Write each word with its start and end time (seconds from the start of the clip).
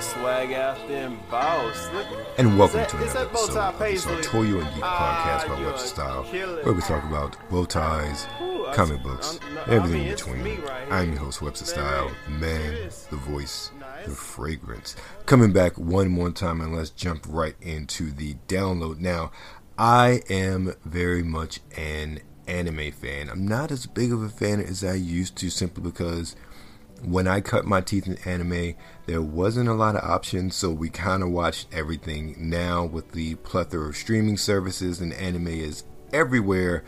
swag 0.00 0.52
out 0.52 0.86
them 0.88 1.18
boss. 1.30 1.88
And 2.38 2.58
welcome 2.58 2.78
that- 2.80 2.88
to 2.90 2.96
another 2.96 3.20
episode 3.20 3.56
of 3.56 3.78
the? 3.78 3.96
Sartorial 3.96 4.60
and 4.60 4.74
Geek 4.74 4.82
Ah, 4.84 5.44
podcast 5.44 5.48
by 5.48 5.64
Webster 5.64 5.88
Style, 5.88 6.22
where 6.24 6.72
we 6.72 6.80
talk 6.82 7.04
about 7.04 7.36
bow 7.50 7.64
ties, 7.64 8.26
Ooh, 8.40 8.66
I 8.66 8.74
comic 8.74 9.02
books, 9.02 9.38
I'm- 9.42 9.54
no, 9.54 9.60
I 9.60 9.74
everything 9.76 9.98
mean, 10.00 10.08
in 10.08 10.14
between. 10.14 10.62
right. 10.62 10.86
I'm 10.92 11.10
your 11.12 11.20
host, 11.20 11.42
Webster 11.42 11.64
Style, 11.66 12.10
man, 12.28 12.90
the 13.10 13.16
voice, 13.16 13.70
the 14.04 14.12
fragrance. 14.12 14.94
Coming 15.26 15.52
back 15.52 15.76
one 15.76 16.08
more 16.08 16.30
time, 16.30 16.60
and 16.60 16.74
let's 16.76 16.90
jump 16.90 17.24
right 17.28 17.56
into 17.60 18.10
the 18.12 18.36
download. 18.46 19.00
Now, 19.00 19.32
I 19.76 20.22
am 20.30 20.74
very 20.84 21.22
much 21.22 21.60
an 21.76 22.20
anime 22.46 22.92
fan. 22.92 23.28
I'm 23.28 23.46
not 23.46 23.70
as 23.70 23.86
big 23.86 24.12
of 24.12 24.22
a 24.22 24.28
fan 24.28 24.60
as 24.60 24.82
I 24.82 24.94
used 24.94 25.36
to 25.36 25.50
simply 25.50 25.82
because 25.82 26.34
when 27.04 27.28
I 27.28 27.40
cut 27.40 27.64
my 27.64 27.80
teeth 27.80 28.06
in 28.06 28.16
anime, 28.24 28.74
there 29.06 29.22
wasn't 29.22 29.68
a 29.68 29.74
lot 29.74 29.96
of 29.96 30.08
options, 30.08 30.56
so 30.56 30.70
we 30.70 30.90
kind 30.90 31.22
of 31.22 31.30
watched 31.30 31.68
everything. 31.72 32.36
Now, 32.38 32.84
with 32.84 33.12
the 33.12 33.36
plethora 33.36 33.88
of 33.88 33.96
streaming 33.96 34.36
services 34.36 35.00
and 35.00 35.12
anime 35.12 35.48
is 35.48 35.84
everywhere, 36.12 36.84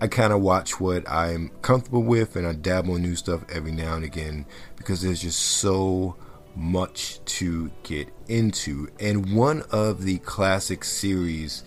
I 0.00 0.08
kind 0.08 0.32
of 0.32 0.40
watch 0.40 0.80
what 0.80 1.08
I'm 1.08 1.50
comfortable 1.62 2.02
with 2.02 2.36
and 2.36 2.46
I 2.46 2.52
dabble 2.52 2.96
in 2.96 3.02
new 3.02 3.16
stuff 3.16 3.44
every 3.50 3.72
now 3.72 3.94
and 3.94 4.04
again 4.04 4.44
because 4.76 5.02
there's 5.02 5.22
just 5.22 5.38
so 5.38 6.16
much 6.56 7.24
to 7.24 7.70
get 7.84 8.08
into. 8.28 8.88
And 9.00 9.34
one 9.34 9.62
of 9.70 10.02
the 10.02 10.18
classic 10.18 10.84
series 10.84 11.64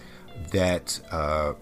that 0.52 1.00
uh, 1.12 1.54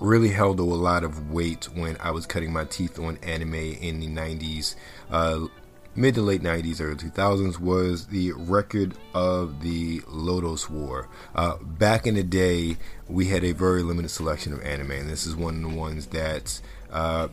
really 0.00 0.30
held 0.30 0.60
a 0.60 0.64
lot 0.64 1.04
of 1.04 1.30
weight 1.30 1.66
when 1.74 1.96
I 2.00 2.10
was 2.10 2.26
cutting 2.26 2.52
my 2.52 2.64
teeth 2.64 2.98
on 2.98 3.18
anime 3.18 3.54
in 3.54 4.00
the 4.00 4.08
90s, 4.08 4.74
uh, 5.10 5.46
mid 5.94 6.14
to 6.14 6.22
late 6.22 6.42
90s, 6.42 6.80
early 6.80 6.96
2000s, 6.96 7.58
was 7.58 8.06
the 8.06 8.32
record 8.32 8.94
of 9.14 9.62
the 9.62 10.00
Lodoss 10.00 10.70
War. 10.70 11.08
Uh, 11.34 11.56
back 11.58 12.06
in 12.06 12.14
the 12.14 12.22
day, 12.22 12.76
we 13.08 13.26
had 13.26 13.44
a 13.44 13.52
very 13.52 13.82
limited 13.82 14.10
selection 14.10 14.52
of 14.52 14.62
anime, 14.62 14.92
and 14.92 15.08
this 15.08 15.26
is 15.26 15.36
one 15.36 15.64
of 15.64 15.70
the 15.70 15.76
ones 15.76 16.06
that. 16.06 16.60
Uh, 16.90 17.28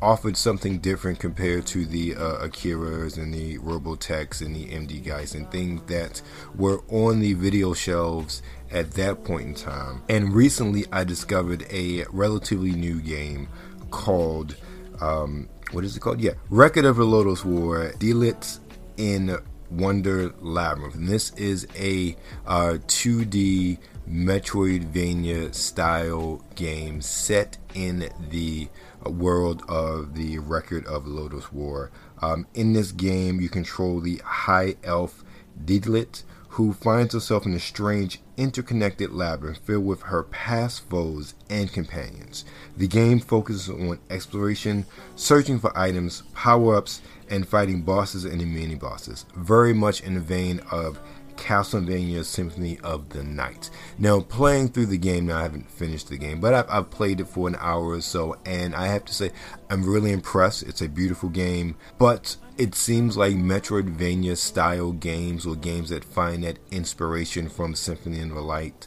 offered 0.00 0.36
something 0.36 0.78
different 0.78 1.18
compared 1.18 1.66
to 1.66 1.84
the 1.84 2.14
uh, 2.14 2.46
Akiras 2.46 3.18
and 3.18 3.34
the 3.34 3.58
Robotechs 3.58 4.40
and 4.40 4.54
the 4.54 4.66
MD 4.66 5.02
Geists 5.02 5.34
and 5.34 5.50
things 5.50 5.82
that 5.88 6.22
were 6.54 6.82
on 6.88 7.20
the 7.20 7.32
video 7.34 7.72
shelves 7.74 8.42
at 8.70 8.92
that 8.92 9.24
point 9.24 9.46
in 9.46 9.54
time. 9.54 10.02
And 10.08 10.32
recently, 10.32 10.84
I 10.92 11.04
discovered 11.04 11.66
a 11.70 12.04
relatively 12.10 12.72
new 12.72 13.00
game 13.00 13.48
called 13.90 14.56
um, 15.00 15.48
what 15.72 15.84
is 15.84 15.96
it 15.96 16.00
called? 16.00 16.20
Yeah, 16.20 16.32
Record 16.50 16.84
of 16.84 16.96
the 16.96 17.04
Lodoss 17.04 17.44
War. 17.44 17.92
Deedlit 17.98 18.58
in 18.96 19.36
Wonder 19.70 20.32
Labyrinth. 20.40 20.94
And 20.94 21.08
this 21.08 21.30
is 21.34 21.66
a 21.76 22.16
uh, 22.46 22.78
2D 22.86 23.78
Metroidvania 24.08 25.54
style 25.54 26.42
game 26.54 27.00
set 27.02 27.58
in 27.74 28.08
the 28.30 28.68
world 29.04 29.62
of 29.68 30.14
the 30.14 30.38
Record 30.38 30.86
of 30.86 31.04
Lodoss 31.04 31.52
War. 31.52 31.90
Um, 32.20 32.46
in 32.54 32.72
this 32.72 32.92
game, 32.92 33.40
you 33.40 33.48
control 33.48 34.00
the 34.00 34.20
high 34.24 34.76
elf 34.82 35.24
Deedlit, 35.64 36.22
who 36.58 36.72
finds 36.72 37.14
herself 37.14 37.46
in 37.46 37.54
a 37.54 37.60
strange, 37.60 38.20
interconnected 38.36 39.12
labyrinth 39.12 39.58
filled 39.58 39.86
with 39.86 40.02
her 40.02 40.24
past 40.24 40.82
foes 40.90 41.34
and 41.48 41.72
companions. 41.72 42.44
The 42.76 42.88
game 42.88 43.20
focuses 43.20 43.70
on 43.70 44.00
exploration, 44.10 44.84
searching 45.14 45.60
for 45.60 45.70
items, 45.78 46.24
power 46.34 46.74
ups, 46.74 47.00
and 47.30 47.46
fighting 47.46 47.82
bosses 47.82 48.24
and 48.24 48.40
mini 48.40 48.74
bosses. 48.74 49.24
Very 49.36 49.72
much 49.72 50.00
in 50.00 50.14
the 50.14 50.20
vein 50.20 50.60
of 50.72 50.98
Castlevania 51.38 52.24
Symphony 52.24 52.78
of 52.82 53.08
the 53.10 53.22
Night. 53.22 53.70
Now, 53.96 54.20
playing 54.20 54.68
through 54.68 54.86
the 54.86 54.98
game, 54.98 55.26
now 55.26 55.38
I 55.38 55.42
haven't 55.42 55.70
finished 55.70 56.08
the 56.08 56.18
game, 56.18 56.40
but 56.40 56.52
I've, 56.52 56.68
I've 56.68 56.90
played 56.90 57.20
it 57.20 57.28
for 57.28 57.48
an 57.48 57.56
hour 57.58 57.88
or 57.88 58.00
so, 58.00 58.36
and 58.44 58.74
I 58.74 58.88
have 58.88 59.04
to 59.06 59.14
say, 59.14 59.30
I'm 59.70 59.84
really 59.84 60.12
impressed. 60.12 60.64
It's 60.64 60.82
a 60.82 60.88
beautiful 60.88 61.28
game, 61.28 61.76
but 61.98 62.36
it 62.58 62.74
seems 62.74 63.16
like 63.16 63.34
Metroidvania 63.34 64.36
style 64.36 64.92
games 64.92 65.46
or 65.46 65.54
games 65.54 65.90
that 65.90 66.04
find 66.04 66.44
that 66.44 66.58
inspiration 66.70 67.48
from 67.48 67.74
Symphony 67.74 68.20
of 68.20 68.30
the 68.30 68.40
Light 68.40 68.86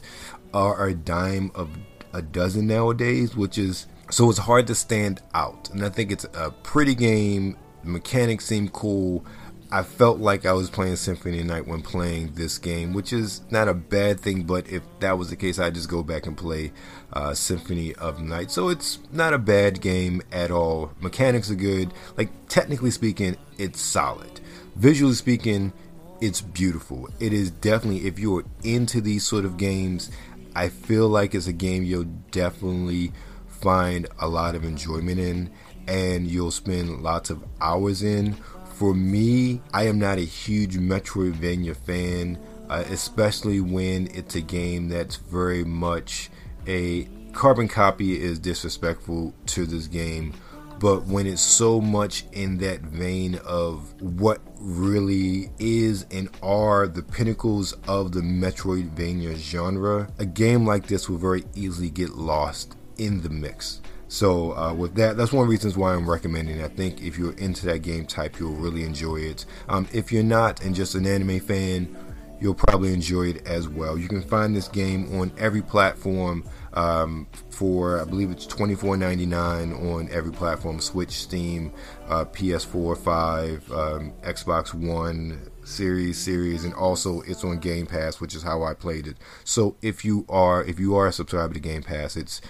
are 0.52 0.86
a 0.86 0.94
dime 0.94 1.50
of 1.54 1.70
a 2.12 2.20
dozen 2.20 2.66
nowadays, 2.66 3.34
which 3.34 3.56
is 3.56 3.86
so 4.10 4.28
it's 4.28 4.38
hard 4.38 4.66
to 4.66 4.74
stand 4.74 5.22
out. 5.32 5.70
And 5.70 5.82
I 5.84 5.88
think 5.88 6.12
it's 6.12 6.26
a 6.34 6.50
pretty 6.62 6.94
game. 6.94 7.56
The 7.82 7.90
mechanics 7.90 8.44
seem 8.44 8.68
cool. 8.68 9.24
I 9.72 9.82
felt 9.82 10.18
like 10.18 10.44
I 10.44 10.52
was 10.52 10.68
playing 10.68 10.96
Symphony 10.96 11.40
of 11.40 11.46
Night 11.46 11.66
when 11.66 11.80
playing 11.80 12.34
this 12.34 12.58
game, 12.58 12.92
which 12.92 13.10
is 13.10 13.40
not 13.50 13.68
a 13.68 13.74
bad 13.74 14.20
thing. 14.20 14.42
But 14.42 14.68
if 14.68 14.82
that 15.00 15.16
was 15.16 15.30
the 15.30 15.36
case, 15.36 15.58
I'd 15.58 15.74
just 15.74 15.88
go 15.88 16.02
back 16.02 16.26
and 16.26 16.36
play 16.36 16.72
uh, 17.14 17.32
Symphony 17.32 17.94
of 17.94 18.20
Night. 18.20 18.50
So 18.50 18.68
it's 18.68 18.98
not 19.10 19.32
a 19.32 19.38
bad 19.38 19.80
game 19.80 20.20
at 20.30 20.50
all. 20.50 20.92
Mechanics 21.00 21.50
are 21.50 21.54
good. 21.54 21.94
Like 22.18 22.28
technically 22.48 22.90
speaking, 22.90 23.38
it's 23.56 23.80
solid. 23.80 24.40
Visually 24.76 25.14
speaking, 25.14 25.72
it's 26.20 26.42
beautiful. 26.42 27.08
It 27.18 27.32
is 27.32 27.50
definitely 27.50 28.06
if 28.06 28.18
you're 28.18 28.44
into 28.62 29.00
these 29.00 29.24
sort 29.24 29.46
of 29.46 29.56
games, 29.56 30.10
I 30.54 30.68
feel 30.68 31.08
like 31.08 31.34
it's 31.34 31.46
a 31.46 31.52
game 31.52 31.82
you'll 31.82 32.12
definitely 32.30 33.12
find 33.46 34.06
a 34.18 34.28
lot 34.28 34.54
of 34.54 34.64
enjoyment 34.64 35.18
in 35.18 35.50
and 35.88 36.26
you'll 36.26 36.50
spend 36.50 37.02
lots 37.02 37.30
of 37.30 37.42
hours 37.60 38.02
in. 38.02 38.36
For 38.82 38.94
me, 38.94 39.60
I 39.72 39.84
am 39.84 40.00
not 40.00 40.18
a 40.18 40.22
huge 40.22 40.76
Metroidvania 40.76 41.76
fan, 41.76 42.36
uh, 42.68 42.82
especially 42.88 43.60
when 43.60 44.08
it's 44.12 44.34
a 44.34 44.40
game 44.40 44.88
that's 44.88 45.14
very 45.14 45.62
much 45.62 46.30
a 46.66 47.08
carbon 47.30 47.68
copy 47.68 48.20
is 48.20 48.40
disrespectful 48.40 49.34
to 49.46 49.66
this 49.66 49.86
game 49.86 50.34
but 50.80 51.04
when 51.04 51.28
it's 51.28 51.40
so 51.40 51.80
much 51.80 52.24
in 52.32 52.58
that 52.58 52.80
vein 52.80 53.36
of 53.46 53.94
what 54.02 54.40
really 54.58 55.48
is 55.60 56.04
and 56.10 56.28
are 56.42 56.88
the 56.88 57.04
pinnacles 57.04 57.74
of 57.86 58.10
the 58.10 58.20
Metroidvania 58.20 59.36
genre, 59.36 60.08
a 60.18 60.26
game 60.26 60.66
like 60.66 60.88
this 60.88 61.08
will 61.08 61.18
very 61.18 61.44
easily 61.54 61.88
get 61.88 62.16
lost 62.16 62.74
in 62.98 63.22
the 63.22 63.30
mix. 63.30 63.81
So, 64.12 64.54
uh, 64.54 64.74
with 64.74 64.94
that, 64.96 65.16
that's 65.16 65.32
one 65.32 65.44
of 65.44 65.48
the 65.48 65.52
reasons 65.52 65.74
why 65.74 65.94
I'm 65.94 66.08
recommending. 66.08 66.60
it. 66.60 66.64
I 66.66 66.68
think 66.68 67.00
if 67.00 67.18
you're 67.18 67.32
into 67.38 67.64
that 67.64 67.78
game 67.78 68.04
type, 68.04 68.38
you'll 68.38 68.52
really 68.52 68.84
enjoy 68.84 69.16
it. 69.16 69.46
Um, 69.70 69.88
if 69.90 70.12
you're 70.12 70.22
not 70.22 70.62
and 70.62 70.74
just 70.74 70.94
an 70.94 71.06
anime 71.06 71.40
fan, 71.40 71.96
you'll 72.38 72.52
probably 72.52 72.92
enjoy 72.92 73.28
it 73.28 73.46
as 73.46 73.70
well. 73.70 73.96
You 73.96 74.08
can 74.08 74.20
find 74.20 74.54
this 74.54 74.68
game 74.68 75.18
on 75.18 75.32
every 75.38 75.62
platform 75.62 76.44
um, 76.74 77.26
for 77.48 78.02
I 78.02 78.04
believe 78.04 78.30
it's 78.30 78.46
twenty 78.46 78.74
four 78.74 78.98
ninety 78.98 79.24
nine 79.24 79.72
on 79.72 80.10
every 80.10 80.32
platform: 80.32 80.78
Switch, 80.80 81.12
Steam, 81.12 81.72
uh, 82.06 82.26
PS4, 82.26 82.98
Five, 82.98 83.72
um, 83.72 84.12
Xbox 84.22 84.74
One, 84.74 85.50
Series, 85.64 86.18
Series, 86.18 86.64
and 86.64 86.74
also 86.74 87.20
it's 87.22 87.44
on 87.44 87.58
Game 87.58 87.86
Pass, 87.86 88.20
which 88.20 88.34
is 88.34 88.42
how 88.42 88.62
I 88.62 88.74
played 88.74 89.06
it. 89.06 89.16
So 89.44 89.76
if 89.80 90.04
you 90.04 90.26
are 90.28 90.62
if 90.64 90.78
you 90.80 90.96
are 90.96 91.06
a 91.06 91.12
subscriber 91.12 91.54
to 91.54 91.60
Game 91.60 91.82
Pass, 91.82 92.16
it's 92.16 92.40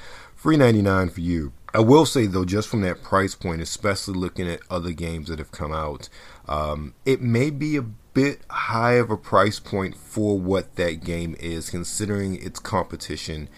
free 0.42 0.56
ninety 0.56 0.82
nine 0.82 1.08
for 1.08 1.20
you. 1.20 1.52
I 1.72 1.78
will 1.78 2.04
say 2.04 2.26
though, 2.26 2.44
just 2.44 2.68
from 2.68 2.80
that 2.80 3.00
price 3.00 3.36
point, 3.36 3.62
especially 3.62 4.14
looking 4.14 4.48
at 4.50 4.60
other 4.68 4.90
games 4.90 5.28
that 5.28 5.38
have 5.38 5.52
come 5.52 5.72
out, 5.72 6.08
um, 6.48 6.94
it 7.06 7.22
may 7.22 7.48
be 7.50 7.76
a 7.76 7.82
bit 7.82 8.40
high 8.50 8.94
of 8.94 9.08
a 9.08 9.16
price 9.16 9.60
point 9.60 9.96
for 9.96 10.36
what 10.36 10.74
that 10.74 11.04
game 11.04 11.36
is, 11.38 11.70
considering 11.70 12.42
its 12.42 12.58
competition 12.58 13.48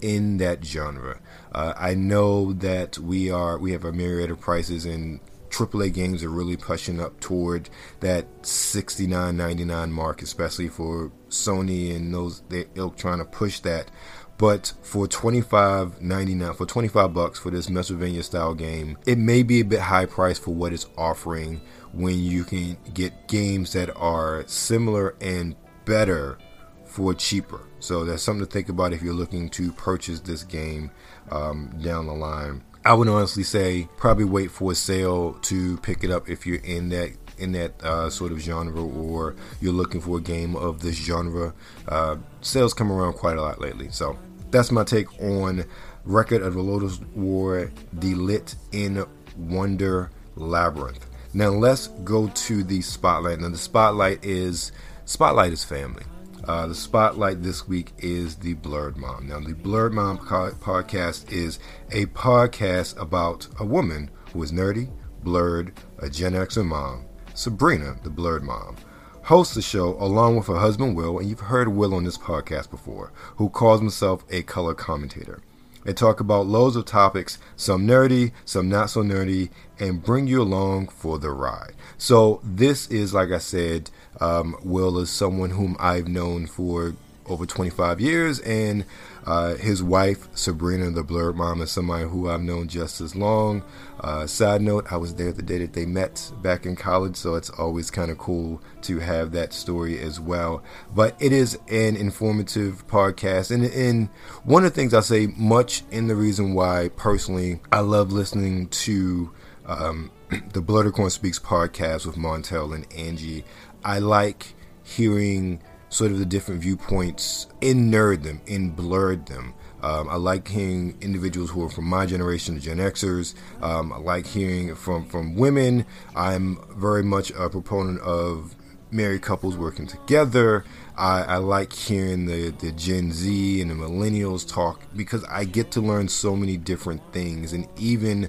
in 0.00 0.38
that 0.38 0.64
genre. 0.64 1.20
Uh, 1.52 1.74
I 1.76 1.94
know 1.94 2.52
that 2.54 2.98
we 2.98 3.30
are 3.30 3.56
we 3.56 3.70
have 3.70 3.84
a 3.84 3.92
myriad 3.92 4.32
of 4.32 4.40
prices 4.40 4.84
and 4.84 5.20
AAA 5.52 5.92
games 5.92 6.24
are 6.24 6.30
really 6.30 6.56
pushing 6.56 7.00
up 7.00 7.20
toward 7.20 7.68
that 8.00 8.42
$69.99 8.42 9.90
mark, 9.90 10.22
especially 10.22 10.68
for 10.68 11.12
Sony 11.28 11.94
and 11.94 12.12
those 12.12 12.42
they 12.48 12.66
ilk 12.74 12.96
trying 12.96 13.18
to 13.18 13.24
push 13.24 13.60
that. 13.60 13.90
But 14.38 14.72
for 14.82 15.06
twenty 15.06 15.40
five 15.40 16.00
ninety 16.00 16.34
nine, 16.34 16.54
for 16.54 16.66
twenty 16.66 16.88
five 16.88 17.14
bucks 17.14 17.38
for 17.38 17.50
this 17.50 17.68
Metroidvania 17.68 18.24
style 18.24 18.54
game, 18.54 18.98
it 19.06 19.18
may 19.18 19.42
be 19.42 19.60
a 19.60 19.64
bit 19.64 19.80
high 19.80 20.06
price 20.06 20.38
for 20.38 20.52
what 20.52 20.72
it's 20.72 20.86
offering. 20.98 21.60
When 21.92 22.18
you 22.18 22.44
can 22.44 22.78
get 22.94 23.28
games 23.28 23.74
that 23.74 23.94
are 23.96 24.44
similar 24.46 25.14
and 25.20 25.54
better 25.84 26.38
for 26.86 27.12
cheaper. 27.14 27.60
So 27.80 28.04
that's 28.04 28.22
something 28.22 28.46
to 28.46 28.50
think 28.50 28.68
about 28.68 28.92
if 28.92 29.02
you're 29.02 29.12
looking 29.12 29.50
to 29.50 29.72
purchase 29.72 30.20
this 30.20 30.42
game 30.42 30.90
um, 31.30 31.70
down 31.82 32.06
the 32.06 32.14
line. 32.14 32.64
I 32.84 32.94
would 32.94 33.08
honestly 33.08 33.42
say 33.42 33.88
probably 33.96 34.24
wait 34.24 34.50
for 34.50 34.72
a 34.72 34.74
sale 34.74 35.34
to 35.42 35.76
pick 35.78 36.02
it 36.02 36.10
up 36.10 36.28
if 36.28 36.46
you're 36.46 36.64
in 36.64 36.88
that 36.88 37.21
in 37.38 37.52
that 37.52 37.82
uh, 37.82 38.10
sort 38.10 38.32
of 38.32 38.40
genre 38.40 38.82
or 38.82 39.34
you're 39.60 39.72
looking 39.72 40.00
for 40.00 40.18
a 40.18 40.20
game 40.20 40.56
of 40.56 40.80
this 40.80 40.96
genre. 40.96 41.54
Uh, 41.88 42.16
sales 42.40 42.74
come 42.74 42.90
around 42.90 43.14
quite 43.14 43.36
a 43.36 43.42
lot 43.42 43.60
lately. 43.60 43.88
So 43.90 44.18
that's 44.50 44.70
my 44.70 44.84
take 44.84 45.20
on 45.20 45.64
Record 46.04 46.42
of 46.42 46.54
the 46.54 46.60
Lodoss 46.60 47.04
War, 47.14 47.70
Deedlit 47.96 48.56
in 48.72 49.04
Wonder 49.36 50.10
Labyrinth. 50.36 51.06
Now 51.34 51.48
let's 51.48 51.88
go 52.04 52.28
to 52.28 52.62
the 52.62 52.82
spotlight. 52.82 53.40
Now 53.40 53.48
the 53.48 53.58
spotlight 53.58 54.24
is 54.24 54.72
spotlight 55.04 55.52
is 55.52 55.64
family. 55.64 56.04
Uh, 56.44 56.66
the 56.66 56.74
spotlight 56.74 57.42
this 57.42 57.68
week 57.68 57.92
is 57.98 58.36
the 58.36 58.54
Blerdmom. 58.56 59.22
Now 59.22 59.38
the 59.38 59.54
Blerdmom 59.54 60.18
podcast 60.58 61.30
is 61.30 61.60
a 61.92 62.06
podcast 62.06 63.00
about 63.00 63.46
a 63.60 63.64
woman 63.64 64.10
who 64.32 64.42
is 64.42 64.50
nerdy, 64.50 64.90
blerd, 65.24 65.72
a 65.98 66.10
Gen 66.10 66.32
Xer 66.32 66.66
mom, 66.66 67.04
Sabrina, 67.34 67.96
the 68.02 68.10
Blerdmom 68.10 68.76
hosts 69.24 69.54
the 69.54 69.62
show 69.62 69.96
along 70.00 70.36
with 70.36 70.48
her 70.48 70.58
husband 70.58 70.96
Will, 70.96 71.18
and 71.18 71.28
you've 71.28 71.40
heard 71.40 71.68
Will 71.68 71.94
on 71.94 72.04
this 72.04 72.18
podcast 72.18 72.70
before, 72.70 73.12
who 73.36 73.48
calls 73.48 73.80
himself 73.80 74.24
a 74.30 74.42
color 74.42 74.74
commentator. 74.74 75.40
They 75.84 75.92
talk 75.92 76.20
about 76.20 76.46
loads 76.46 76.76
of 76.76 76.84
topics, 76.84 77.38
some 77.56 77.86
nerdy, 77.86 78.32
some 78.44 78.68
not 78.68 78.90
so 78.90 79.02
nerdy, 79.02 79.50
and 79.80 80.02
bring 80.02 80.28
you 80.28 80.42
along 80.42 80.88
for 80.88 81.18
the 81.18 81.30
ride. 81.30 81.74
So, 81.98 82.40
this 82.44 82.88
is, 82.88 83.14
like 83.14 83.30
I 83.30 83.38
said, 83.38 83.90
um, 84.20 84.56
Will 84.62 84.98
is 84.98 85.10
someone 85.10 85.50
whom 85.50 85.76
I've 85.80 86.06
known 86.06 86.46
for 86.46 86.94
over 87.26 87.46
25 87.46 88.00
years, 88.00 88.38
and 88.40 88.84
uh, 89.24 89.54
his 89.54 89.82
wife, 89.82 90.28
Sabrina, 90.34 90.90
the 90.90 91.04
Blerdmom, 91.04 91.62
is 91.62 91.70
somebody 91.70 92.04
who 92.04 92.28
I've 92.28 92.42
known 92.42 92.68
just 92.68 93.00
as 93.00 93.14
long. 93.14 93.62
Uh, 94.00 94.26
side 94.26 94.62
note, 94.62 94.86
I 94.90 94.96
was 94.96 95.14
there 95.14 95.32
the 95.32 95.42
day 95.42 95.58
that 95.58 95.72
they 95.74 95.86
met 95.86 96.32
back 96.42 96.66
in 96.66 96.74
college, 96.74 97.16
so 97.16 97.36
it's 97.36 97.50
always 97.50 97.90
kind 97.90 98.10
of 98.10 98.18
cool 98.18 98.60
to 98.82 98.98
have 98.98 99.32
that 99.32 99.52
story 99.52 99.98
as 100.00 100.18
well. 100.18 100.62
But 100.94 101.16
it 101.20 101.32
is 101.32 101.54
an 101.68 101.96
informative 101.96 102.86
podcast, 102.88 103.52
and, 103.52 103.64
and 103.64 104.08
one 104.42 104.64
of 104.64 104.72
the 104.72 104.74
things 104.74 104.92
I 104.92 105.00
say 105.00 105.28
much 105.36 105.84
in 105.90 106.08
the 106.08 106.16
reason 106.16 106.54
why 106.54 106.90
personally 106.96 107.60
I 107.70 107.80
love 107.80 108.12
listening 108.12 108.68
to 108.68 109.32
um, 109.66 110.10
the 110.30 110.62
Blurdercorn 110.62 111.10
Speaks 111.10 111.38
podcast 111.38 112.06
with 112.06 112.16
Montel 112.16 112.74
and 112.74 112.92
Angie. 112.92 113.44
I 113.84 113.98
like 114.00 114.54
hearing 114.82 115.60
sort 115.92 116.10
of 116.10 116.18
the 116.18 116.24
different 116.24 116.62
viewpoints 116.62 117.46
in 117.60 117.90
nerd 117.90 118.22
them, 118.22 118.40
in 118.46 118.74
blerddom. 118.74 119.52
Um, 119.82 120.08
I 120.08 120.16
like 120.16 120.48
hearing 120.48 120.96
individuals 121.00 121.50
who 121.50 121.64
are 121.64 121.68
from 121.68 121.84
my 121.84 122.06
generation, 122.06 122.54
the 122.54 122.60
Gen 122.60 122.78
Xers. 122.78 123.34
Um, 123.60 123.92
I 123.92 123.98
like 123.98 124.26
hearing 124.26 124.74
from 124.74 125.06
from 125.06 125.34
women. 125.34 125.84
I'm 126.16 126.58
very 126.70 127.02
much 127.02 127.30
a 127.32 127.50
proponent 127.50 128.00
of 128.00 128.54
married 128.90 129.22
couples 129.22 129.56
working 129.56 129.86
together. 129.86 130.64
I, 130.96 131.22
I, 131.22 131.36
like 131.38 131.72
hearing 131.72 132.26
the, 132.26 132.50
the 132.50 132.70
Gen 132.72 133.10
Z 133.10 133.60
and 133.60 133.70
the 133.70 133.74
millennials 133.74 134.46
talk 134.46 134.82
because 134.94 135.24
I 135.24 135.44
get 135.44 135.70
to 135.72 135.80
learn 135.80 136.08
so 136.08 136.36
many 136.36 136.58
different 136.58 137.00
things. 137.12 137.54
And 137.54 137.66
even 137.78 138.28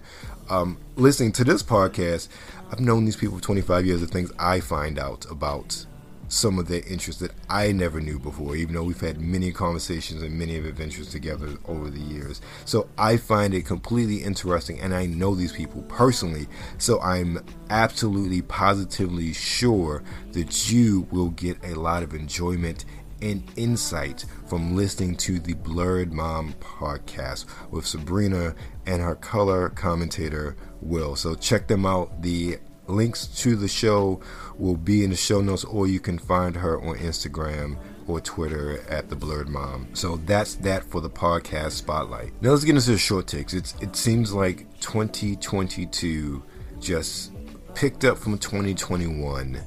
um, 0.50 0.78
listening 0.96 1.34
to 1.34 1.44
this 1.44 1.62
podcast, 1.62 2.30
I've 2.72 2.80
known 2.80 3.04
these 3.04 3.18
people 3.18 3.38
for 3.38 3.44
25 3.44 3.86
years 3.86 4.02
of 4.02 4.10
things 4.10 4.32
I 4.40 4.62
find 4.62 4.98
out 4.98 5.30
about 5.30 5.86
some 6.34 6.60
of 6.60 6.68
their 6.68 6.82
interests 6.88 7.22
that 7.22 7.32
I 7.50 7.72
never 7.72 8.02
knew 8.02 8.20
before, 8.20 8.56
even 8.56 8.76
though 8.76 8.84
we've 8.84 9.00
had 9.00 9.22
many 9.22 9.52
conversations 9.52 10.22
and 10.24 10.38
many 10.38 10.58
adventures 10.58 11.10
together 11.10 11.50
over 11.66 11.90
the 11.90 12.00
years. 12.00 12.42
So 12.66 12.90
I 12.98 13.18
find 13.18 13.54
it 13.54 13.66
completely 13.66 14.24
interesting, 14.24 14.80
and 14.80 14.94
I 14.94 15.06
know 15.06 15.36
these 15.36 15.54
people 15.54 15.84
personally, 15.84 16.48
so 16.78 17.00
I'm 17.02 17.40
absolutely 17.70 18.42
positively 18.42 19.34
sure 19.34 20.04
that 20.32 20.72
you 20.72 21.08
will 21.12 21.30
get 21.30 21.64
a 21.64 21.76
lot 21.76 22.04
of 22.04 22.14
enjoyment 22.14 22.86
and 23.22 23.44
insight 23.56 24.26
from 24.48 24.76
listening 24.76 25.16
to 25.16 25.40
the 25.40 25.54
Blerdmom 25.54 26.56
podcast 26.56 27.46
with 27.72 27.86
Sabrina 27.86 28.54
and 28.86 29.02
her 29.02 29.16
color 29.16 29.70
commentator 29.70 30.58
Will. 30.82 31.16
So 31.16 31.34
check 31.36 31.68
them 31.68 31.86
out. 31.86 32.22
The 32.22 32.58
links 32.88 33.28
to 33.28 33.56
the 33.56 33.68
show 33.68 34.22
will 34.58 34.78
be 34.78 35.04
in 35.04 35.10
the 35.10 35.16
show 35.16 35.42
notes, 35.42 35.64
or 35.64 35.88
you 35.88 36.00
can 36.00 36.18
find 36.18 36.56
her 36.56 36.82
on 36.82 36.98
Instagram 36.98 37.78
or 38.08 38.20
Twitter 38.20 38.82
at 38.90 39.10
the 39.10 39.16
Blerdmom. 39.16 39.96
So 39.96 40.18
that's 40.18 40.56
that 40.56 40.84
for 40.84 41.02
the 41.02 41.10
podcast 41.10 41.72
spotlight. 41.72 42.34
Now 42.42 42.52
let's 42.52 42.64
get 42.64 42.76
into 42.76 42.92
the 42.92 42.98
short 42.98 43.28
takes. 43.28 43.54
It's 43.54 43.76
it 43.82 43.96
seems 43.96 44.34
like 44.34 44.68
2022 44.82 46.44
just 46.80 47.32
picked 47.76 48.04
up 48.04 48.18
from 48.18 48.38
2021 48.38 49.62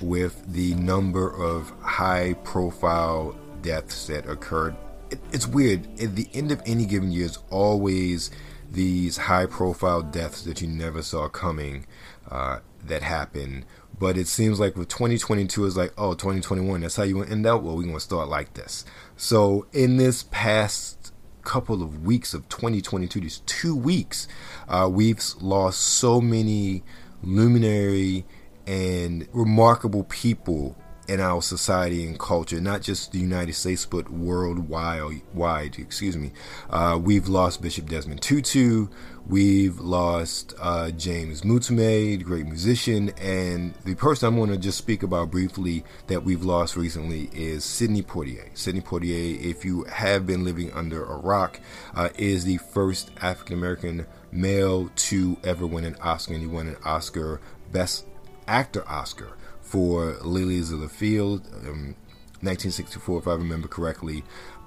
with 0.00 0.52
the 0.52 0.74
number 0.74 1.30
of 1.30 1.70
high 1.80 2.34
profile 2.44 3.36
deaths 3.60 4.06
that 4.08 4.28
occurred. 4.28 4.74
It, 5.10 5.20
it's 5.32 5.46
weird. 5.46 5.86
At 6.00 6.16
the 6.16 6.28
end 6.32 6.50
of 6.50 6.60
any 6.66 6.86
given 6.86 7.12
year 7.12 7.26
is 7.26 7.38
always 7.50 8.30
these 8.70 9.16
high 9.16 9.46
profile 9.46 10.02
deaths 10.02 10.42
that 10.42 10.62
you 10.62 10.68
never 10.68 11.02
saw 11.02 11.28
coming 11.28 11.86
uh, 12.30 12.58
that 12.84 13.02
happen 13.02 13.64
but 14.02 14.18
it 14.18 14.26
seems 14.26 14.58
like 14.58 14.74
with 14.74 14.88
2022 14.88 15.64
is 15.64 15.76
like, 15.76 15.92
oh, 15.96 16.14
2021, 16.14 16.80
that's 16.80 16.96
how 16.96 17.04
you 17.04 17.22
end 17.22 17.46
out. 17.46 17.62
Well, 17.62 17.76
we're 17.76 17.84
going 17.84 17.94
to 17.94 18.00
start 18.00 18.28
like 18.28 18.54
this. 18.54 18.84
So 19.16 19.68
in 19.72 19.96
this 19.96 20.24
past 20.32 21.12
couple 21.44 21.84
of 21.84 22.04
weeks 22.04 22.34
of 22.34 22.48
2022, 22.48 23.20
these 23.20 23.38
two 23.46 23.76
weeks, 23.76 24.26
uh, 24.68 24.88
we've 24.90 25.22
lost 25.40 25.80
so 25.80 26.20
many 26.20 26.82
luminary 27.22 28.24
and 28.66 29.28
remarkable 29.32 30.02
people 30.02 30.76
in 31.08 31.20
our 31.20 31.42
society 31.42 32.06
and 32.06 32.18
culture, 32.18 32.60
not 32.60 32.80
just 32.80 33.12
the 33.12 33.18
United 33.18 33.54
States, 33.54 33.84
but 33.86 34.10
worldwide. 34.10 35.22
Wide, 35.34 35.78
excuse 35.78 36.16
me. 36.16 36.32
Uh, 36.70 36.98
we've 37.00 37.28
lost 37.28 37.60
Bishop 37.60 37.88
Desmond 37.88 38.22
Tutu. 38.22 38.88
We've 39.28 39.78
lost 39.78 40.52
uh, 40.60 40.90
James 40.90 41.42
Mtume, 41.42 42.22
great 42.24 42.44
musician, 42.44 43.10
and 43.10 43.72
the 43.84 43.94
person 43.94 44.26
I'm 44.26 44.36
going 44.36 44.50
to 44.50 44.56
just 44.56 44.78
speak 44.78 45.04
about 45.04 45.30
briefly 45.30 45.84
that 46.08 46.24
we've 46.24 46.42
lost 46.42 46.76
recently 46.76 47.30
is 47.32 47.64
Sidney 47.64 48.02
Poitier. 48.02 48.50
Sidney 48.58 48.80
Poitier, 48.80 49.40
if 49.40 49.64
you 49.64 49.84
have 49.84 50.26
been 50.26 50.44
living 50.44 50.72
under 50.72 51.04
a 51.04 51.16
rock, 51.16 51.60
uh, 51.94 52.08
is 52.18 52.44
the 52.44 52.56
first 52.56 53.12
African 53.22 53.54
American 53.54 54.06
male 54.32 54.90
to 54.96 55.36
ever 55.44 55.68
win 55.68 55.84
an 55.84 55.96
Oscar, 56.02 56.34
and 56.34 56.42
he 56.42 56.48
won 56.48 56.66
an 56.66 56.76
Oscar 56.84 57.40
Best 57.70 58.06
Actor 58.48 58.86
Oscar 58.88 59.36
for 59.60 60.16
Lilies 60.22 60.72
of 60.72 60.80
the 60.80 60.88
Field, 60.88 61.46
um, 61.64 61.94
1964, 62.40 63.20
if 63.20 63.28
I 63.28 63.34
remember 63.34 63.68
correctly. 63.68 64.24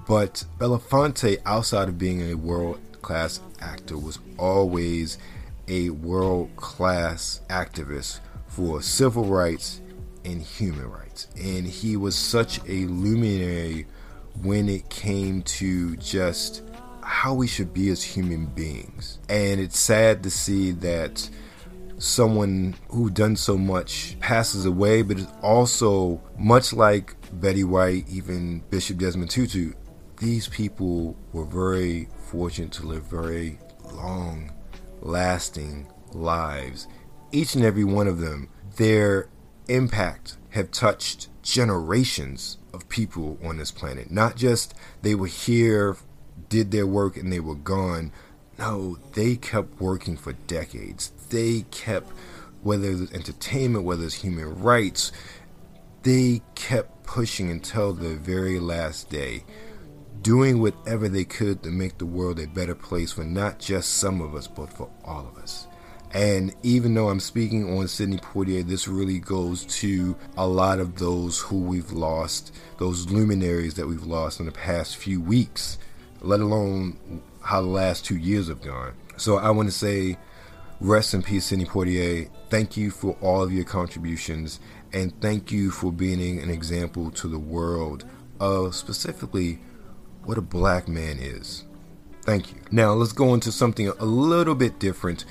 But 0.07 0.45
Belafonte, 0.59 1.39
outside 1.45 1.89
of 1.89 1.97
being 1.97 2.21
a 2.21 2.35
world 2.35 2.79
class 3.05 3.39
actor, 3.61 3.97
was 3.97 4.19
always 4.37 5.17
a 5.67 5.91
world 5.91 6.49
class 6.55 7.41
activist 7.49 8.19
for 8.47 8.81
civil 8.81 9.25
rights 9.25 9.79
and 10.25 10.41
human 10.41 10.89
rights. 10.89 11.27
And 11.37 11.67
he 11.67 11.95
was 11.97 12.15
such 12.15 12.59
a 12.67 12.85
luminary 12.87 13.85
when 14.41 14.67
it 14.67 14.89
came 14.89 15.43
to 15.43 15.95
just 15.97 16.63
how 17.01 17.35
we 17.35 17.47
should 17.47 17.73
be 17.73 17.89
as 17.89 18.03
human 18.03 18.47
beings. 18.47 19.19
And 19.29 19.61
it's 19.61 19.79
sad 19.79 20.23
to 20.23 20.31
see 20.31 20.71
that 20.71 21.29
someone 21.99 22.75
who 22.89 23.11
done 23.11 23.35
so 23.35 23.55
much 23.55 24.17
passes 24.19 24.65
away, 24.65 25.03
but 25.03 25.19
it's 25.19 25.31
also 25.43 26.21
much 26.39 26.73
like 26.73 27.15
Betty 27.39 27.63
White, 27.63 28.09
even 28.09 28.63
Bishop 28.71 28.97
Desmond 28.97 29.29
Tutu. 29.29 29.73
These 30.17 30.47
people 30.47 31.15
were 31.33 31.45
very 31.45 32.07
fortunate 32.35 32.71
to 32.73 32.85
live 32.85 33.03
very 33.03 33.57
long, 33.93 34.51
lasting 35.01 35.87
lives. 36.11 36.87
Each 37.31 37.55
and 37.55 37.63
every 37.63 37.85
one 37.85 38.07
of 38.07 38.19
them, 38.19 38.49
their 38.75 39.29
impact 39.69 40.37
have 40.49 40.69
touched 40.71 41.29
generations 41.41 42.57
of 42.73 42.89
people 42.89 43.37
on 43.41 43.57
this 43.57 43.71
planet. 43.71 44.11
Not 44.11 44.35
just 44.35 44.73
they 45.01 45.15
were 45.15 45.27
here, 45.27 45.95
did 46.49 46.71
their 46.71 46.85
work, 46.85 47.15
and 47.15 47.31
they 47.31 47.39
were 47.39 47.55
gone. 47.55 48.11
No, 48.59 48.97
they 49.13 49.37
kept 49.37 49.79
working 49.79 50.17
for 50.17 50.33
decades 50.33 51.13
they 51.29 51.65
kept, 51.71 52.11
whether 52.61 52.89
it 52.89 52.99
was 52.99 53.11
entertainment, 53.13 53.85
whether 53.85 54.05
it's 54.05 54.15
human 54.15 54.61
rights, 54.61 55.11
they 56.03 56.41
kept 56.55 57.03
pushing 57.03 57.49
until 57.49 57.93
the 57.93 58.15
very 58.15 58.59
last 58.59 59.09
day, 59.09 59.43
doing 60.21 60.59
whatever 60.59 61.07
they 61.07 61.23
could 61.23 61.63
to 61.63 61.69
make 61.69 61.97
the 61.97 62.05
world 62.05 62.39
a 62.39 62.47
better 62.47 62.75
place 62.75 63.11
for 63.11 63.23
not 63.23 63.59
just 63.59 63.95
some 63.95 64.21
of 64.21 64.35
us, 64.35 64.47
but 64.47 64.71
for 64.71 64.89
all 65.03 65.27
of 65.27 65.37
us. 65.41 65.67
And 66.11 66.53
even 66.63 66.93
though 66.93 67.09
I'm 67.09 67.19
speaking 67.19 67.77
on 67.77 67.87
Sidney 67.87 68.17
Poitier, 68.17 68.65
this 68.65 68.87
really 68.87 69.19
goes 69.19 69.65
to 69.65 70.15
a 70.37 70.47
lot 70.47 70.79
of 70.79 70.97
those 70.97 71.39
who 71.39 71.59
we've 71.59 71.91
lost, 71.91 72.53
those 72.77 73.09
luminaries 73.09 73.73
that 73.73 73.87
we've 73.87 74.05
lost 74.05 74.39
in 74.39 74.45
the 74.45 74.51
past 74.51 74.95
few 74.95 75.19
weeks, 75.19 75.77
let 76.21 76.39
alone 76.39 77.21
how 77.41 77.61
the 77.61 77.67
last 77.67 78.05
two 78.05 78.17
years 78.17 78.47
have 78.47 78.61
gone. 78.61 78.93
So 79.17 79.37
I 79.37 79.49
want 79.51 79.67
to 79.67 79.75
say 79.75 80.17
Rest 80.81 81.13
in 81.13 81.23
peace, 81.23 81.45
Sidney 81.45 81.63
Poitier. 81.63 82.29
Thank 82.49 82.75
you 82.75 82.91
for 82.91 83.15
all 83.21 83.41
of 83.41 83.51
your 83.51 83.63
contributions, 83.63 84.59
and 84.91 85.19
thank 85.21 85.49
you 85.49 85.71
for 85.71 85.89
being 85.89 86.37
an 86.39 86.49
example 86.49 87.11
to 87.11 87.29
the 87.29 87.39
world 87.39 88.03
of 88.41 88.75
specifically 88.75 89.59
what 90.25 90.37
a 90.37 90.41
black 90.41 90.87
man 90.87 91.17
is. 91.19 91.63
Thank 92.21 92.51
you. 92.51 92.59
Now, 92.71 92.93
let's 92.93 93.13
go 93.13 93.33
into 93.33 93.51
something 93.51 93.87
a 93.87 94.05
little 94.05 94.55
bit 94.55 94.79
different. 94.79 95.25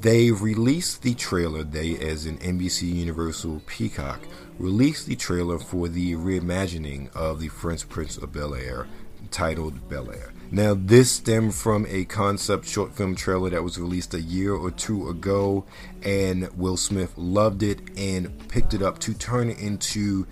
they 0.00 0.30
released 0.30 1.02
the 1.02 1.14
trailer. 1.14 1.62
They, 1.62 1.96
as 1.98 2.26
in 2.26 2.38
NBC 2.38 2.92
Universal 2.92 3.62
Peacock, 3.66 4.20
released 4.58 5.06
the 5.06 5.16
trailer 5.16 5.58
for 5.58 5.88
the 5.88 6.14
reimagining 6.14 7.14
of 7.14 7.40
the 7.40 7.48
Fresh 7.48 7.88
Prince 7.88 8.16
of 8.16 8.32
Bel 8.32 8.54
Air, 8.54 8.86
titled 9.30 9.88
Bel 9.88 10.10
Air. 10.10 10.32
Now, 10.50 10.74
this 10.74 11.10
stemmed 11.12 11.54
from 11.54 11.86
a 11.88 12.04
concept 12.04 12.66
short 12.66 12.94
film 12.94 13.14
trailer 13.14 13.50
that 13.50 13.62
was 13.62 13.78
released 13.78 14.12
a 14.14 14.20
year 14.20 14.54
or 14.54 14.70
two 14.70 15.08
ago, 15.08 15.64
and 16.02 16.48
Will 16.56 16.76
Smith 16.76 17.12
loved 17.16 17.62
it 17.62 17.80
and 17.96 18.48
picked 18.48 18.74
it 18.74 18.82
up 18.82 18.98
to 19.00 19.14
turn 19.14 19.50
it 19.50 19.58
into 19.58 20.26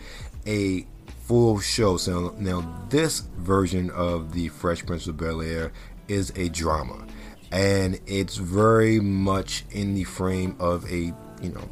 a 0.46 0.86
full 1.30 1.60
show. 1.60 1.96
So 1.96 2.34
now, 2.40 2.84
this 2.88 3.20
version 3.20 3.88
of 3.90 4.32
the 4.32 4.48
Fresh 4.48 4.84
Prince 4.84 5.06
of 5.06 5.16
Bel 5.16 5.40
Air 5.40 5.70
is 6.08 6.32
a 6.34 6.48
drama, 6.48 7.06
and 7.52 8.00
it's 8.08 8.36
very 8.36 8.98
much 8.98 9.64
in 9.70 9.94
the 9.94 10.02
frame 10.02 10.56
of 10.58 10.84
a 10.90 11.14
you 11.40 11.50
know, 11.54 11.68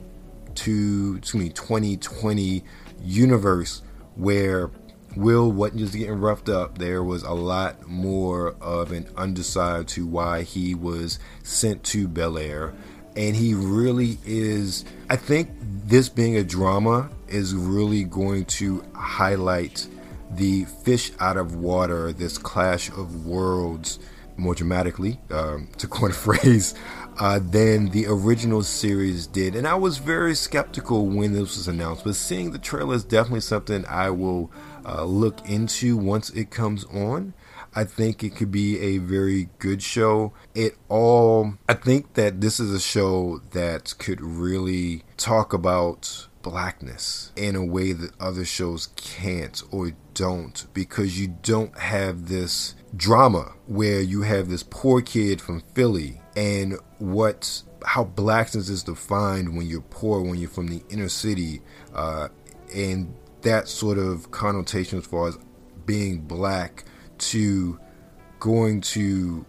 two 0.55 1.17
excuse 1.19 1.43
me, 1.43 1.49
2020 1.49 2.63
universe 3.03 3.83
where 4.15 4.71
Will 5.17 5.51
wasn't 5.51 5.81
just 5.81 5.95
getting 5.95 6.21
roughed 6.21 6.49
up. 6.49 6.79
There 6.79 7.03
was 7.03 7.25
a 7.25 7.33
lot 7.33 7.89
more 7.89 8.55
of 8.61 8.93
an 8.93 9.11
underside 9.17 9.89
to 9.89 10.07
why 10.07 10.43
he 10.43 10.77
was 10.77 11.19
sent 11.43 11.83
to 11.87 12.07
Bel 12.07 12.39
Air. 12.39 12.75
And 13.19 13.35
he 13.35 13.53
really 13.53 14.17
is. 14.25 14.85
I 15.11 15.17
think 15.17 15.51
this 15.61 16.09
being 16.09 16.37
a 16.37 16.45
drama 16.45 17.11
is 17.27 17.53
really 17.53 18.05
going 18.05 18.45
to 18.45 18.85
highlight 18.95 19.89
the 20.31 20.65
fish 20.85 21.11
out 21.19 21.37
of 21.37 21.57
water, 21.57 22.13
this 22.13 22.39
clash 22.39 22.91
of 22.91 23.27
worlds, 23.27 23.99
more 24.37 24.55
dramatically, 24.55 25.19
um, 25.31 25.69
to 25.79 25.89
coin 25.89 26.13
a 26.13 26.15
phrase, 26.15 26.75
uh, 27.19 27.41
than 27.43 27.89
the 27.89 28.07
original 28.07 28.63
series 28.63 29.27
did. 29.27 29.57
And 29.57 29.67
I 29.67 29.75
was 29.75 29.99
very 29.99 30.37
skeptical 30.37 31.07
when 31.07 31.33
this 31.33 31.57
was 31.57 31.67
announced, 31.67 32.05
but 32.05 32.15
seeing 32.15 32.53
the 32.53 32.59
trailer 32.59 32.95
is 32.95 33.03
definitely 33.03 33.41
something 33.41 33.85
I 33.87 34.11
will 34.11 34.53
uh, 34.87 35.05
look 35.05 35.49
into 35.49 35.97
once 35.97 36.31
it 36.31 36.51
comes 36.51 36.85
on. 36.85 37.35
I 37.75 37.85
think 37.85 38.25
it 38.25 38.35
could 38.35 38.51
be 38.51 38.79
a 38.81 38.99
very 38.99 39.51
good 39.59 39.83
show. 39.83 40.33
It 40.55 40.77
all, 40.89 41.55
I 41.69 41.75
think 41.75 42.15
that 42.15 42.41
this 42.41 42.59
is 42.59 42.73
a 42.73 42.81
show 42.81 43.41
that 43.53 43.95
could 43.99 44.21
really 44.21 45.05
talk 45.17 45.53
about 45.53 46.29
blackness 46.43 47.33
in 47.37 47.57
a 47.57 47.65
way 47.65 47.93
that 47.93 48.11
other 48.21 48.45
shows 48.45 48.89
can't 48.97 49.63
or 49.71 49.93
don't 50.15 50.67
because 50.73 51.21
you 51.21 51.37
don't 51.43 51.77
have 51.79 52.29
this 52.29 52.75
drama 52.97 53.53
where 53.67 54.01
you 54.01 54.23
have 54.23 54.49
this 54.49 54.63
poor 54.63 55.03
kid 55.03 55.41
from 55.41 55.61
Philly 55.75 56.21
and 56.37 56.79
what 56.99 57.63
how 57.85 58.05
blackness 58.05 58.69
is 58.69 58.83
defined 58.83 59.57
when 59.57 59.67
you're 59.67 59.81
poor 59.81 60.21
when 60.21 60.39
you're 60.39 60.49
from 60.49 60.69
the 60.69 60.83
inner 60.89 61.09
city 61.09 61.61
uh, 61.95 62.29
and 62.75 63.15
that 63.43 63.69
sort 63.69 63.99
of 63.99 64.31
connotation 64.31 64.99
as 64.99 65.07
far 65.07 65.29
as 65.29 65.39
being 65.87 66.21
black 66.21 66.85
to 67.19 67.79
going 68.41 68.81
to 68.81 69.45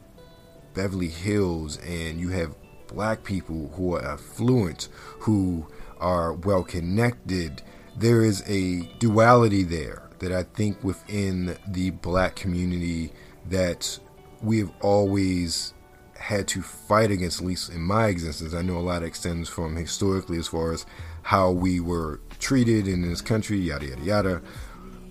Beverly 0.73 1.09
Hills 1.09 1.77
and 1.77 2.19
you 2.19 2.29
have 2.29 2.55
black 2.87 3.23
people 3.23 3.71
who 3.75 3.95
are 3.95 4.03
affluent, 4.03 4.89
who 5.19 5.67
are 5.99 6.33
well 6.33 6.63
connected. 6.63 7.61
There 7.97 8.23
is 8.23 8.43
a 8.47 8.81
duality 8.99 9.63
there 9.63 10.03
that 10.19 10.31
I 10.31 10.43
think 10.43 10.83
within 10.83 11.57
the 11.67 11.91
black 11.91 12.35
community 12.35 13.11
that 13.49 13.99
we 14.41 14.59
have 14.59 14.71
always 14.81 15.73
had 16.15 16.47
to 16.49 16.61
fight 16.61 17.11
against, 17.11 17.39
at 17.39 17.47
least 17.47 17.69
in 17.69 17.81
my 17.81 18.07
existence. 18.07 18.53
I 18.53 18.61
know 18.61 18.77
a 18.77 18.79
lot 18.79 19.03
extends 19.03 19.47
from 19.49 19.75
historically 19.75 20.37
as 20.37 20.47
far 20.47 20.73
as 20.73 20.85
how 21.23 21.51
we 21.51 21.79
were 21.79 22.19
treated 22.39 22.87
in 22.87 23.01
this 23.01 23.21
country, 23.21 23.57
yada, 23.57 23.87
yada, 23.87 24.03
yada. 24.03 24.41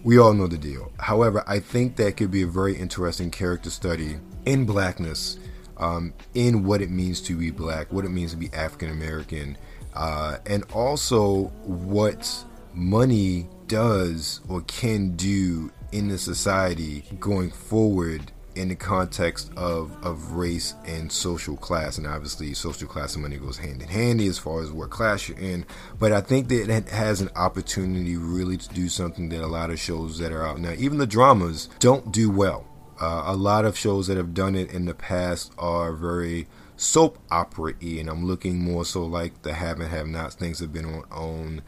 We 0.05 0.19
all 0.19 0.33
know 0.33 0.47
the 0.47 0.59
deal. 0.59 0.93
However, 0.99 1.43
I 1.47 1.59
think 1.59 1.97
that 1.97 2.17
could 2.17 2.31
be 2.31 2.43
a 2.43 2.47
very 2.47 2.77
interesting 2.77 3.31
character 3.31 3.71
study 3.71 4.19
in 4.45 4.65
blackness, 4.65 5.39
um, 5.77 6.15
in 6.35 6.65
what 6.65 6.81
it 6.81 6.91
means 6.91 7.21
to 7.23 7.37
be 7.37 7.51
black, 7.51 7.93
what 7.93 8.05
it 8.05 8.11
means 8.11 8.31
to 8.31 8.37
be 8.37 8.51
African 8.53 8.91
American, 8.91 9.59
uh, 9.95 10.39
and 10.47 10.65
also 10.73 11.45
what 11.65 12.45
money 12.75 13.49
does 13.67 14.41
or 14.49 14.61
can 14.63 15.17
do 15.17 15.71
in 15.93 16.09
the 16.09 16.19
society 16.19 17.05
going 17.19 17.51
forward 17.51 18.31
in 18.59 18.69
the 18.69 18.75
context 18.75 19.51
of, 19.57 19.97
of 20.05 20.33
race 20.33 20.75
and 20.85 21.11
social 21.11 21.57
class. 21.57 21.97
And 21.97 22.07
obviously, 22.07 22.53
social 22.55 22.89
class 22.89 23.15
and 23.15 23.23
money 23.23 23.37
goes 23.37 23.59
hand 23.59 23.81
in 23.81 23.89
hand 23.89 24.21
as 24.21 24.39
far 24.39 24.63
as 24.63 24.73
what 24.73 24.91
class 24.91 25.29
you're 25.29 25.39
in. 25.39 25.65
But 25.99 26.13
I 26.13 26.21
think 26.21 26.49
that 26.49 26.69
it 26.69 26.89
has 26.89 27.21
an 27.21 27.31
opportunity 27.37 28.17
really 28.17 28.57
to 28.57 28.69
do 28.75 28.89
something 28.89 29.29
that 29.29 29.43
a 29.43 29.47
lot 29.47 29.71
of 29.71 29.79
shows 29.79 30.19
that 30.19 30.33
are 30.33 30.47
out 30.47 30.59
now, 30.59 30.73
even 30.77 30.99
the 30.99 31.07
dramas, 31.07 31.69
don't 31.79 32.13
do 32.13 32.31
well. 32.31 32.67
Uh, 33.01 33.23
a 33.27 33.37
lot 33.37 33.65
of 33.65 33.79
shows 33.79 34.09
that 34.09 34.17
have 34.17 34.35
done 34.35 34.57
it 34.57 34.73
in 34.73 34.87
the 34.87 34.95
past 34.95 35.53
are 35.57 35.93
very 35.93 36.49
soap 36.77 37.19
opera 37.31 37.75
y, 37.81 37.99
and 37.99 38.09
I'm 38.09 38.25
looking 38.25 38.59
more 38.59 38.85
so 38.85 39.05
like 39.05 39.43
the 39.43 39.53
have 39.53 39.81
and 39.81 39.89
have 39.89 40.07
nots 40.07 40.35
things 40.35 40.61
have 40.61 40.73
been 40.73 40.85
on, 40.85 41.05
on 41.11 41.63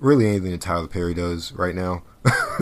really 0.00 0.26
anything 0.26 0.52
that 0.52 0.60
Tyler 0.60 0.86
Perry 0.86 1.14
does 1.14 1.52
right 1.52 1.74
now. 1.74 2.02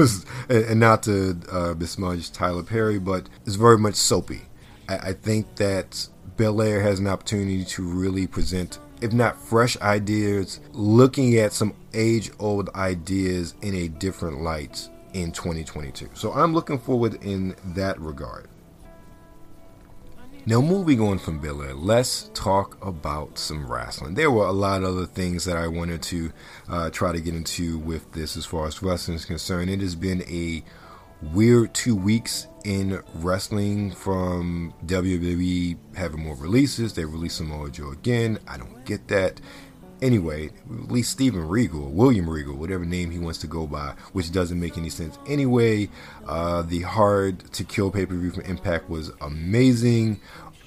and 0.49 0.79
not 0.79 1.03
to 1.05 1.39
uh, 1.51 1.75
besmudge 1.75 2.33
Tyler 2.33 2.63
Perry, 2.63 2.99
but 2.99 3.29
it's 3.47 3.57
very 3.57 3.79
much 3.79 3.95
soapy. 3.95 4.43
I, 4.89 4.97
I 4.97 5.13
think 5.13 5.57
that 5.57 6.09
Bel 6.37 6.61
Air 6.61 6.83
has 6.83 6.99
an 6.99 7.07
opportunity 7.07 7.65
to 7.65 7.83
really 7.83 8.27
present, 8.27 8.79
if 9.01 9.13
not 9.13 9.41
fresh 9.41 9.81
ideas, 9.81 10.61
looking 10.73 11.37
at 11.39 11.53
some 11.53 11.75
age 11.95 12.31
old 12.39 12.69
ideas 12.75 13.55
in 13.63 13.75
a 13.75 13.89
different 13.89 14.43
light 14.43 14.89
in 15.13 15.33
2022. 15.33 16.11
So 16.15 16.33
I'm 16.33 16.53
looking 16.53 16.79
forward 16.79 17.23
in 17.25 17.55
that 17.75 17.99
regard. 18.01 18.49
Now, 20.47 20.61
moving 20.61 21.01
on 21.01 21.17
from 21.19 21.43
Air, 21.43 21.73
let's 21.73 22.31
talk 22.35 22.77
about 22.85 23.39
some 23.39 23.67
wrestling. 23.67 24.13
There 24.13 24.31
were 24.31 24.45
a 24.45 24.53
lot 24.53 24.83
of 24.83 24.95
other 24.95 25.07
things 25.07 25.47
that 25.47 25.57
I 25.57 25.69
wanted 25.69 26.03
to 26.03 26.33
uh, 26.69 26.91
try 26.91 27.13
to 27.13 27.21
get 27.23 27.35
into 27.35 27.79
with 27.79 28.13
this 28.13 28.37
as 28.37 28.45
far 28.45 28.67
as 28.67 28.83
wrestling 28.83 29.17
is 29.17 29.25
concerned. 29.25 29.71
It 29.71 29.81
has 29.81 29.97
been 29.97 30.23
a 30.29 30.63
weird 31.33 31.73
two 31.73 31.97
weeks 31.97 32.47
in 32.63 33.03
wrestling 33.15 33.93
from 33.93 34.75
WWE 34.85 35.79
having 35.97 36.23
more 36.23 36.37
releases. 36.37 36.93
They 36.93 37.07
released 37.07 37.39
Samoa 37.39 37.71
Joe 37.71 37.93
again. 37.93 38.39
I 38.47 38.59
don't 38.59 38.85
get 38.85 39.09
that 39.09 39.41
anyway, 40.03 40.47
at 40.47 40.91
least 40.91 41.11
Steven 41.11 41.47
Regal, 41.47 41.91
William 41.91 42.29
Regal, 42.29 42.57
whatever 42.57 42.85
name 42.85 43.11
he 43.11 43.19
wants 43.19 43.39
to 43.41 43.47
go 43.47 43.67
by, 43.67 43.95
which 44.13 44.33
doesn't 44.33 44.59
make 44.59 44.79
any 44.79 44.91
sense 44.91 45.19
anyway. 45.27 45.89
Uh, 46.27 46.63
the 46.63 46.83
Hard 46.83 47.53
to 47.53 47.65
Kill 47.65 47.91
pay 47.91 48.07
per 48.07 48.15
view 48.15 48.31
from 48.31 48.45
Impact 48.45 48.89
was 48.89 49.11
amazing. 49.21 50.21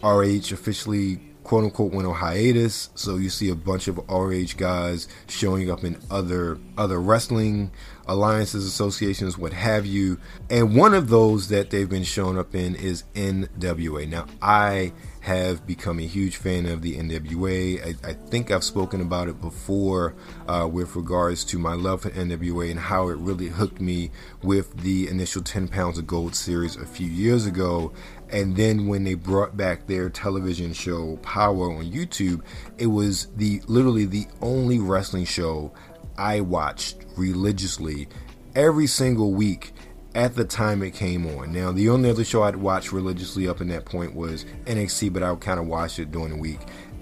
ROH 0.04 0.52
officially 0.52 1.20
quote 1.48 1.64
unquote 1.64 1.94
went 1.94 2.06
on 2.06 2.14
hiatus, 2.14 2.90
so 2.94 3.16
you 3.16 3.30
see 3.30 3.50
a 3.50 3.56
bunch 3.56 3.88
of 3.88 3.98
ROH 4.10 4.54
guys 4.58 5.08
showing 5.28 5.72
up 5.72 5.86
in 5.86 5.98
other 6.12 6.60
other 6.78 7.00
wrestling 7.00 7.72
alliances, 8.06 8.66
associations, 8.66 9.38
what 9.38 9.54
have 9.54 9.86
you. 9.86 10.20
And 10.50 10.76
one 10.76 10.94
of 10.94 11.08
those 11.08 11.48
that 11.48 11.70
they've 11.70 11.90
been 11.90 12.04
showing 12.04 12.38
up 12.38 12.54
in 12.54 12.76
is 12.76 13.04
NWA. 13.16 14.10
Now 14.10 14.26
I 14.42 14.92
have 15.28 15.68
become 15.68 16.00
a 16.00 16.08
huge 16.08 16.38
fan 16.38 16.66
of 16.66 16.82
the 16.82 16.96
NWA. 16.96 17.86
I, 17.86 18.12
I 18.12 18.14
think 18.14 18.50
I've 18.50 18.64
spoken 18.64 19.02
about 19.02 19.28
it 19.28 19.42
before 19.42 20.16
uh, 20.48 20.70
with 20.72 20.96
regards 20.96 21.44
to 21.46 21.60
my 21.60 21.74
love 21.74 22.04
for 22.04 22.12
NWA 22.12 22.72
and 22.72 22.80
how 22.80 23.10
it 23.10 23.18
really 23.18 23.48
hooked 23.48 23.82
me 23.82 24.10
with 24.42 24.74
the 24.84 25.10
initial 25.10 25.42
10 25.42 25.68
Pounds 25.68 25.98
of 25.98 26.08
Gold 26.08 26.34
series 26.34 26.78
a 26.78 26.86
few 26.86 27.08
years 27.08 27.46
ago. 27.46 27.92
And 28.30 28.56
then 28.56 28.88
when 28.88 29.04
they 29.04 29.16
brought 29.16 29.58
back 29.58 29.86
their 29.86 30.10
television 30.10 30.72
show 30.72 31.18
Powerrr 31.18 31.78
on 31.78 31.92
YouTube, 31.92 32.42
it 32.78 32.88
was 32.88 33.28
the 33.36 33.62
literally 33.68 34.06
the 34.06 34.28
only 34.42 34.80
wrestling 34.80 35.26
show 35.26 35.74
I 36.18 36.40
watched 36.40 37.04
religiously 37.18 38.08
every 38.56 38.88
single 38.88 39.34
week 39.34 39.74
at 40.18 40.34
the 40.34 40.44
time 40.44 40.82
it 40.82 40.96
came 40.96 41.28
on. 41.38 41.54
Now, 41.54 41.72
the 41.72 41.90
only 41.90 42.10
other 42.10 42.26
show 42.26 42.42
I'd 42.42 42.56
watch 42.56 42.92
religiously 42.92 43.48
up 43.48 43.62
in 43.62 43.68
that 43.68 43.86
point 43.86 44.16
was 44.16 44.46
NXT, 44.66 45.14
but 45.14 45.22
I 45.22 45.32
would 45.32 45.42
kind 45.42 45.60
of 45.60 45.68
watch 45.68 46.00
it 46.00 46.12
during 46.12 46.32
the 46.32 46.38
week 46.38 46.60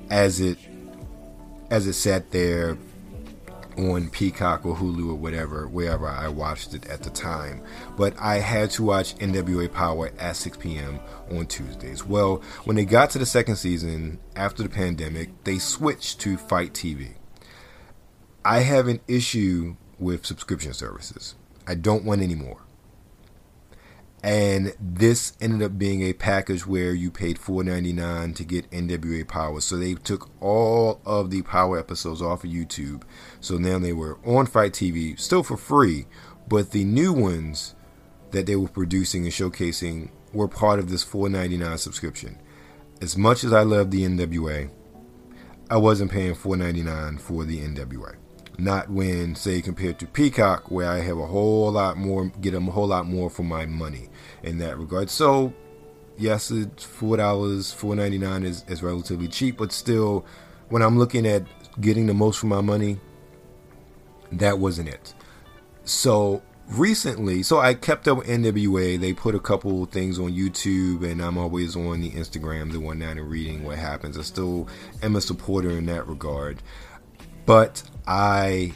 as 0.10 0.42
it 0.42 0.60
as 1.72 1.88
it 1.88 1.94
sat 1.94 2.30
there 2.32 2.78
on 3.78 4.10
Peacock 4.10 4.66
or 4.66 4.76
Hulu 4.76 5.10
or 5.10 5.16
whatever, 5.16 5.66
wherever 5.68 6.08
I 6.08 6.28
watched 6.28 6.74
it 6.74 6.88
at 6.88 7.04
the 7.04 7.10
time. 7.10 7.64
But 7.98 8.16
I 8.20 8.36
had 8.36 8.70
to 8.72 8.84
watch 8.84 9.16
NWA 9.16 9.70
Powerrr 9.70 10.12
at 10.20 10.36
6 10.36 10.58
p.m. 10.58 11.00
on 11.32 11.48
Tuesdays. 11.48 12.06
Well, 12.06 12.44
when 12.66 12.76
they 12.76 12.86
got 12.86 13.10
to 13.12 13.20
the 13.20 13.26
second 13.26 13.56
season 13.56 14.20
after 14.36 14.62
the 14.62 14.70
pandemic, 14.70 15.44
they 15.46 15.58
switched 15.58 16.20
to 16.22 16.38
FITE 16.38 16.74
TV. 16.74 17.14
I 18.44 18.60
have 18.60 18.88
an 18.88 19.00
issue 19.08 19.78
with 20.00 20.26
subscription 20.26 20.74
services. 20.74 21.36
I 21.66 21.76
don't 21.76 22.06
want 22.06 22.22
any 22.22 22.36
more. 22.36 22.65
And 24.26 24.74
this 24.80 25.34
ended 25.40 25.62
up 25.62 25.78
being 25.78 26.02
a 26.02 26.14
package 26.14 26.66
where 26.66 26.96
you 26.96 27.12
paid 27.12 27.38
$4.99 27.38 28.36
to 28.38 28.44
get 28.44 28.72
NWA 28.72 29.24
Powerrr. 29.24 29.62
So 29.62 29.78
they 29.78 29.94
took 29.94 30.32
all 30.42 31.00
of 31.06 31.30
the 31.30 31.44
Powerrr 31.44 31.80
episodes 31.80 32.24
off 32.24 32.44
of 32.44 32.50
YouTube. 32.50 33.04
So 33.40 33.60
now 33.60 33.78
they 33.78 33.94
were 33.94 34.18
on 34.26 34.48
FITE 34.48 34.74
TV, 34.74 35.20
still 35.20 35.44
for 35.44 35.58
free, 35.58 36.08
but 36.48 36.72
the 36.72 36.86
new 36.86 37.14
ones 37.14 37.76
that 38.32 38.48
they 38.48 38.56
were 38.56 38.68
producing 38.68 39.26
and 39.26 39.32
showcasing 39.32 40.10
were 40.34 40.48
part 40.48 40.80
of 40.80 40.90
this 40.90 41.06
$4.99 41.06 41.78
subscription. 41.78 42.40
As 43.02 43.16
much 43.16 43.44
as 43.44 43.54
I 43.54 43.62
love 43.62 43.92
the 43.92 44.06
NWA, 44.06 44.72
I 45.70 45.78
wasn't 45.78 46.10
paying 46.10 46.34
$4.99 46.34 47.20
for 47.20 47.46
the 47.46 47.60
NWA 47.60 48.16
not 48.58 48.90
when 48.90 49.36
say 49.36 49.62
compared 49.62 50.00
to 50.00 50.06
Peacock 50.08 50.72
where 50.72 50.90
I 50.90 51.00
have 51.00 51.18
a 51.18 51.28
whole 51.28 51.72
lot 51.72 51.98
more 51.98 52.28
get 52.42 52.54
a 52.54 52.60
whole 52.60 52.88
lot 52.88 53.08
more 53.08 53.30
for 53.30 53.44
my 53.44 53.66
money 53.66 54.10
in 54.46 54.58
that 54.60 54.78
regard. 54.78 55.10
So 55.10 55.54
yes, 56.18 56.52
it's 56.52 56.84
four 56.84 57.18
dollars, 57.18 57.72
four 57.72 57.96
ninety 57.96 58.18
nine 58.18 58.44
is, 58.44 58.64
is 58.68 58.82
relatively 58.82 59.28
cheap, 59.28 59.58
but 59.58 59.72
still 59.72 60.26
when 60.70 60.82
I'm 60.82 60.98
looking 60.98 61.28
at 61.28 61.44
getting 61.82 62.06
the 62.08 62.14
most 62.14 62.40
for 62.40 62.48
my 62.48 62.62
money, 62.62 63.00
that 64.32 64.60
wasn't 64.60 64.90
it. 64.90 65.14
So 65.84 66.42
recently, 66.70 67.44
so 67.44 67.60
I 67.60 67.74
kept 67.74 68.08
up 68.08 68.20
with 68.20 68.28
NWA. 68.28 69.00
They 69.00 69.14
put 69.14 69.36
a 69.36 69.40
couple 69.40 69.86
things 69.86 70.20
on 70.20 70.32
YouTube, 70.32 71.10
and 71.10 71.22
I'm 71.22 71.38
always 71.38 71.76
on 71.76 72.02
the 72.02 72.12
Instagram, 72.12 72.72
the 72.72 72.80
one 72.80 73.00
down 73.00 73.18
and 73.18 73.30
reading 73.30 73.64
what 73.64 73.78
happens. 73.78 74.18
I 74.18 74.22
still 74.22 74.68
am 75.04 75.16
a 75.16 75.22
supporter 75.22 75.72
in 75.72 75.86
that 75.88 76.08
regard. 76.08 76.62
But 77.46 77.84
I 78.08 78.74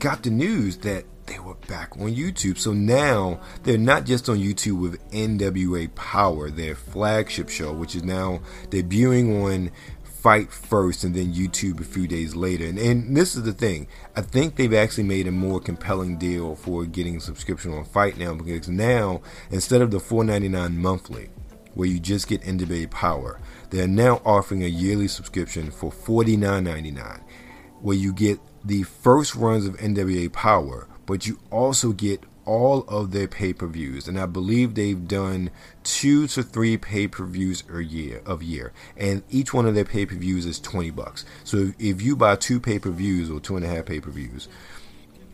got 0.00 0.22
the 0.22 0.30
news 0.30 0.78
that 0.78 1.04
they 1.28 1.38
were 1.38 1.54
back 1.54 1.96
on 1.96 2.14
YouTube. 2.14 2.58
So 2.58 2.72
now 2.72 3.40
they're 3.62 3.78
not 3.78 4.04
just 4.04 4.28
on 4.28 4.38
YouTube 4.38 4.80
with 4.80 5.10
NWA 5.10 5.88
Powerrr, 5.90 6.54
their 6.54 6.74
flagship 6.74 7.48
show, 7.48 7.72
which 7.72 7.94
is 7.94 8.02
now 8.02 8.40
debuting 8.70 9.44
on 9.44 9.70
FITE 10.02 10.50
first 10.50 11.04
and 11.04 11.14
then 11.14 11.32
YouTube 11.32 11.80
a 11.80 11.84
few 11.84 12.08
days 12.08 12.34
later. 12.34 12.66
And, 12.66 12.78
and, 12.78 13.16
this 13.16 13.36
is 13.36 13.44
the 13.44 13.52
thing. 13.52 13.86
I 14.16 14.22
think 14.22 14.56
they've 14.56 14.74
actually 14.74 15.04
made 15.04 15.28
a 15.28 15.32
more 15.32 15.60
compelling 15.60 16.18
deal 16.18 16.56
for 16.56 16.84
getting 16.84 17.20
subscription 17.20 17.72
on 17.72 17.84
FITE 17.84 18.18
now 18.18 18.34
because 18.34 18.68
now 18.68 19.22
instead 19.50 19.80
of 19.80 19.92
the 19.92 19.98
$4.99 19.98 20.74
monthly, 20.74 21.30
where 21.74 21.86
you 21.86 22.00
just 22.00 22.26
get 22.26 22.42
NWA 22.42 22.88
Powerrr, 22.88 23.38
they're 23.70 23.86
now 23.86 24.20
offering 24.24 24.64
a 24.64 24.68
yearly 24.68 25.06
subscription 25.06 25.70
for 25.70 25.92
$49.99 25.92 27.20
where 27.80 27.96
you 27.96 28.12
get 28.12 28.40
the 28.64 28.82
first 28.82 29.34
runs 29.34 29.66
of 29.66 29.76
NWA 29.76 30.28
Powerrr, 30.28 30.86
but 31.08 31.26
you 31.26 31.40
also 31.50 31.92
get 31.92 32.22
all 32.44 32.82
of 32.82 33.10
their 33.10 33.26
pay-per-views 33.26 34.06
and 34.08 34.20
I 34.20 34.26
believe 34.26 34.74
they've 34.74 35.08
done 35.08 35.50
2 35.84 36.28
to 36.28 36.42
3 36.42 36.76
pay-per-views 36.76 37.64
a 37.72 37.80
year 37.80 38.22
of 38.24 38.42
year 38.42 38.72
and 38.96 39.22
each 39.30 39.52
one 39.52 39.66
of 39.66 39.74
their 39.74 39.84
pay-per-views 39.84 40.46
is 40.46 40.60
20 40.60 40.90
bucks. 40.90 41.24
So 41.44 41.72
if 41.78 42.00
you 42.00 42.14
buy 42.14 42.36
two 42.36 42.60
pay-per-views 42.60 43.30
or 43.30 43.40
two 43.40 43.56
and 43.56 43.64
a 43.64 43.68
half 43.68 43.86
pay-per-views, 43.86 44.48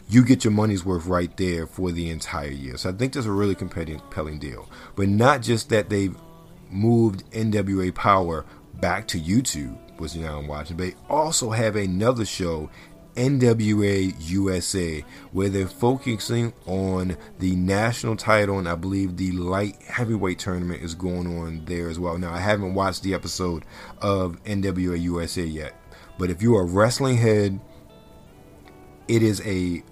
you 0.09 0.25
get 0.25 0.45
your 0.45 0.53
money's 0.53 0.85
worth 0.85 1.07
right 1.07 1.37
there 1.37 1.67
for 1.67 1.91
the 1.91 2.09
entire 2.09 2.51
year. 2.51 2.77
So 2.77 2.91
I 2.91 2.93
think 2.93 3.13
that's 3.13 3.27
a 3.27 3.33
really 3.33 3.55
compelling 3.55 4.39
deal. 4.39 4.69
But 4.95 5.09
not 5.09 5.43
just 5.43 5.71
that 5.71 5.89
they've 5.89 6.17
moved 6.71 7.29
NWA 7.33 7.93
Powerrr 7.93 8.45
back 8.81 9.09
to 9.09 9.21
YouTube, 9.21 9.79
was 9.99 10.17
now 10.17 10.39
I'm 10.39 10.47
watching, 10.47 10.77
but 10.77 10.87
they 10.87 10.95
also 11.09 11.51
have 11.51 11.77
another 11.77 12.25
show, 12.25 12.71
NWA 13.15 14.15
USA, 14.19 15.05
where 15.33 15.49
they're 15.49 15.67
focusing 15.67 16.53
on 16.67 17.17
the 17.39 17.55
national 17.57 18.17
title, 18.17 18.59
and 18.59 18.69
I 18.69 18.75
believe 18.75 19.17
the 19.17 19.33
light 19.33 19.81
heavyweight 19.83 20.39
tournament 20.39 20.83
is 20.83 20.95
going 20.95 21.27
on 21.39 21.65
there 21.65 21.89
as 21.89 21.99
well. 21.99 22.19
Now, 22.19 22.33
I 22.33 22.41
haven't 22.41 22.75
watched 22.75 23.03
the 23.03 23.15
episode 23.15 23.65
of 24.01 24.43
NWA 24.45 25.01
USA 25.01 25.45
yet, 25.45 25.75
but 26.19 26.31
if 26.31 26.43
you're 26.43 26.63
a 26.63 26.67
wrestling 26.67 27.17
head, 27.17 27.61
it 29.09 29.23
is 29.23 29.41
a 29.47 29.83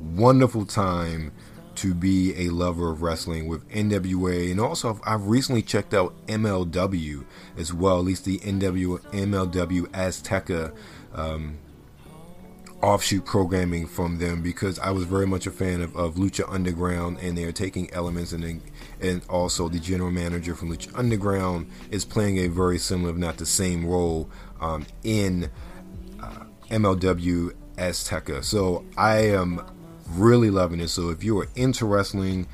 wonderful 0.00 0.64
time 0.64 1.32
to 1.76 1.94
be 1.94 2.46
a 2.46 2.50
lover 2.50 2.90
of 2.90 3.02
wrestling 3.02 3.46
with 3.46 3.68
NWA, 3.68 4.50
and 4.50 4.60
also 4.60 4.98
I've 5.04 5.26
recently 5.26 5.62
checked 5.62 5.94
out 5.94 6.14
MLW 6.26 7.24
as 7.56 7.72
well, 7.72 7.98
at 7.98 8.04
least 8.04 8.24
the 8.24 8.38
NW 8.38 9.00
MLW 9.10 9.82
Azteca 9.88 10.74
um, 11.14 11.58
offshoot 12.82 13.24
programming 13.24 13.86
from 13.86 14.18
them 14.18 14.42
because 14.42 14.78
I 14.78 14.90
was 14.90 15.04
very 15.04 15.26
much 15.26 15.46
a 15.46 15.50
fan 15.50 15.80
of, 15.80 15.96
of 15.96 16.16
Lucha 16.16 16.44
Underground, 16.48 17.18
and 17.20 17.36
they're 17.36 17.52
taking 17.52 17.92
elements 17.92 18.32
and 18.32 18.62
and 19.00 19.22
also 19.28 19.68
the 19.68 19.78
general 19.78 20.10
manager 20.10 20.54
from 20.54 20.70
Lucha 20.70 20.96
Underground 20.96 21.70
is 21.90 22.04
playing 22.04 22.38
a 22.38 22.48
very 22.48 22.78
similar, 22.78 23.10
if 23.10 23.16
not 23.16 23.38
the 23.38 23.46
same, 23.46 23.86
role 23.86 24.30
um, 24.60 24.86
in 25.04 25.50
uh, 26.20 26.44
MLW 26.70 27.52
Azteca. 27.76 28.44
So 28.44 28.84
I 28.96 29.16
am 29.28 29.60
really 30.10 30.50
loving 30.50 30.80
it. 30.80 30.88
So 30.88 31.10
if 31.10 31.24
you 31.24 31.38
are 31.40 31.48
into 31.56 31.86
wrestling, 31.86 32.46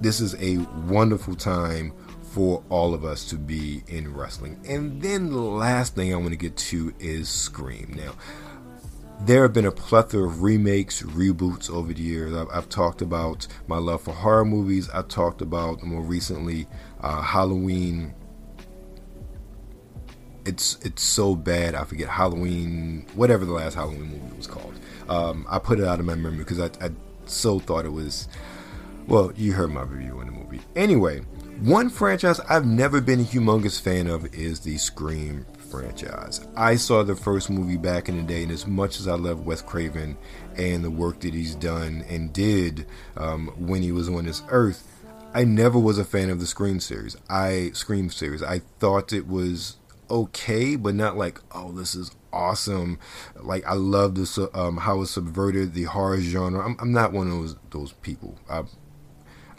this 0.00 0.20
is 0.20 0.34
a 0.36 0.58
wonderful 0.86 1.34
time 1.34 1.92
for 2.34 2.64
all 2.68 2.94
of 2.94 3.04
us 3.04 3.24
to 3.26 3.36
be 3.36 3.84
in 3.86 4.12
wrestling. 4.12 4.60
And 4.68 5.00
then 5.00 5.30
the 5.30 5.38
last 5.38 5.94
thing 5.94 6.12
I 6.12 6.16
want 6.16 6.30
to 6.30 6.36
get 6.36 6.56
to 6.56 6.92
is 6.98 7.28
Scream. 7.28 7.94
Now, 7.96 8.14
there 9.20 9.42
have 9.42 9.52
been 9.52 9.66
a 9.66 9.72
plethora 9.72 10.26
of 10.26 10.42
remakes, 10.42 11.02
reboots 11.02 11.70
over 11.70 11.92
the 11.92 12.02
years. 12.02 12.34
I've, 12.34 12.48
I've 12.52 12.68
talked 12.68 13.00
about 13.00 13.46
my 13.66 13.78
love 13.78 14.02
for 14.02 14.12
horror 14.12 14.44
movies. 14.44 14.90
I've 14.90 15.08
talked 15.08 15.40
about 15.40 15.82
more 15.82 16.02
recently 16.02 16.66
uh, 17.00 17.22
Halloween. 17.22 18.14
It's 20.44 20.78
it's 20.82 21.02
so 21.02 21.34
bad. 21.34 21.74
I 21.74 21.84
forget 21.84 22.08
Halloween, 22.08 23.06
whatever 23.14 23.44
the 23.46 23.52
last 23.52 23.74
Halloween 23.74 24.10
movie 24.10 24.36
was 24.36 24.46
called. 24.46 24.78
Um, 25.08 25.46
I 25.48 25.58
put 25.58 25.78
it 25.78 25.86
out 25.86 26.00
of 26.00 26.06
my 26.06 26.14
memory 26.14 26.38
because 26.38 26.60
I, 26.60 26.66
I 26.84 26.90
so 27.24 27.58
thought 27.58 27.86
it 27.86 27.92
was. 27.92 28.28
Well, 29.06 29.32
you 29.36 29.52
heard 29.52 29.70
my 29.70 29.82
review 29.82 30.18
on 30.18 30.26
the 30.26 30.32
movie. 30.32 30.60
Anyway, 30.76 31.20
one 31.60 31.88
franchise 31.88 32.40
I've 32.40 32.66
never 32.66 33.00
been 33.00 33.20
a 33.20 33.24
humongous 33.24 33.80
fan 33.80 34.06
of 34.06 34.34
is 34.34 34.60
the 34.60 34.76
Scream 34.76 35.46
franchise. 35.78 36.46
I 36.56 36.76
saw 36.76 37.02
the 37.02 37.16
first 37.16 37.50
movie 37.50 37.76
back 37.76 38.08
in 38.08 38.16
the 38.16 38.22
day, 38.22 38.42
and 38.42 38.52
as 38.52 38.66
much 38.66 39.00
as 39.00 39.08
I 39.08 39.14
love 39.14 39.46
Wes 39.46 39.62
Craven 39.62 40.16
and 40.56 40.84
the 40.84 40.90
work 40.90 41.20
that 41.20 41.34
he's 41.34 41.54
done 41.54 42.04
and 42.08 42.32
did 42.32 42.86
um, 43.16 43.48
when 43.56 43.82
he 43.82 43.92
was 43.92 44.08
on 44.08 44.24
this 44.24 44.42
earth, 44.48 44.86
I 45.34 45.44
never 45.44 45.78
was 45.78 45.98
a 45.98 46.04
fan 46.04 46.30
of 46.30 46.38
the 46.38 46.46
Scream 46.46 46.80
series. 46.80 47.16
I 47.28 47.72
Scream 47.74 48.10
series. 48.10 48.42
I 48.42 48.60
thought 48.78 49.12
it 49.12 49.26
was 49.26 49.76
okay, 50.10 50.76
but 50.76 50.94
not 50.94 51.16
like, 51.16 51.40
oh, 51.52 51.72
this 51.72 51.94
is 51.94 52.12
awesome. 52.32 52.98
Like 53.40 53.66
I 53.66 53.74
love 53.74 54.14
this 54.14 54.38
um, 54.54 54.76
how 54.78 55.02
it 55.02 55.06
subverted 55.06 55.74
the 55.74 55.84
horror 55.84 56.20
genre. 56.20 56.64
I'm, 56.64 56.76
I'm 56.78 56.92
not 56.92 57.12
one 57.12 57.26
of 57.26 57.32
those 57.32 57.56
those 57.70 57.92
people. 57.94 58.38
I 58.48 58.62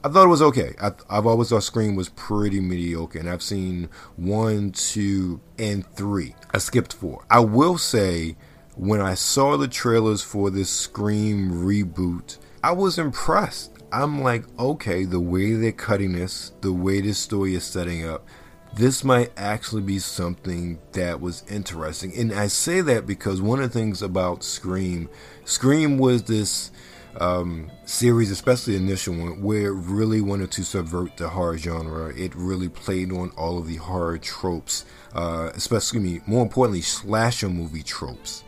I 0.05 0.07
thought 0.07 0.25
it 0.25 0.29
was 0.29 0.41
okay. 0.43 0.75
I, 0.79 0.91
have 1.09 1.25
always 1.25 1.49
thought 1.49 1.63
Scream 1.63 1.95
was 1.95 2.09
pretty 2.09 2.59
mediocre, 2.59 3.17
and 3.17 3.27
I've 3.27 3.41
seen 3.41 3.89
one, 4.17 4.69
two, 4.69 5.41
and 5.57 5.83
three. 5.95 6.35
I 6.53 6.59
skipped 6.59 6.93
four. 6.93 7.25
I 7.27 7.39
will 7.39 7.79
say, 7.79 8.37
when 8.75 9.01
I 9.01 9.15
saw 9.15 9.57
the 9.57 9.67
trailers 9.67 10.21
for 10.21 10.51
this 10.51 10.69
Scream 10.69 11.49
reboot, 11.49 12.37
I 12.63 12.73
was 12.73 12.99
impressed. 12.99 13.71
I'm 13.91 14.21
like, 14.21 14.45
okay, 14.59 15.05
the 15.05 15.19
way 15.19 15.53
they're 15.53 15.71
cutting 15.71 16.13
this, 16.13 16.51
the 16.61 16.71
way 16.71 17.01
this 17.01 17.17
story 17.17 17.55
is 17.55 17.63
setting 17.63 18.07
up, 18.07 18.27
this 18.75 19.03
might 19.03 19.31
actually 19.35 19.81
be 19.81 19.97
something 19.97 20.77
that 20.91 21.19
was 21.19 21.43
interesting. 21.49 22.15
And 22.15 22.31
I 22.31 22.45
say 22.45 22.81
that 22.81 23.07
because 23.07 23.41
one 23.41 23.59
of 23.59 23.73
the 23.73 23.79
things 23.79 24.03
about 24.03 24.43
Scream, 24.43 25.09
Scream 25.45 25.97
was 25.97 26.21
this 26.25 26.69
um, 27.19 27.71
series, 27.85 28.31
especially 28.31 28.77
the 28.77 28.83
initial 28.83 29.15
one, 29.15 29.41
where 29.41 29.67
it 29.67 29.73
really 29.73 30.21
wanted 30.21 30.51
to 30.51 30.63
subvert 30.63 31.17
the 31.17 31.29
horror 31.29 31.57
genre. 31.57 32.13
It 32.15 32.35
really 32.35 32.69
played 32.69 33.11
on 33.11 33.31
all 33.31 33.57
of 33.57 33.67
the 33.67 33.77
horror 33.77 34.17
tropes, 34.17 34.85
uh, 35.13 35.51
especially 35.53 35.99
me, 35.99 36.21
more 36.27 36.43
importantly, 36.43 36.81
slasher 36.81 37.49
movie 37.49 37.83
tropes. 37.83 38.43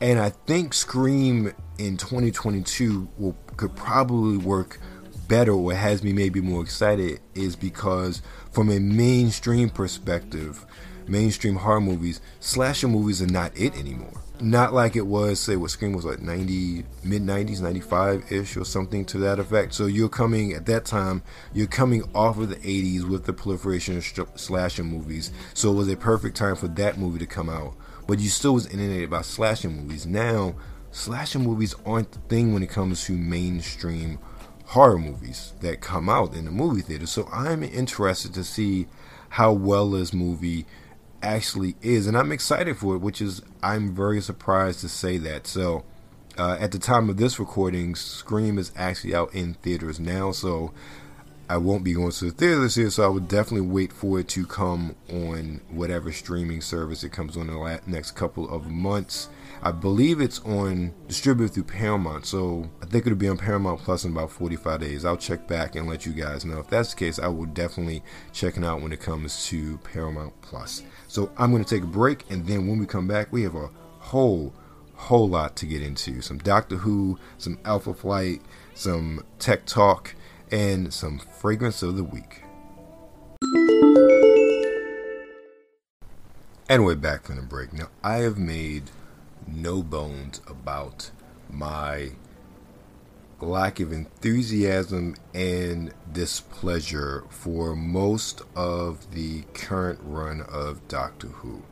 And 0.00 0.18
I 0.18 0.30
think 0.30 0.74
Scream 0.74 1.52
in 1.78 1.96
2022 1.96 3.08
will 3.18 3.36
could 3.56 3.76
probably 3.76 4.36
work 4.36 4.78
better 5.28 5.52
or 5.52 5.72
has 5.72 6.02
me 6.02 6.12
maybe 6.12 6.40
more 6.40 6.62
excited 6.62 7.20
is 7.34 7.54
because 7.54 8.20
from 8.50 8.70
a 8.70 8.80
mainstream 8.80 9.70
perspective, 9.70 10.66
mainstream 11.06 11.56
horror 11.56 11.80
movies, 11.80 12.20
slasher 12.40 12.88
movies 12.88 13.22
are 13.22 13.26
not 13.26 13.56
it 13.56 13.76
anymore. 13.76 14.20
Not 14.40 14.72
like 14.72 14.96
it 14.96 15.06
was, 15.06 15.38
say, 15.38 15.56
what 15.56 15.70
Scream 15.70 15.92
was 15.92 16.04
like 16.04 16.20
90, 16.20 16.84
mid 17.04 17.22
90s, 17.22 17.60
95 17.60 18.32
ish, 18.32 18.56
or 18.56 18.64
something 18.64 19.04
to 19.06 19.18
that 19.18 19.38
effect. 19.38 19.74
So 19.74 19.86
you're 19.86 20.08
coming, 20.08 20.52
at 20.52 20.66
that 20.66 20.84
time, 20.84 21.22
you're 21.52 21.66
coming 21.66 22.02
off 22.14 22.38
of 22.38 22.48
the 22.48 22.56
80s 22.56 23.08
with 23.08 23.24
the 23.24 23.32
proliferation 23.32 23.96
of 23.96 24.04
slasher 24.34 24.84
movies. 24.84 25.30
So 25.54 25.70
it 25.70 25.76
was 25.76 25.88
a 25.88 25.96
perfect 25.96 26.36
time 26.36 26.56
for 26.56 26.68
that 26.68 26.98
movie 26.98 27.20
to 27.20 27.26
come 27.26 27.48
out. 27.48 27.74
But 28.08 28.18
you 28.18 28.28
still 28.28 28.54
was 28.54 28.66
inundated 28.66 29.10
by 29.10 29.22
slasher 29.22 29.70
movies. 29.70 30.06
Now, 30.06 30.56
slasher 30.90 31.38
movies 31.38 31.74
aren't 31.86 32.10
the 32.10 32.18
thing 32.20 32.52
when 32.52 32.62
it 32.62 32.70
comes 32.70 33.04
to 33.04 33.12
mainstream 33.12 34.18
horror 34.72 34.98
movies 34.98 35.52
that 35.60 35.80
come 35.80 36.08
out 36.08 36.34
in 36.34 36.46
the 36.46 36.50
movie 36.50 36.80
theater. 36.80 37.06
So 37.06 37.28
I'm 37.32 37.62
interested 37.62 38.34
to 38.34 38.42
see 38.42 38.88
how 39.28 39.52
well 39.52 39.90
this 39.90 40.12
movie 40.12 40.66
actually 41.22 41.76
is, 41.82 42.06
and 42.06 42.16
I'm 42.16 42.32
excited 42.32 42.76
for 42.76 42.96
it. 42.96 42.98
Which 42.98 43.20
is 43.20 43.42
I'm 43.62 43.94
very 43.94 44.20
surprised 44.20 44.80
to 44.80 44.88
say 44.88 45.18
that. 45.18 45.46
So. 45.46 45.84
Uh, 46.38 46.56
at 46.58 46.72
the 46.72 46.78
time 46.78 47.10
of 47.10 47.18
this 47.18 47.38
recording, 47.38 47.94
Scream 47.94 48.56
is 48.56 48.72
actually 48.74 49.14
out 49.14 49.34
in 49.34 49.52
theaters 49.52 50.00
now, 50.00 50.32
so 50.32 50.72
I 51.52 51.58
won't 51.58 51.84
be 51.84 51.92
going 51.92 52.10
to 52.10 52.24
the 52.24 52.30
theater 52.30 52.60
this 52.60 52.78
year, 52.78 52.88
so 52.88 53.04
I 53.04 53.08
would 53.08 53.28
definitely 53.28 53.68
wait 53.68 53.92
for 53.92 54.20
it 54.20 54.28
to 54.28 54.46
come 54.46 54.96
on 55.10 55.60
whatever 55.68 56.10
streaming 56.10 56.62
service 56.62 57.04
it 57.04 57.12
comes 57.12 57.36
on 57.36 57.50
in 57.50 57.54
the 57.54 57.80
next 57.86 58.12
couple 58.12 58.48
of 58.48 58.70
months. 58.70 59.28
I 59.64 59.70
believe 59.70 60.20
it's 60.20 60.40
on 60.40 60.92
distributed 61.06 61.54
through 61.54 61.64
Paramount, 61.64 62.26
so 62.26 62.68
I 62.82 62.86
think 62.86 63.06
it'll 63.06 63.16
be 63.16 63.28
on 63.28 63.38
Paramount 63.38 63.80
Plus 63.80 64.04
in 64.04 64.10
about 64.10 64.32
45 64.32 64.80
days. 64.80 65.04
I'll 65.04 65.16
check 65.16 65.46
back 65.46 65.76
and 65.76 65.88
let 65.88 66.04
you 66.04 66.12
guys 66.12 66.44
know. 66.44 66.58
If 66.58 66.68
that's 66.68 66.92
the 66.92 66.98
case, 66.98 67.20
I 67.20 67.28
will 67.28 67.46
definitely 67.46 68.02
check 68.32 68.56
it 68.56 68.64
out 68.64 68.82
when 68.82 68.92
it 68.92 69.00
comes 69.00 69.46
to 69.46 69.78
Paramount 69.78 70.32
Plus. 70.40 70.82
So 71.06 71.30
I'm 71.38 71.52
going 71.52 71.64
to 71.64 71.74
take 71.74 71.84
a 71.84 71.86
break, 71.86 72.28
and 72.28 72.44
then 72.44 72.66
when 72.66 72.80
we 72.80 72.86
come 72.86 73.06
back, 73.06 73.32
we 73.32 73.44
have 73.44 73.54
a 73.54 73.70
whole, 74.00 74.52
whole 74.96 75.28
lot 75.28 75.54
to 75.56 75.66
get 75.66 75.80
into. 75.80 76.22
Some 76.22 76.38
Doctor 76.38 76.78
Who, 76.78 77.20
some 77.38 77.60
Alpha 77.64 77.94
Flight, 77.94 78.42
some 78.74 79.24
tech 79.38 79.64
talk, 79.64 80.16
and 80.50 80.92
some 80.92 81.20
fragrance 81.20 81.84
of 81.84 81.96
the 81.96 82.02
week. 82.02 82.42
And 86.68 86.84
we're 86.84 86.96
back 86.96 87.24
from 87.26 87.36
the 87.36 87.42
break. 87.42 87.72
Now, 87.72 87.90
I 88.02 88.16
have 88.16 88.38
made 88.38 88.90
no 89.46 89.82
bones 89.82 90.40
about 90.46 91.10
my 91.50 92.12
lack 93.40 93.80
of 93.80 93.92
enthusiasm 93.92 95.16
and 95.34 95.92
displeasure 96.12 97.24
for 97.28 97.74
most 97.74 98.42
of 98.54 99.12
the 99.12 99.42
current 99.52 99.98
run 100.02 100.40
of 100.42 100.86
Doctor 100.88 101.28
Who. 101.28 101.62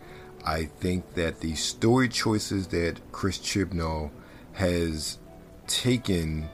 I 0.44 0.64
think 0.64 1.14
that 1.14 1.40
the 1.40 1.54
story 1.54 2.08
choices 2.08 2.68
that 2.68 3.00
Chris 3.12 3.38
Chibnall 3.38 4.10
has 4.54 5.18
taken 5.66 6.48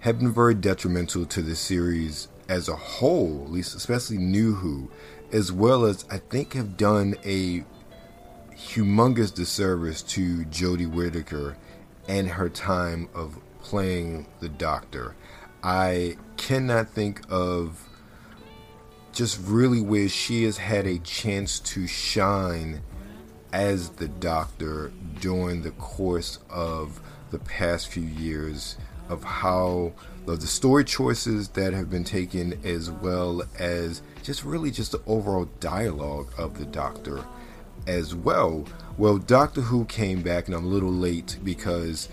have 0.00 0.18
been 0.18 0.32
very 0.32 0.54
detrimental 0.54 1.26
to 1.26 1.42
the 1.42 1.54
series 1.54 2.28
as 2.48 2.68
a 2.68 2.76
whole, 2.76 3.44
at 3.44 3.52
least 3.52 3.74
especially 3.74 4.18
New 4.18 4.54
Who, 4.54 4.90
as 5.32 5.52
well 5.52 5.84
as 5.84 6.04
I 6.10 6.18
think 6.18 6.54
have 6.54 6.76
done 6.76 7.14
a 7.24 7.64
humongous 8.60 9.34
disservice 9.34 10.02
to 10.02 10.44
Jodie 10.44 10.90
Whittaker 10.90 11.56
and 12.08 12.28
her 12.28 12.48
time 12.48 13.08
of 13.14 13.38
playing 13.62 14.26
the 14.40 14.48
Doctor. 14.48 15.16
I 15.62 16.16
cannot 16.36 16.90
think 16.90 17.22
of 17.30 17.88
just 19.12 19.40
really 19.44 19.80
where 19.80 20.08
she 20.08 20.44
has 20.44 20.58
had 20.58 20.86
a 20.86 20.98
chance 20.98 21.58
to 21.60 21.86
shine 21.86 22.82
as 23.52 23.90
the 23.90 24.08
Doctor 24.08 24.92
during 25.20 25.62
the 25.62 25.72
course 25.72 26.38
of 26.48 27.00
the 27.30 27.38
past 27.38 27.88
few 27.88 28.02
years 28.02 28.76
of 29.08 29.24
how 29.24 29.92
of 30.26 30.40
the 30.40 30.46
story 30.46 30.84
choices 30.84 31.48
that 31.48 31.72
have 31.72 31.90
been 31.90 32.04
taken 32.04 32.60
as 32.64 32.88
well 32.88 33.42
as 33.58 34.02
just 34.22 34.44
really 34.44 34.70
just 34.70 34.92
the 34.92 35.02
overall 35.06 35.46
dialogue 35.58 36.32
of 36.38 36.56
the 36.58 36.66
Doctor 36.66 37.24
as 37.86 38.14
well. 38.14 38.64
Well, 38.98 39.18
Doctor 39.18 39.62
Who 39.62 39.84
came 39.86 40.22
back, 40.22 40.46
and 40.46 40.54
I'm 40.54 40.64
a 40.64 40.68
little 40.68 40.92
late 40.92 41.38
because 41.42 42.08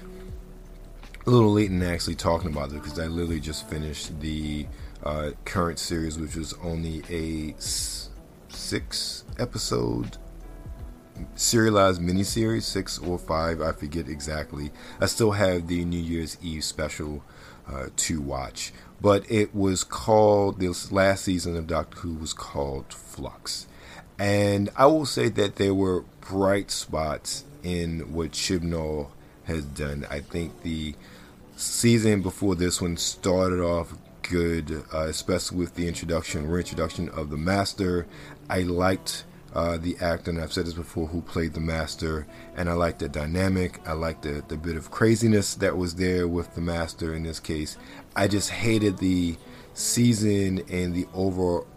a 1.25 1.29
little 1.29 1.51
late 1.51 1.69
in 1.69 1.83
actually 1.83 2.15
talking 2.15 2.49
about 2.51 2.69
it 2.69 2.75
because 2.75 2.97
I 2.97 3.07
literally 3.07 3.41
just 3.41 3.69
finished 3.69 4.19
the 4.21 4.65
uh, 5.03 5.31
current 5.45 5.79
series, 5.79 6.17
which 6.17 6.35
was 6.35 6.53
only 6.63 7.03
a 7.09 7.53
s- 7.57 8.09
six 8.49 9.25
episode 9.37 10.17
serialized 11.35 12.01
miniseries, 12.01 12.63
six 12.63 12.99
or 12.99 13.17
five, 13.17 13.61
I 13.61 13.71
forget 13.71 14.07
exactly. 14.07 14.71
I 15.01 15.07
still 15.07 15.31
have 15.31 15.67
the 15.67 15.83
New 15.83 15.99
Year's 15.99 16.37
Eve 16.41 16.63
special 16.63 17.23
uh, 17.67 17.87
to 17.95 18.21
watch, 18.21 18.71
but 19.01 19.29
it 19.29 19.53
was 19.53 19.83
called 19.83 20.59
this 20.59 20.91
last 20.91 21.25
season 21.25 21.57
of 21.57 21.67
Doctor 21.67 21.99
Who 21.99 22.13
was 22.13 22.33
called 22.33 22.93
Flux. 22.93 23.67
And 24.19 24.69
I 24.75 24.87
will 24.87 25.05
say 25.05 25.29
that 25.29 25.57
there 25.57 25.73
were 25.73 26.03
bright 26.21 26.71
spots 26.71 27.43
in 27.63 28.13
what 28.13 28.31
Chibnall 28.31 29.09
has 29.43 29.63
done. 29.63 30.05
I 30.09 30.19
think 30.19 30.63
the 30.63 30.95
season 31.55 32.21
before 32.21 32.55
this 32.55 32.81
one 32.81 32.97
started 32.97 33.59
off 33.59 33.93
good, 34.23 34.83
uh, 34.93 35.05
especially 35.05 35.57
with 35.57 35.75
the 35.75 35.87
introduction, 35.87 36.47
reintroduction 36.47 37.09
of 37.09 37.29
the 37.29 37.37
Master. 37.37 38.05
I 38.49 38.61
liked 38.61 39.23
uh, 39.53 39.77
the 39.77 39.97
actor, 39.99 40.31
and 40.31 40.41
I've 40.41 40.53
said 40.53 40.65
this 40.65 40.73
before, 40.73 41.07
who 41.07 41.21
played 41.21 41.53
the 41.53 41.59
Master, 41.59 42.27
and 42.55 42.69
I 42.69 42.73
liked 42.73 42.99
the 42.99 43.09
dynamic. 43.09 43.79
I 43.87 43.93
liked 43.93 44.23
the, 44.23 44.43
the 44.47 44.57
bit 44.57 44.75
of 44.75 44.91
craziness 44.91 45.55
that 45.55 45.77
was 45.77 45.95
there 45.95 46.27
with 46.27 46.53
the 46.55 46.61
Master 46.61 47.15
in 47.15 47.23
this 47.23 47.39
case. 47.39 47.77
I 48.15 48.27
just 48.27 48.49
hated 48.49 48.97
the 48.97 49.37
season 49.73 50.63
and 50.69 50.93
the 50.93 51.07
overall 51.13 51.67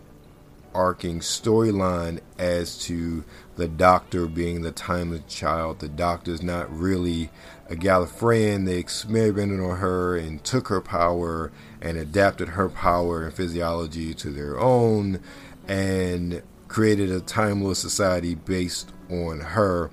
arcing 0.75 1.21
storyline 1.21 2.21
as 2.39 2.79
to 2.85 3.25
the 3.57 3.69
doctor 3.69 4.27
being 4.27 4.63
the 4.63 4.71
timeless 4.71 5.23
child. 5.29 5.81
The 5.81 5.89
doctor's 5.89 6.43
not 6.43 6.75
really 6.75 7.31
a 7.69 7.75
Gallifreyan. 7.75 8.67
They 8.67 8.77
experimented 8.77 9.61
on 9.61 9.79
her 9.79 10.17
and 10.17 10.43
took 10.43 10.69
her 10.69 10.81
power 10.81 11.53
and 11.81 11.97
adapted 11.97 12.51
her 12.51 12.69
power 12.69 13.25
and 13.25 13.35
physiology 13.35 14.15
to 14.15 14.31
their 14.31 14.59
own 14.59 15.21
and 15.67 16.43
created 16.69 17.11
a 17.11 17.21
timeless 17.21 17.79
society 17.79 18.35
based 18.35 18.91
on 19.11 19.41
her 19.41 19.91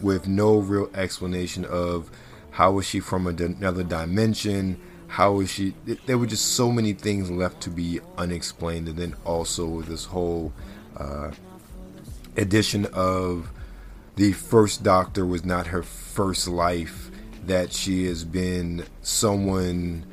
with 0.00 0.28
no 0.28 0.58
real 0.58 0.90
explanation 0.94 1.64
of 1.64 2.10
how 2.52 2.72
was 2.72 2.86
she 2.86 3.00
from 3.00 3.26
another 3.26 3.82
dimension 3.82 4.80
how 5.08 5.40
is 5.40 5.50
she 5.50 5.74
there 6.06 6.18
were 6.18 6.26
just 6.26 6.54
so 6.54 6.72
many 6.72 6.92
things 6.92 7.30
left 7.30 7.60
to 7.60 7.70
be 7.70 8.00
unexplained 8.18 8.88
and 8.88 8.96
then 8.96 9.14
also 9.24 9.80
this 9.82 10.06
whole 10.06 10.52
uh, 10.96 11.30
addition 12.36 12.86
of 12.92 13.50
the 14.16 14.32
first 14.32 14.82
doctor 14.82 15.24
was 15.24 15.44
not 15.44 15.68
her 15.68 15.82
first 15.82 16.48
life 16.48 17.10
that 17.46 17.72
she 17.72 18.06
has 18.06 18.24
been 18.24 18.84
someone 19.02 20.04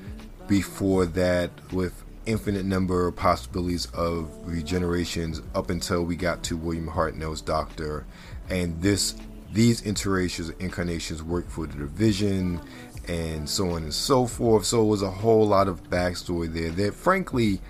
before 0.47 1.05
that 1.05 1.49
with 1.71 2.03
infinite 2.25 2.65
number 2.65 3.07
of 3.07 3.15
possibilities 3.15 3.87
of 3.93 4.29
regenerations 4.45 5.43
up 5.55 5.69
until 5.69 6.03
we 6.03 6.15
got 6.15 6.43
to 6.43 6.55
William 6.55 6.87
Hartnell's 6.87 7.41
doctor. 7.41 8.05
And 8.49 8.81
this 8.81 9.15
these 9.51 9.85
iterations 9.85 10.49
incarnations 10.59 11.21
work 11.21 11.47
for 11.47 11.67
the 11.67 11.77
division 11.77 12.59
and 13.07 13.49
so 13.49 13.71
on 13.71 13.83
and 13.83 13.93
so 13.93 14.25
forth. 14.25 14.65
So 14.65 14.81
it 14.81 14.85
was 14.85 15.01
a 15.01 15.11
whole 15.11 15.47
lot 15.47 15.67
of 15.67 15.89
backstory 15.89 16.51
there 16.51 16.69
that, 16.71 16.93
frankly, 16.93 17.61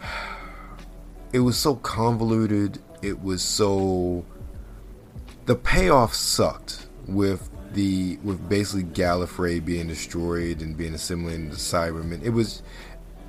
it 1.32 1.40
was 1.40 1.56
so 1.56 1.76
convoluted. 1.76 2.78
It 3.02 3.22
was 3.22 3.42
so. 3.42 4.24
The 5.46 5.56
payoff 5.56 6.14
sucked 6.14 6.86
with 7.06 7.50
the 7.72 8.18
with 8.22 8.48
basically 8.48 8.84
Gallifrey 8.84 9.64
being 9.64 9.88
destroyed 9.88 10.60
and 10.60 10.76
being 10.76 10.94
assimilated 10.94 11.40
into 11.40 11.56
Cybermen. 11.56 12.22
It 12.22 12.30
was 12.30 12.62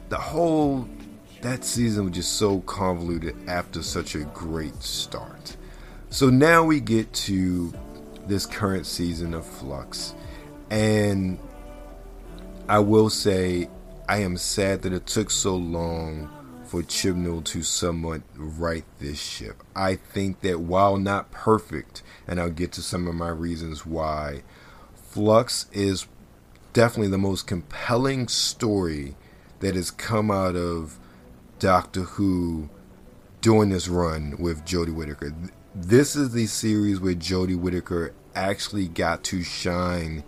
the 0.09 0.17
whole 0.17 0.87
that 1.41 1.63
season 1.63 2.05
was 2.05 2.13
just 2.13 2.33
so 2.33 2.61
convoluted 2.61 3.35
after 3.49 3.83
such 3.83 4.15
a 4.15 4.23
great 4.25 4.81
start. 4.81 5.57
So 6.09 6.29
now 6.29 6.63
we 6.63 6.79
get 6.79 7.11
to 7.13 7.73
this 8.27 8.45
current 8.45 8.85
season 8.85 9.33
of 9.33 9.45
Flux 9.45 10.13
and 10.73 11.37
I 12.67 12.79
will 12.79 13.11
say, 13.11 13.69
I 14.09 14.21
am 14.21 14.37
sad 14.37 14.81
that 14.81 14.91
it 14.91 15.05
took 15.05 15.29
so 15.29 15.55
long 15.55 16.31
for 16.65 16.81
Chibnall 16.81 17.43
to 17.45 17.61
somewhat 17.61 18.23
right 18.35 18.83
this 18.97 19.21
ship. 19.21 19.61
I 19.75 19.93
think 19.93 20.41
that 20.41 20.61
while 20.61 20.97
not 20.97 21.29
perfect, 21.29 22.01
and 22.27 22.39
I'll 22.39 22.49
get 22.49 22.71
to 22.71 22.81
some 22.81 23.07
of 23.07 23.13
my 23.13 23.29
reasons 23.29 23.85
why, 23.85 24.41
Flux 24.95 25.67
is 25.71 26.07
definitely 26.73 27.11
the 27.11 27.19
most 27.19 27.45
compelling 27.45 28.27
story 28.27 29.15
that 29.59 29.75
has 29.75 29.91
come 29.91 30.31
out 30.31 30.55
of 30.55 30.97
Doctor 31.59 32.01
Who 32.01 32.71
during 33.41 33.69
this 33.69 33.87
run 33.87 34.37
with 34.39 34.65
Jodie 34.65 34.95
Whittaker. 34.95 35.35
This 35.75 36.15
is 36.15 36.31
the 36.31 36.47
series 36.47 36.99
where 36.99 37.13
Jodie 37.13 37.59
Whittaker 37.59 38.15
actually 38.33 38.87
got 38.87 39.23
to 39.25 39.43
shine 39.43 40.23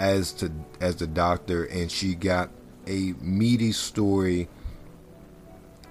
as 0.00 0.32
to 0.32 0.50
as 0.80 0.96
the 0.96 1.06
doctor 1.06 1.64
and 1.66 1.92
she 1.92 2.16
got 2.16 2.50
a 2.88 3.14
meaty 3.20 3.70
story 3.70 4.48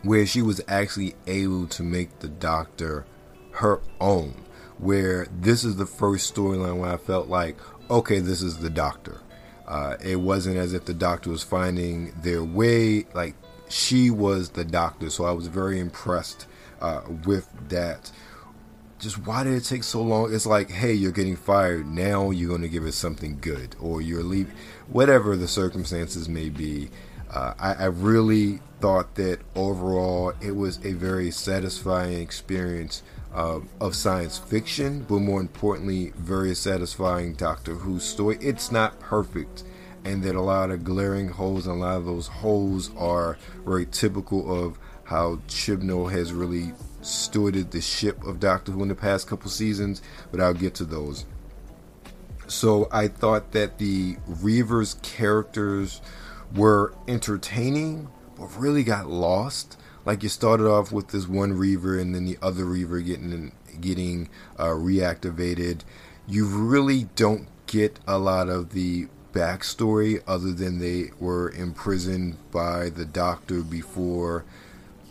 where 0.03 0.25
she 0.25 0.41
was 0.41 0.59
actually 0.67 1.15
able 1.27 1.67
to 1.67 1.83
make 1.83 2.19
the 2.19 2.27
doctor 2.27 3.05
her 3.51 3.79
own 4.01 4.33
where 4.79 5.27
this 5.31 5.63
is 5.63 5.77
the 5.77 5.85
first 5.85 6.33
storyline 6.35 6.77
where 6.79 6.91
I 6.91 6.97
felt 6.97 7.29
like 7.29 7.57
okay 7.89 8.19
this 8.19 8.41
is 8.41 8.57
the 8.57 8.69
doctor 8.69 9.21
Uh, 9.69 9.95
it 10.01 10.15
wasn't 10.15 10.57
as 10.57 10.73
if 10.73 10.85
the 10.85 10.95
doctor 10.95 11.29
was 11.29 11.43
finding 11.43 12.11
their 12.23 12.43
way. 12.43 13.05
Like 13.13 13.35
she 13.69 14.09
was 14.09 14.49
the 14.49 14.65
doctor, 14.65 15.11
so 15.11 15.25
I 15.25 15.31
was 15.31 15.45
very 15.45 15.79
impressed 15.79 16.47
uh, 16.81 17.01
with 17.27 17.47
that. 17.69 18.11
Just 18.99 19.25
why 19.25 19.45
did 19.45 19.53
it 19.53 19.63
take 19.63 19.85
so 19.85 20.01
long? 20.01 20.33
It's 20.33 20.45
like, 20.45 20.69
hey, 20.69 20.91
you're 20.91 21.13
getting 21.13 21.37
fired. 21.37 21.87
Now 21.87 22.31
you're 22.31 22.49
going 22.49 22.63
to 22.63 22.67
give 22.67 22.85
us 22.85 22.97
something 22.97 23.37
good, 23.39 23.77
or 23.79 24.01
you're 24.01 24.23
leaving. 24.23 24.53
Whatever 24.89 25.37
the 25.37 25.47
circumstances 25.47 26.27
may 26.27 26.49
be, 26.49 26.89
uh, 27.31 27.53
I, 27.57 27.73
I 27.75 27.85
really 27.85 28.59
thought 28.81 29.15
that 29.15 29.39
overall 29.55 30.33
it 30.41 30.51
was 30.51 30.83
a 30.83 30.91
very 30.91 31.31
satisfying 31.31 32.19
experience 32.19 33.01
uh, 33.33 33.61
of 33.79 33.95
science 33.95 34.37
fiction, 34.37 35.05
but 35.07 35.19
more 35.19 35.39
importantly, 35.39 36.11
very 36.17 36.53
satisfying 36.53 37.35
Doctor 37.35 37.75
Who 37.75 37.99
story. 37.99 38.37
It's 38.41 38.69
not 38.69 38.99
perfect, 38.99 39.63
and 40.03 40.23
that 40.23 40.35
a 40.35 40.41
lot 40.41 40.71
of 40.71 40.83
glaring 40.83 41.29
holes, 41.29 41.67
and 41.67 41.77
a 41.77 41.79
lot 41.85 41.95
of 41.95 42.05
those 42.05 42.27
holes 42.27 42.91
are 42.97 43.37
very 43.65 43.85
typical 43.85 44.65
of 44.65 44.77
how 45.05 45.37
Chibnall 45.47 46.11
has 46.11 46.33
really 46.33 46.73
stewarded 47.01 47.71
the 47.71 47.81
ship 47.81 48.23
of 48.23 48.39
Doctor 48.39 48.71
Who 48.71 48.83
in 48.83 48.89
the 48.89 48.95
past 48.95 49.27
couple 49.27 49.49
seasons, 49.49 50.01
but 50.31 50.41
I'll 50.41 50.53
get 50.53 50.73
to 50.75 50.85
those. 50.85 51.25
So 52.47 52.87
I 52.91 53.07
thought 53.07 53.51
that 53.51 53.77
the 53.77 54.15
Reavers 54.27 55.01
characters 55.01 56.01
were 56.55 56.93
entertaining, 57.07 58.09
but 58.37 58.57
really 58.57 58.83
got 58.83 59.07
lost. 59.07 59.77
Like 60.05 60.23
you 60.23 60.29
started 60.29 60.67
off 60.67 60.91
with 60.91 61.09
this 61.09 61.27
one 61.27 61.53
Reaver 61.53 61.99
and 61.99 62.15
then 62.15 62.25
the 62.25 62.39
other 62.41 62.65
Reaver 62.65 63.01
getting 63.01 63.51
getting 63.79 64.29
uh, 64.57 64.69
reactivated. 64.69 65.81
You 66.27 66.45
really 66.45 67.07
don't 67.15 67.47
get 67.67 67.99
a 68.07 68.17
lot 68.17 68.49
of 68.49 68.71
the 68.71 69.07
backstory 69.31 70.21
other 70.25 70.51
than 70.51 70.79
they 70.79 71.11
were 71.19 71.51
imprisoned 71.51 72.37
by 72.51 72.89
the 72.89 73.05
Doctor 73.05 73.61
before 73.61 74.43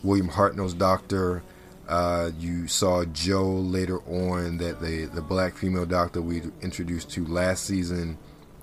William 0.03 0.29
Hartnell's 0.29 0.73
Doctor. 0.73 1.41
Uh, 1.89 2.29
you 2.37 2.67
saw 2.67 3.03
Joe 3.03 3.49
later 3.49 3.99
on 4.03 4.57
that 4.59 4.79
the 4.79 5.05
the 5.05 5.23
black 5.23 5.55
female 5.55 5.87
doctor 5.87 6.21
we 6.21 6.43
introduced 6.61 7.09
to 7.11 7.25
last 7.25 7.65
season 7.65 8.15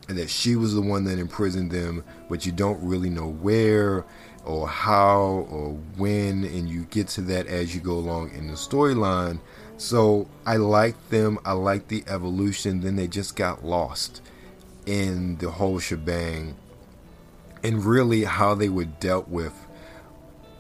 and 0.09 0.17
that 0.17 0.31
she 0.31 0.55
was 0.55 0.75
the 0.75 0.81
one 0.81 1.03
that 1.05 1.19
imprisoned 1.19 1.73
them, 1.73 2.05
but 2.29 2.47
you 2.47 2.53
don't 2.53 2.81
really 2.81 3.11
know 3.11 3.29
where 3.29 4.05
or 4.45 4.69
how 4.69 5.47
or 5.51 5.71
when, 5.97 6.45
and 6.45 6.69
you 6.69 6.85
get 6.85 7.09
to 7.09 7.21
that 7.23 7.49
as 7.49 7.75
you 7.75 7.81
go 7.81 7.95
along 7.95 8.31
in 8.31 8.47
the 8.47 8.55
storyline. 8.55 9.41
So 9.77 10.29
I 10.47 10.57
like 10.57 11.11
them, 11.11 11.41
I 11.45 11.53
like 11.53 11.89
the 11.89 12.05
evolution, 12.07 12.81
then 12.81 12.95
they 12.95 13.09
just 13.09 13.35
got 13.35 13.65
lost 13.65 14.23
in 14.87 15.37
the 15.39 15.51
whole 15.51 15.81
shebang. 15.81 16.55
And 17.65 17.85
really, 17.85 18.23
how 18.23 18.55
they 18.55 18.69
were 18.69 18.85
dealt 18.85 19.29
with 19.29 19.67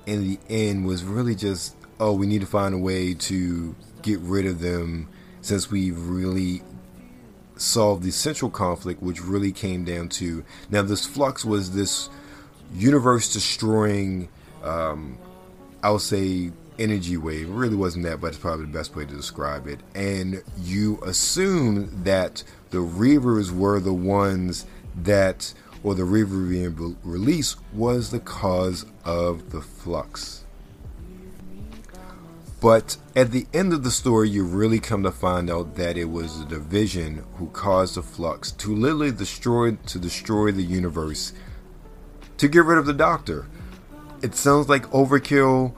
in 0.06 0.24
the 0.26 0.38
end 0.48 0.86
was 0.86 1.04
really 1.04 1.34
just 1.36 1.75
oh, 2.00 2.12
we 2.12 2.26
need 2.26 2.40
to 2.40 2.46
find 2.46 2.74
a 2.74 2.78
way 2.78 3.14
to 3.14 3.74
get 4.02 4.18
rid 4.20 4.46
of 4.46 4.60
them 4.60 5.08
since 5.40 5.70
we've 5.70 5.98
really 6.08 6.62
solved 7.56 8.02
the 8.02 8.10
central 8.10 8.50
conflict, 8.50 9.02
which 9.02 9.22
really 9.22 9.52
came 9.52 9.84
down 9.84 10.08
to 10.08 10.44
now 10.70 10.82
this 10.82 11.06
flux 11.06 11.44
was 11.44 11.72
this 11.72 12.08
universe 12.74 13.32
destroying, 13.32 14.28
um, 14.62 15.18
I'll 15.82 15.98
say, 15.98 16.50
energy 16.78 17.16
wave. 17.16 17.48
It 17.48 17.52
really 17.52 17.76
wasn't 17.76 18.04
that, 18.04 18.20
but 18.20 18.28
it's 18.28 18.38
probably 18.38 18.66
the 18.66 18.72
best 18.72 18.94
way 18.94 19.06
to 19.06 19.14
describe 19.14 19.66
it. 19.66 19.80
And 19.94 20.42
you 20.58 21.00
assume 21.04 22.04
that 22.04 22.42
the 22.70 22.78
Reavers 22.78 23.50
were 23.50 23.80
the 23.80 23.94
ones 23.94 24.66
that, 24.96 25.54
or 25.82 25.94
the 25.94 26.04
Reaver 26.04 26.40
being 26.46 26.96
released, 27.02 27.56
was 27.72 28.10
the 28.10 28.20
cause 28.20 28.84
of 29.04 29.52
the 29.52 29.60
flux. 29.60 30.44
But 32.66 32.96
at 33.14 33.30
the 33.30 33.46
end 33.54 33.72
of 33.72 33.84
the 33.84 33.92
story, 33.92 34.28
you 34.28 34.44
really 34.44 34.80
come 34.80 35.04
to 35.04 35.12
find 35.12 35.48
out 35.48 35.76
that 35.76 35.96
it 35.96 36.06
was 36.06 36.40
the 36.40 36.46
division 36.46 37.24
who 37.36 37.46
caused 37.50 37.94
the 37.94 38.02
flux 38.02 38.50
to 38.50 38.74
literally 38.74 39.12
destroy 39.12 39.76
to 39.76 39.98
destroy 40.00 40.50
the 40.50 40.64
universe 40.64 41.32
to 42.38 42.48
get 42.48 42.64
rid 42.64 42.78
of 42.78 42.86
the 42.86 42.92
Doctor. 42.92 43.46
It 44.20 44.34
sounds 44.34 44.68
like 44.68 44.90
overkill. 44.90 45.76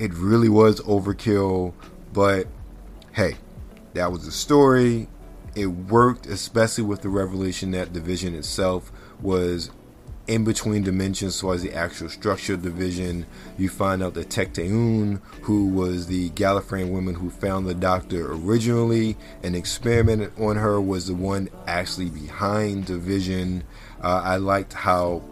It 0.00 0.12
really 0.14 0.48
was 0.48 0.80
overkill, 0.80 1.74
but 2.12 2.48
hey, 3.12 3.36
that 3.94 4.10
was 4.10 4.24
the 4.24 4.32
story. 4.32 5.06
It 5.54 5.68
worked, 5.68 6.26
especially 6.26 6.82
with 6.82 7.02
the 7.02 7.08
revelation 7.08 7.70
that 7.70 7.92
division 7.92 8.34
itself 8.34 8.90
was 9.20 9.70
in 10.26 10.44
between 10.44 10.82
dimensions 10.82 11.42
as 11.44 11.62
the 11.62 11.72
actual 11.72 12.08
structure 12.08 12.54
of 12.54 12.62
division 12.62 13.24
you 13.56 13.68
find 13.68 14.02
out 14.02 14.14
that 14.14 14.28
Tecteun 14.28 15.20
who 15.42 15.68
was 15.68 16.06
the 16.06 16.30
Gallifreyan 16.30 16.90
woman 16.90 17.14
who 17.14 17.30
found 17.30 17.66
the 17.66 17.74
doctor 17.74 18.32
originally 18.32 19.16
and 19.42 19.54
experimented 19.54 20.32
on 20.38 20.56
her 20.56 20.80
was 20.80 21.06
the 21.06 21.14
one 21.14 21.48
actually 21.66 22.10
behind 22.10 22.86
division 22.86 23.62
uh, 24.02 24.22
I 24.24 24.36
liked 24.36 24.72
how 24.72 25.22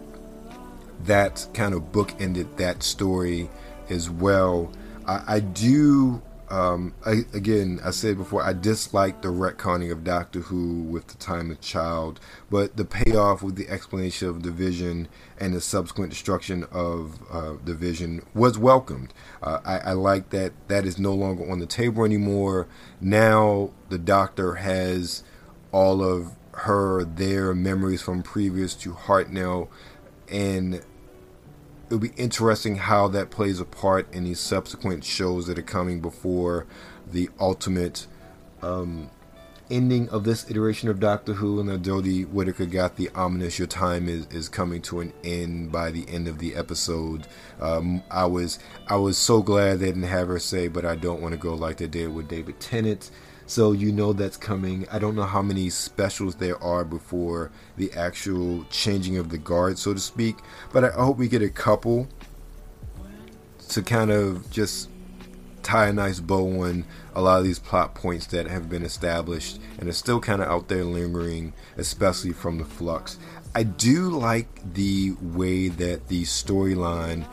that 1.05 1.47
kind 1.55 1.75
of 1.75 1.93
book 1.93 2.13
ended 2.21 2.57
that 2.57 2.83
story 2.83 3.49
as 3.91 4.09
well. 4.09 4.73
I, 5.07 5.23
I 5.27 5.41
do 5.41 6.23
um, 6.55 6.95
I, 7.05 7.25
again, 7.33 7.81
I 7.85 7.91
said 7.91 8.17
before, 8.17 8.41
I 8.41 8.53
dislike 8.53 9.23
the 9.23 9.29
retconning 9.29 9.91
of 9.91 10.05
Doctor 10.05 10.39
Who 10.39 10.83
with 10.83 11.09
the 11.09 11.17
time 11.17 11.51
of 11.51 11.61
child, 11.61 12.21
but 12.49 12.77
the 12.77 12.85
payoff 12.85 13.43
with 13.43 13.57
the 13.57 13.69
explanation 13.69 14.29
of 14.29 14.43
Division 14.43 15.09
and 15.37 15.53
the 15.53 15.61
subsequent 15.61 16.11
destruction 16.11 16.63
of 16.71 17.19
uh, 17.29 17.55
Division 17.65 18.25
was 18.35 18.57
welcomed. 18.57 19.13
Uh, 19.43 19.59
I, 19.65 19.79
I 19.79 19.93
like 19.95 20.31
that 20.31 20.53
that 20.69 20.85
is 20.85 20.97
no 20.97 21.13
longer 21.13 21.51
on 21.51 21.59
the 21.59 21.67
table 21.67 22.05
anymore. 22.05 22.69
Now 23.01 23.71
the 23.89 23.99
Doctor 23.99 24.55
has 24.55 25.25
all 25.73 26.05
of 26.05 26.37
her 26.53 27.03
their 27.03 27.53
memories 27.53 28.01
from 28.01 28.23
previous 28.23 28.77
to 28.77 28.93
Hartnell, 28.93 29.67
and 30.31 30.85
it'll 31.87 31.99
be 31.99 32.13
interesting 32.17 32.77
how 32.77 33.09
that 33.09 33.31
plays 33.31 33.61
a 33.61 33.65
part 33.65 34.13
in 34.13 34.25
these 34.25 34.41
subsequent 34.41 35.05
shows 35.05 35.47
that 35.47 35.59
are 35.59 35.63
coming 35.63 36.01
before 36.01 36.67
the 37.11 37.29
ultimate 37.39 38.07
um, 38.63 39.11
ending 39.71 40.09
of 40.11 40.25
this 40.25 40.49
iteration 40.51 40.89
of 40.89 41.01
Doctor 41.01 41.35
Who. 41.35 41.61
And 41.61 41.85
Jodie 41.85 42.29
Whittaker 42.29 42.67
got 42.67 42.97
the 42.97 43.11
ominous 43.15 43.59
"Your 43.59 43.69
time 43.69 44.09
is, 44.09 44.27
is 44.29 44.49
coming 44.49 44.83
to 44.83 45.01
an 45.01 45.13
end" 45.23 45.73
by 45.73 45.91
the 45.91 46.09
end 46.09 46.29
of 46.29 46.39
the 46.39 46.55
episode. 46.55 47.27
Um, 47.61 48.03
I 48.11 48.27
was 48.27 48.59
I 48.89 48.97
was 48.97 49.19
so 49.19 49.43
glad 49.43 49.79
they 49.79 49.87
didn't 49.87 50.03
have 50.05 50.29
her 50.29 50.39
say, 50.39 50.69
"But 50.69 50.85
I 50.85 50.97
don't 50.97 51.21
want 51.21 51.33
to 51.33 51.39
go 51.39 51.55
like 51.55 51.79
they 51.79 51.87
did 51.87 52.15
with 52.15 52.29
David 52.29 52.61
Tennant." 52.61 53.11
So 53.47 53.73
you 53.73 53.93
know 53.93 54.13
that's 54.13 54.37
coming. 54.37 54.87
I 54.91 54.99
don't 54.99 55.15
know 55.15 55.25
how 55.25 55.43
many 55.43 55.69
specials 55.71 56.37
there 56.37 56.63
are 56.63 56.85
before 56.85 57.51
the 57.77 57.93
actual 57.93 58.65
changing 58.71 59.19
of 59.19 59.29
the 59.29 59.39
guard, 59.39 59.79
so 59.79 59.93
to 59.93 60.01
speak. 60.01 60.37
But 60.73 60.85
I 60.85 60.91
hope 60.91 61.19
we 61.19 61.29
get 61.29 61.43
a 61.43 61.51
couple 61.51 62.09
to 63.69 63.83
kind 63.83 64.11
of 64.11 64.51
just 64.51 64.89
tie 65.63 65.89
a 65.89 65.93
nice 65.93 66.21
bow 66.21 66.63
on 66.63 66.85
a 67.15 67.23
lot 67.23 67.39
of 67.39 67.45
these 67.45 67.59
plot 67.59 67.95
points 67.95 68.27
that 68.27 68.47
have 68.47 68.69
been 68.69 68.85
established 68.85 69.59
and 69.79 69.89
are 69.89 69.93
still 69.93 70.21
kind 70.21 70.43
of 70.43 70.49
out 70.49 70.69
there 70.69 70.85
lingering, 70.85 71.53
especially 71.77 72.33
from 72.33 72.59
the 72.59 72.65
flux. 72.65 73.19
I 73.55 73.63
do 73.63 74.11
like 74.11 74.75
the 74.75 75.15
way 75.21 75.69
that 75.69 76.09
the 76.09 76.23
storyline 76.25 77.27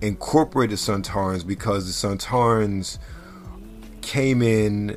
incorporated 0.00 0.78
Sontarans 0.78 1.46
because 1.46 1.86
the 1.86 2.08
Sontarans 2.08 2.98
came 4.00 4.42
in 4.42 4.96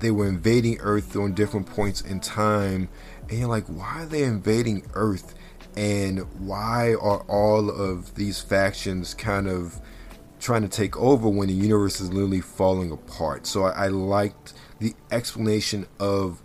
they 0.00 0.10
were 0.10 0.26
invading 0.26 0.78
Earth 0.80 1.16
on 1.16 1.34
different 1.34 1.66
points 1.66 2.00
in 2.00 2.20
time, 2.20 2.88
and 3.28 3.38
you're 3.38 3.48
like, 3.48 3.66
why 3.66 4.02
are 4.02 4.06
they 4.06 4.22
invading 4.22 4.86
Earth? 4.94 5.34
And 5.76 6.20
why 6.46 6.94
are 6.94 7.22
all 7.22 7.70
of 7.70 8.14
these 8.14 8.40
factions 8.40 9.14
kind 9.14 9.48
of 9.48 9.80
trying 10.38 10.62
to 10.62 10.68
take 10.68 10.96
over 10.96 11.28
when 11.28 11.48
the 11.48 11.54
universe 11.54 12.00
is 12.00 12.12
literally 12.12 12.40
falling 12.40 12.92
apart? 12.92 13.46
So 13.46 13.64
I, 13.64 13.86
I 13.86 13.88
liked 13.88 14.52
the 14.78 14.94
explanation 15.10 15.86
of 15.98 16.42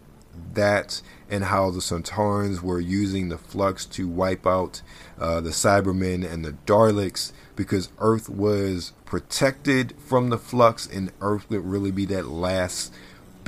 that 0.54 1.02
and 1.30 1.44
how 1.44 1.70
the 1.70 1.80
Sontarans 1.80 2.62
were 2.62 2.80
using 2.80 3.30
the 3.30 3.38
flux 3.38 3.86
to 3.86 4.08
wipe 4.08 4.48
out 4.48 4.82
uh, 5.20 5.42
the 5.42 5.50
Cybermen 5.50 6.30
and 6.30 6.44
the 6.44 6.54
Daleks 6.66 7.32
because 7.56 7.90
Earth 8.00 8.30
was 8.30 8.94
protected 9.06 9.94
from 10.00 10.30
the 10.30 10.38
flux 10.38 10.88
and 10.88 11.12
Earth 11.22 11.50
would 11.50 11.66
really 11.66 11.92
be 11.92 12.06
that 12.06 12.28
last 12.28 12.94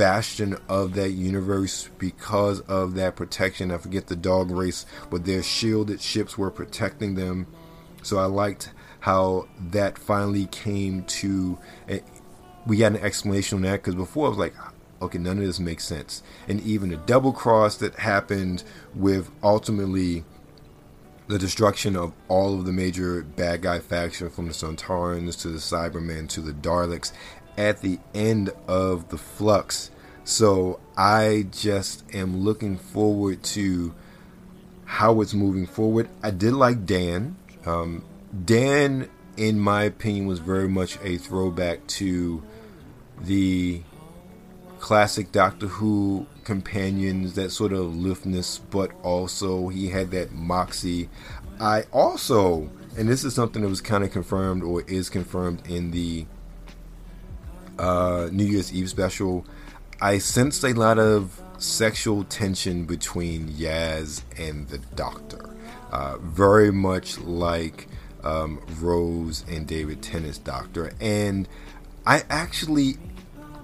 bastion 0.01 0.57
of 0.67 0.95
that 0.95 1.11
universe 1.11 1.87
because 1.99 2.59
of 2.61 2.95
that 2.95 3.15
protection. 3.15 3.69
I 3.69 3.77
forget 3.77 4.07
the 4.07 4.15
dog 4.15 4.49
race, 4.49 4.87
but 5.11 5.25
their 5.25 5.43
shielded 5.43 6.01
ships 6.01 6.39
were 6.39 6.49
protecting 6.49 7.13
them. 7.13 7.45
So 8.01 8.17
I 8.17 8.25
liked 8.25 8.71
how 9.01 9.47
that 9.59 9.99
finally 9.99 10.47
came 10.47 11.03
to. 11.03 11.59
We 12.65 12.77
got 12.77 12.93
an 12.93 12.97
explanation 12.97 13.57
on 13.57 13.61
that 13.61 13.83
because 13.83 13.93
before 13.93 14.25
I 14.25 14.29
was 14.29 14.39
like, 14.39 14.55
okay, 15.03 15.19
none 15.19 15.37
of 15.37 15.45
this 15.45 15.59
makes 15.59 15.83
sense. 15.83 16.23
And 16.47 16.59
even 16.61 16.89
the 16.89 16.97
double 16.97 17.31
cross 17.31 17.77
that 17.77 17.93
happened 17.93 18.63
with 18.95 19.29
ultimately 19.43 20.23
the 21.27 21.37
destruction 21.37 21.95
of 21.95 22.11
all 22.27 22.55
of 22.55 22.65
the 22.65 22.73
major 22.73 23.21
bad 23.21 23.61
guy 23.61 23.77
faction 23.77 24.31
from 24.31 24.47
the 24.47 24.53
Sontarans 24.53 25.39
to 25.43 25.49
the 25.49 25.59
Cybermen 25.59 26.27
to 26.29 26.41
the 26.41 26.53
Daleks 26.53 27.13
at 27.57 27.81
the 27.81 27.99
end 28.13 28.51
of 28.67 29.09
the 29.09 29.17
Flux. 29.17 29.91
So 30.23 30.79
I 30.97 31.47
just 31.51 32.03
am 32.13 32.43
looking 32.43 32.77
forward 32.77 33.43
to 33.43 33.93
how 34.85 35.21
it's 35.21 35.33
moving 35.33 35.65
forward. 35.65 36.09
I 36.21 36.31
did 36.31 36.53
like 36.53 36.85
Dan. 36.85 37.35
Um, 37.65 38.03
Dan, 38.45 39.09
in 39.37 39.59
my 39.59 39.83
opinion, 39.83 40.25
was 40.25 40.39
very 40.39 40.67
much 40.67 40.97
a 41.03 41.17
throwback 41.17 41.85
to 41.87 42.43
the 43.19 43.81
classic 44.79 45.31
Doctor 45.31 45.67
Who 45.67 46.27
companions, 46.43 47.35
that 47.35 47.51
sort 47.51 47.71
of 47.71 47.79
aloofness, 47.79 48.59
but 48.59 48.91
also 49.03 49.69
he 49.69 49.89
had 49.89 50.11
that 50.11 50.33
moxie. 50.33 51.09
I 51.59 51.83
also, 51.93 52.69
and 52.97 53.07
this 53.07 53.23
is 53.23 53.35
something 53.35 53.61
that 53.61 53.69
was 53.69 53.81
kind 53.81 54.03
of 54.03 54.11
confirmed 54.11 54.63
or 54.63 54.81
is 54.81 55.09
confirmed 55.09 55.65
in 55.67 55.91
the 55.91 56.25
uh, 57.81 58.29
New 58.31 58.45
Year's 58.45 58.71
Eve 58.73 58.89
special, 58.89 59.45
I 59.99 60.19
sensed 60.19 60.63
a 60.63 60.73
lot 60.73 60.99
of 60.99 61.41
sexual 61.57 62.23
tension 62.23 62.85
between 62.85 63.49
Yaz 63.49 64.21
and 64.37 64.67
the 64.69 64.77
Doctor. 64.95 65.49
Uh, 65.91 66.17
very 66.19 66.71
much 66.71 67.17
like 67.19 67.87
um, 68.23 68.61
Rose 68.79 69.43
and 69.49 69.67
David 69.67 70.01
Tennant's 70.01 70.37
Doctor. 70.37 70.93
And 71.01 71.49
I 72.05 72.23
actually 72.29 72.97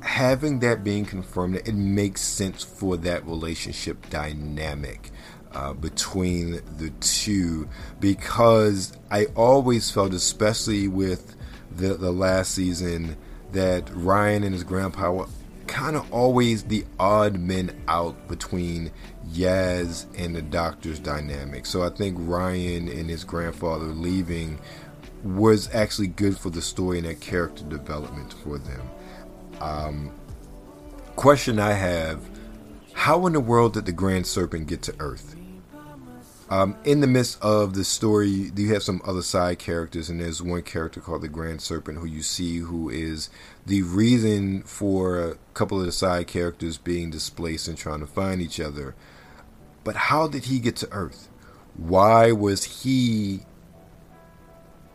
having 0.02 0.60
that 0.60 0.84
being 0.84 1.06
confirmed, 1.06 1.56
it 1.56 1.76
makes 1.76 2.22
sense 2.22 2.64
for 2.64 2.98
that 2.98 3.26
relationship 3.26 4.10
dynamic 4.10 5.12
uh, 5.54 5.74
between 5.74 6.62
the 6.78 6.92
two 7.02 7.68
because 8.00 8.98
I 9.12 9.26
always 9.36 9.92
felt, 9.92 10.14
especially 10.14 10.88
with 10.88 11.36
the, 11.76 11.96
the 11.96 12.12
last 12.12 12.54
season, 12.54 13.18
that 13.52 13.90
Ryan 13.94 14.44
and 14.44 14.54
his 14.54 14.64
grandpa 14.64 15.12
were 15.12 15.28
kind 15.68 15.96
of 15.96 16.12
always 16.12 16.64
the 16.64 16.86
odd 17.00 17.40
men 17.40 17.72
out 17.88 18.28
between 18.28 18.92
Yaz 19.32 20.06
and 20.18 20.36
the 20.36 20.42
doctor's 20.42 21.00
dynamic. 21.00 21.66
So 21.66 21.84
I 21.84 21.90
think 21.90 22.18
Ryan 22.20 22.88
and 22.88 23.10
his 23.10 23.24
grandfather 23.24 23.86
leaving 23.86 24.60
was 25.24 25.74
actually 25.74 26.08
good 26.08 26.38
for 26.38 26.50
the 26.50 26.62
story 26.62 27.00
and 27.00 27.08
that 27.08 27.20
character 27.20 27.64
development 27.64 28.34
for 28.44 28.58
them. 28.58 28.82
Um, 29.60 30.12
question 31.16 31.60
I 31.60 31.74
have 31.74 32.22
How 32.94 33.26
in 33.28 33.34
the 33.34 33.40
world 33.40 33.74
did 33.74 33.86
the 33.86 33.92
Grand 33.92 34.28
Serpent 34.28 34.68
get 34.68 34.82
to 34.84 34.96
Earth? 35.00 35.36
Um, 36.50 36.78
in 36.86 37.02
the 37.02 37.08
midst 37.08 37.42
of 37.42 37.74
the 37.74 37.84
story, 37.84 38.52
you 38.56 38.74
have 38.74 38.82
some 38.82 39.02
other 39.06 39.22
side 39.22 39.60
characters, 39.60 40.10
and 40.10 40.22
there's 40.22 40.42
one 40.42 40.62
character 40.62 41.02
called 41.02 41.22
the 41.22 41.28
Grand 41.28 41.62
Serpent 41.62 41.98
who 41.98 42.06
you 42.06 42.22
see 42.22 42.60
who 42.60 42.90
is 42.90 43.30
the 43.66 43.82
reason 43.82 44.64
for 44.64 45.20
a 45.20 45.36
couple 45.54 45.78
of 45.80 45.86
the 45.86 45.92
side 45.92 46.28
characters 46.28 46.78
being 46.78 47.10
displaced 47.10 47.68
and 47.68 47.78
trying 47.78 48.00
to 48.00 48.08
find 48.08 48.42
each 48.42 48.62
other. 48.62 48.96
But 49.84 49.96
how 49.96 50.28
did 50.28 50.46
he 50.46 50.60
get 50.60 50.78
to 50.78 50.92
Earth? 50.92 51.28
Why 51.76 52.32
was 52.32 52.84
he 52.84 53.42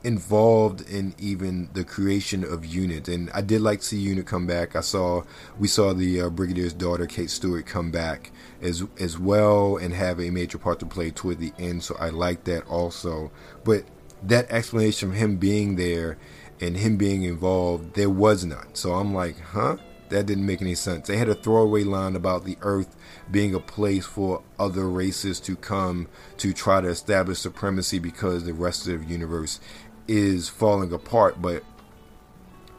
involved 0.04 0.88
in 0.88 1.14
even 1.18 1.68
the 1.72 1.84
creation 1.84 2.44
of 2.44 2.64
Unit, 2.64 3.08
and 3.08 3.30
I 3.30 3.40
did 3.40 3.60
like 3.60 3.80
to 3.80 3.86
see 3.86 3.98
Unit 3.98 4.26
come 4.26 4.46
back. 4.46 4.74
I 4.74 4.80
saw 4.80 5.22
we 5.58 5.68
saw 5.68 5.92
the 5.92 6.22
uh, 6.22 6.30
Brigadier's 6.30 6.72
daughter 6.72 7.06
Kate 7.06 7.30
Stewart 7.30 7.66
come 7.66 7.90
back 7.90 8.30
as 8.60 8.84
as 8.98 9.18
well 9.18 9.76
and 9.76 9.94
have 9.94 10.20
a 10.20 10.30
major 10.30 10.58
part 10.58 10.80
to 10.80 10.86
play 10.86 11.10
toward 11.10 11.38
the 11.38 11.52
end. 11.58 11.82
So 11.84 11.96
I 11.98 12.10
like 12.10 12.44
that 12.44 12.66
also. 12.66 13.30
But 13.64 13.84
that 14.22 14.50
explanation 14.50 15.10
of 15.10 15.16
him 15.16 15.36
being 15.36 15.76
there 15.76 16.18
and 16.60 16.76
him 16.76 16.96
being 16.96 17.24
involved, 17.24 17.94
there 17.94 18.10
was 18.10 18.44
none. 18.44 18.74
So 18.74 18.94
I'm 18.94 19.12
like, 19.14 19.38
huh? 19.40 19.78
That 20.10 20.26
didn't 20.26 20.44
make 20.44 20.60
any 20.60 20.74
sense. 20.74 21.08
They 21.08 21.16
had 21.16 21.30
a 21.30 21.34
throwaway 21.34 21.84
line 21.84 22.16
about 22.16 22.44
the 22.44 22.58
Earth 22.60 22.94
being 23.30 23.54
a 23.54 23.60
place 23.60 24.04
for 24.04 24.42
other 24.58 24.86
races 24.86 25.40
to 25.40 25.56
come 25.56 26.06
to 26.36 26.52
try 26.52 26.82
to 26.82 26.88
establish 26.88 27.38
supremacy 27.38 27.98
because 27.98 28.44
the 28.44 28.52
rest 28.52 28.86
of 28.86 29.00
the 29.00 29.06
universe 29.06 29.58
is 30.08 30.48
falling 30.48 30.92
apart, 30.92 31.40
but 31.40 31.62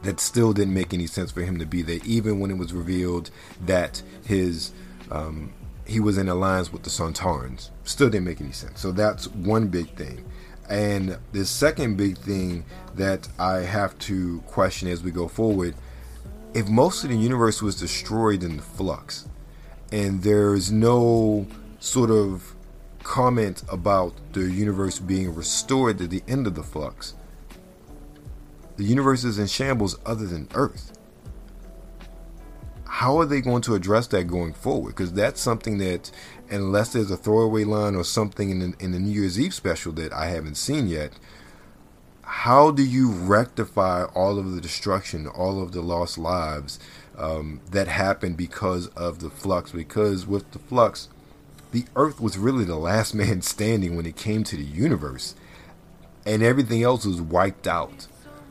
that 0.02 0.20
still 0.20 0.52
didn't 0.52 0.74
make 0.74 0.92
any 0.92 1.06
sense 1.06 1.30
for 1.32 1.42
him 1.42 1.58
to 1.58 1.66
be 1.66 1.82
there, 1.82 2.00
even 2.04 2.38
when 2.40 2.50
it 2.50 2.58
was 2.58 2.72
revealed 2.72 3.30
that 3.64 4.02
his 4.26 4.72
um, 5.10 5.52
he 5.86 6.00
was 6.00 6.16
in 6.16 6.28
alliance 6.28 6.72
with 6.72 6.82
the 6.82 6.90
Sontarans. 6.90 7.70
Still 7.84 8.08
didn't 8.08 8.24
make 8.24 8.40
any 8.40 8.52
sense. 8.52 8.80
So 8.80 8.92
that's 8.92 9.28
one 9.28 9.68
big 9.68 9.88
thing. 9.96 10.24
And 10.68 11.18
the 11.32 11.44
second 11.44 11.96
big 11.96 12.16
thing 12.16 12.64
that 12.94 13.28
I 13.38 13.58
have 13.58 13.98
to 14.00 14.40
question 14.46 14.88
as 14.88 15.02
we 15.02 15.10
go 15.10 15.28
forward 15.28 15.74
if 16.54 16.68
most 16.68 17.02
of 17.02 17.10
the 17.10 17.16
universe 17.16 17.60
was 17.60 17.78
destroyed 17.78 18.44
in 18.44 18.56
the 18.56 18.62
flux, 18.62 19.28
and 19.90 20.22
there's 20.22 20.70
no 20.70 21.46
sort 21.80 22.10
of 22.10 22.53
comment 23.04 23.62
about 23.70 24.14
the 24.32 24.50
universe 24.50 24.98
being 24.98 25.32
restored 25.34 26.00
at 26.00 26.10
the 26.10 26.24
end 26.26 26.48
of 26.48 26.56
the 26.56 26.62
flux, 26.62 27.14
the 28.76 28.84
universe 28.84 29.22
is 29.22 29.38
in 29.38 29.46
shambles 29.46 29.96
other 30.04 30.26
than 30.26 30.48
Earth. 30.54 30.98
How 32.86 33.18
are 33.18 33.26
they 33.26 33.40
going 33.40 33.62
to 33.62 33.74
address 33.74 34.06
that 34.08 34.24
going 34.24 34.52
forward? 34.52 34.90
Because 34.90 35.12
that's 35.12 35.40
something 35.40 35.78
that, 35.78 36.10
unless 36.50 36.92
there's 36.92 37.10
a 37.10 37.16
throwaway 37.16 37.64
line 37.64 37.94
or 37.94 38.04
something 38.04 38.50
in 38.50 38.58
the, 38.58 38.74
in 38.80 38.92
the 38.92 38.98
New 38.98 39.20
Year's 39.20 39.38
Eve 39.38 39.54
special 39.54 39.92
that 39.92 40.12
I 40.12 40.26
haven't 40.26 40.56
seen 40.56 40.88
yet, 40.88 41.12
how 42.22 42.70
do 42.70 42.84
you 42.84 43.10
rectify 43.10 44.04
all 44.04 44.38
of 44.38 44.52
the 44.54 44.60
destruction, 44.60 45.26
all 45.26 45.62
of 45.62 45.72
the 45.72 45.82
lost 45.82 46.18
lives 46.18 46.78
um, 47.16 47.60
that 47.70 47.86
happened 47.86 48.36
because 48.36 48.88
of 48.88 49.18
the 49.18 49.30
flux? 49.30 49.72
Because 49.72 50.26
with 50.26 50.50
the 50.52 50.58
flux, 50.58 51.08
the 51.74 51.84
Earth 51.96 52.20
was 52.20 52.38
really 52.38 52.64
the 52.64 52.76
last 52.78 53.14
man 53.14 53.42
standing 53.42 53.96
when 53.96 54.06
it 54.06 54.16
came 54.16 54.44
to 54.44 54.56
the 54.56 54.64
universe, 54.64 55.34
and 56.24 56.42
everything 56.42 56.82
else 56.82 57.04
was 57.04 57.20
wiped 57.20 57.66
out. 57.66 58.06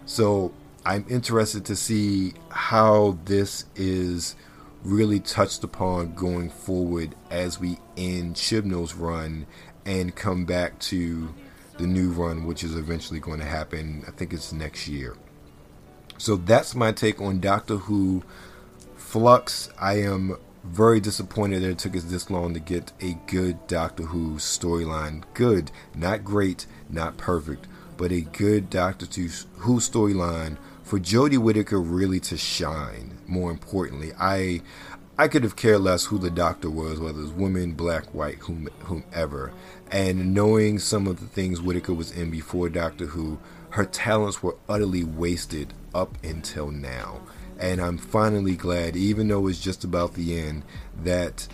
So 0.06 0.54
I'm 0.86 1.06
interested 1.10 1.66
to 1.66 1.76
see 1.76 2.34
how 2.50 3.18
this 3.24 3.66
is 3.76 4.36
really 4.84 5.22
touched 5.22 5.64
upon 5.64 6.14
going 6.14 6.50
forward 6.50 7.16
as 7.32 7.58
we 7.58 7.80
end 7.96 8.36
Chibnall's 8.36 8.94
run 8.94 9.48
and 9.86 10.14
come 10.14 10.44
back 10.44 10.78
to 10.80 11.34
the 11.78 11.88
new 11.88 12.12
run, 12.12 12.46
which 12.46 12.64
is 12.64 12.76
eventually 12.76 13.22
going 13.22 13.40
to 13.40 13.46
happen. 13.46 14.04
I 14.06 14.12
think 14.12 14.34
it's 14.34 14.52
next 14.52 14.90
year. 14.90 15.16
So 16.18 16.36
that's 16.36 16.76
my 16.76 16.92
take 16.92 17.22
on 17.22 17.40
Doctor 17.40 17.78
Who 17.78 18.24
Flux. 18.98 19.70
I 19.80 20.02
am 20.02 20.38
very 20.64 21.00
disappointed 21.00 21.62
that 21.62 21.72
it 21.72 21.78
took 21.78 21.96
us 21.96 22.04
this 22.04 22.30
long 22.30 22.54
to 22.54 22.60
get 22.60 22.92
a 23.02 23.18
good 23.28 23.66
Doctor 23.68 24.04
Who 24.04 24.36
storyline. 24.36 25.24
Good, 25.34 25.72
not 25.96 26.24
great, 26.24 26.66
not 26.90 27.18
perfect, 27.18 27.68
but 27.98 28.12
a 28.12 28.22
good 28.22 28.70
Doctor 28.70 29.06
Who 29.06 29.80
storyline 29.80 30.58
for 30.84 31.00
Jodie 31.00 31.38
Whittaker 31.38 31.82
really 31.82 32.20
to 32.22 32.38
shine. 32.38 33.18
More 33.28 33.52
importantly, 33.52 34.12
I 34.20 34.62
I 35.16 35.28
could 35.28 35.44
have 35.44 35.56
cared 35.56 35.82
less 35.82 36.06
who 36.06 36.18
the 36.18 36.32
Doctor 36.32 36.72
was, 36.72 37.00
whether 37.00 37.20
it 37.20 37.24
was 37.24 37.32
woman, 37.32 37.74
black, 37.74 38.06
white, 38.16 38.40
whom, 38.40 38.68
whomever. 38.80 39.54
And 39.92 40.34
knowing 40.34 40.80
some 40.80 41.06
of 41.06 41.20
the 41.20 41.28
things 41.28 41.62
Whittaker 41.62 41.94
was 41.94 42.12
in 42.12 42.32
before 42.32 42.68
Doctor 42.68 43.06
Who, 43.06 43.38
her 43.70 43.86
talents 43.86 44.42
were 44.42 44.58
utterly 44.68 45.04
wasted 45.04 45.74
up 45.94 46.18
until 46.24 46.72
now. 46.72 47.22
And 47.64 47.80
I'm 47.80 47.98
finally 47.98 48.58
glad, 48.58 48.98
even 48.98 49.30
though 49.30 49.48
it's 49.48 49.62
just 49.62 49.86
about 49.86 50.16
the 50.16 50.38
end, 50.38 50.64
that 51.02 51.48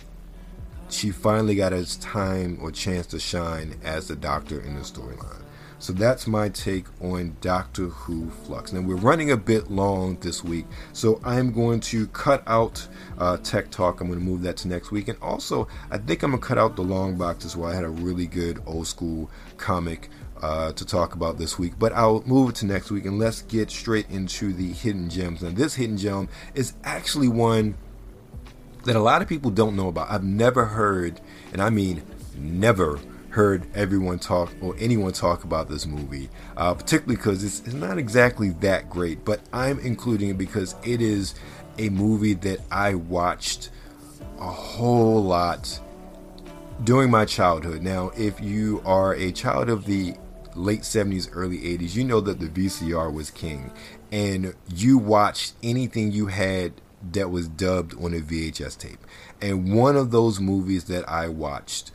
she 0.88 1.12
finally 1.12 1.54
got 1.54 1.72
a 1.72 2.00
time 2.00 2.58
or 2.60 2.72
chance 2.72 3.06
to 3.06 3.20
shine 3.20 3.78
as 3.84 4.08
the 4.08 4.16
Doctor 4.16 4.60
in 4.60 4.74
the 4.74 4.80
storyline. 4.80 5.44
So 5.78 5.92
that's 5.92 6.26
my 6.26 6.48
take 6.48 6.86
on 7.00 7.36
Doctor 7.40 7.84
Who 7.84 8.28
Flux. 8.28 8.72
Now 8.72 8.80
we're 8.80 8.96
running 8.96 9.30
a 9.30 9.36
bit 9.36 9.70
long 9.70 10.16
this 10.16 10.42
week, 10.42 10.66
so 10.92 11.20
I'm 11.24 11.52
going 11.52 11.78
to 11.80 12.08
cut 12.08 12.42
out 12.48 12.88
uh, 13.16 13.36
Tech 13.36 13.70
Talk. 13.70 14.00
I'm 14.00 14.08
going 14.08 14.18
to 14.18 14.24
move 14.24 14.42
that 14.42 14.56
to 14.58 14.68
next 14.68 14.90
week, 14.90 15.06
and 15.06 15.18
also 15.22 15.68
I 15.92 15.98
think 15.98 16.24
I'm 16.24 16.32
gonna 16.32 16.42
cut 16.42 16.58
out 16.58 16.74
the 16.74 16.82
long 16.82 17.16
boxes 17.16 17.56
where 17.56 17.70
I 17.70 17.74
had 17.76 17.84
a 17.84 17.88
really 17.88 18.26
good 18.26 18.60
old 18.66 18.88
school 18.88 19.30
comic 19.58 20.10
uh, 20.42 20.72
to 20.72 20.84
talk 20.84 21.14
about 21.14 21.38
this 21.38 21.58
week, 21.58 21.74
but 21.78 21.92
I'll 21.92 22.22
move 22.26 22.50
it 22.50 22.56
to 22.56 22.66
next 22.66 22.90
week 22.90 23.04
and 23.04 23.18
let's 23.18 23.42
get 23.42 23.70
straight 23.70 24.08
into 24.10 24.52
the 24.52 24.72
hidden 24.72 25.10
gems. 25.10 25.42
Now, 25.42 25.50
this 25.50 25.74
hidden 25.74 25.98
gem 25.98 26.28
is 26.54 26.74
actually 26.84 27.28
one 27.28 27.76
that 28.84 28.96
a 28.96 29.00
lot 29.00 29.22
of 29.22 29.28
people 29.28 29.50
don't 29.50 29.76
know 29.76 29.88
about. 29.88 30.10
I've 30.10 30.24
never 30.24 30.66
heard, 30.66 31.20
and 31.52 31.60
I 31.60 31.70
mean 31.70 32.02
never 32.36 32.98
heard 33.30 33.64
everyone 33.74 34.18
talk 34.18 34.50
or 34.60 34.74
anyone 34.78 35.12
talk 35.12 35.44
about 35.44 35.68
this 35.68 35.86
movie, 35.86 36.28
uh, 36.56 36.74
particularly 36.74 37.16
because 37.16 37.44
it's, 37.44 37.60
it's, 37.60 37.74
not 37.74 37.98
exactly 37.98 38.50
that 38.60 38.90
great. 38.90 39.24
But 39.24 39.40
I'm 39.52 39.78
including 39.80 40.30
it 40.30 40.38
because 40.38 40.74
it 40.84 41.00
is 41.00 41.34
a 41.78 41.90
movie 41.90 42.34
that 42.34 42.60
I 42.70 42.94
watched 42.94 43.70
a 44.38 44.50
whole 44.50 45.22
lot 45.22 45.78
during 46.82 47.10
my 47.10 47.24
childhood. 47.24 47.82
Now, 47.82 48.10
if 48.16 48.40
you 48.40 48.82
are 48.84 49.14
a 49.14 49.32
child 49.32 49.68
of 49.68 49.84
the 49.84 50.14
late 50.56 50.82
70s, 50.82 51.28
early 51.32 51.58
80s, 51.58 51.94
you 51.94 52.04
know 52.04 52.20
that 52.20 52.40
the 52.40 52.48
VCR 52.48 53.12
was 53.12 53.30
king. 53.30 53.70
And 54.12 54.54
you 54.74 54.98
watched 54.98 55.54
anything 55.62 56.12
you 56.12 56.26
had 56.26 56.72
that 57.12 57.30
was 57.30 57.48
dubbed 57.48 57.94
on 57.94 58.14
a 58.14 58.20
VHS 58.20 58.78
tape. 58.78 59.06
And 59.40 59.74
one 59.74 59.96
of 59.96 60.10
those 60.10 60.40
movies 60.40 60.84
that 60.84 61.08
I 61.08 61.28
watched 61.28 61.92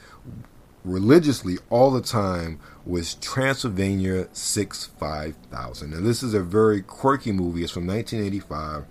religiously 0.84 1.58
all 1.70 1.91
the 1.91 2.01
time 2.01 2.60
was 2.86 3.16
Transylvania 3.16 4.26
6-5000. 4.26 5.89
Now, 5.89 5.99
this 5.99 6.24
is 6.24 6.34
a 6.34 6.41
very 6.41 6.82
quirky 6.82 7.32
movie. 7.32 7.64
It's 7.64 7.72
from 7.72 7.88
1985. 7.88 8.86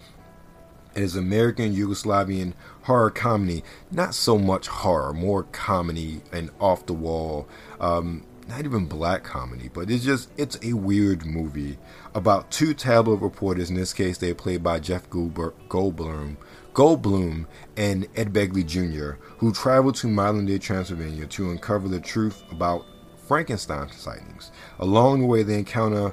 It 0.94 1.02
is 1.02 1.16
American 1.16 1.74
Yugoslavian 1.74 2.52
horror 2.82 3.10
comedy. 3.10 3.64
Not 3.90 4.14
so 4.14 4.38
much 4.38 4.68
horror, 4.68 5.12
more 5.12 5.44
comedy 5.44 6.22
and 6.32 6.50
off 6.60 6.86
the 6.86 6.92
wall. 6.92 7.48
Um, 7.80 8.24
not 8.49 8.64
even 8.64 8.86
black 8.86 9.24
comedy, 9.24 9.70
but 9.72 9.90
it's 9.90 10.05
just 10.05 10.30
it's 10.36 10.59
a 10.62 10.72
weird 10.72 11.24
movie 11.24 11.78
about 12.14 12.51
two 12.51 12.74
tabloid 12.74 13.22
reporters. 13.22 13.70
In 13.70 13.76
this 13.76 13.92
case, 13.92 14.18
they're 14.18 14.34
played 14.34 14.62
by 14.62 14.80
Jeff 14.80 15.09
Goldblum, 15.11 16.36
Goldblum 16.74 17.47
and 17.76 18.07
Ed 18.16 18.32
Begley 18.32 18.66
Jr., 18.66 19.18
who 19.38 19.53
travel 19.53 19.92
to 19.92 20.09
modern 20.09 20.47
day 20.47 20.59
Transylvania 20.59 21.26
to 21.26 21.51
uncover 21.51 21.88
the 21.88 22.01
truth 22.01 22.42
about 22.51 22.84
Frankenstein 23.26 23.90
sightings. 23.90 24.53
Along 24.78 25.20
the 25.20 25.26
way, 25.26 25.42
they 25.42 25.59
encounter 25.59 26.12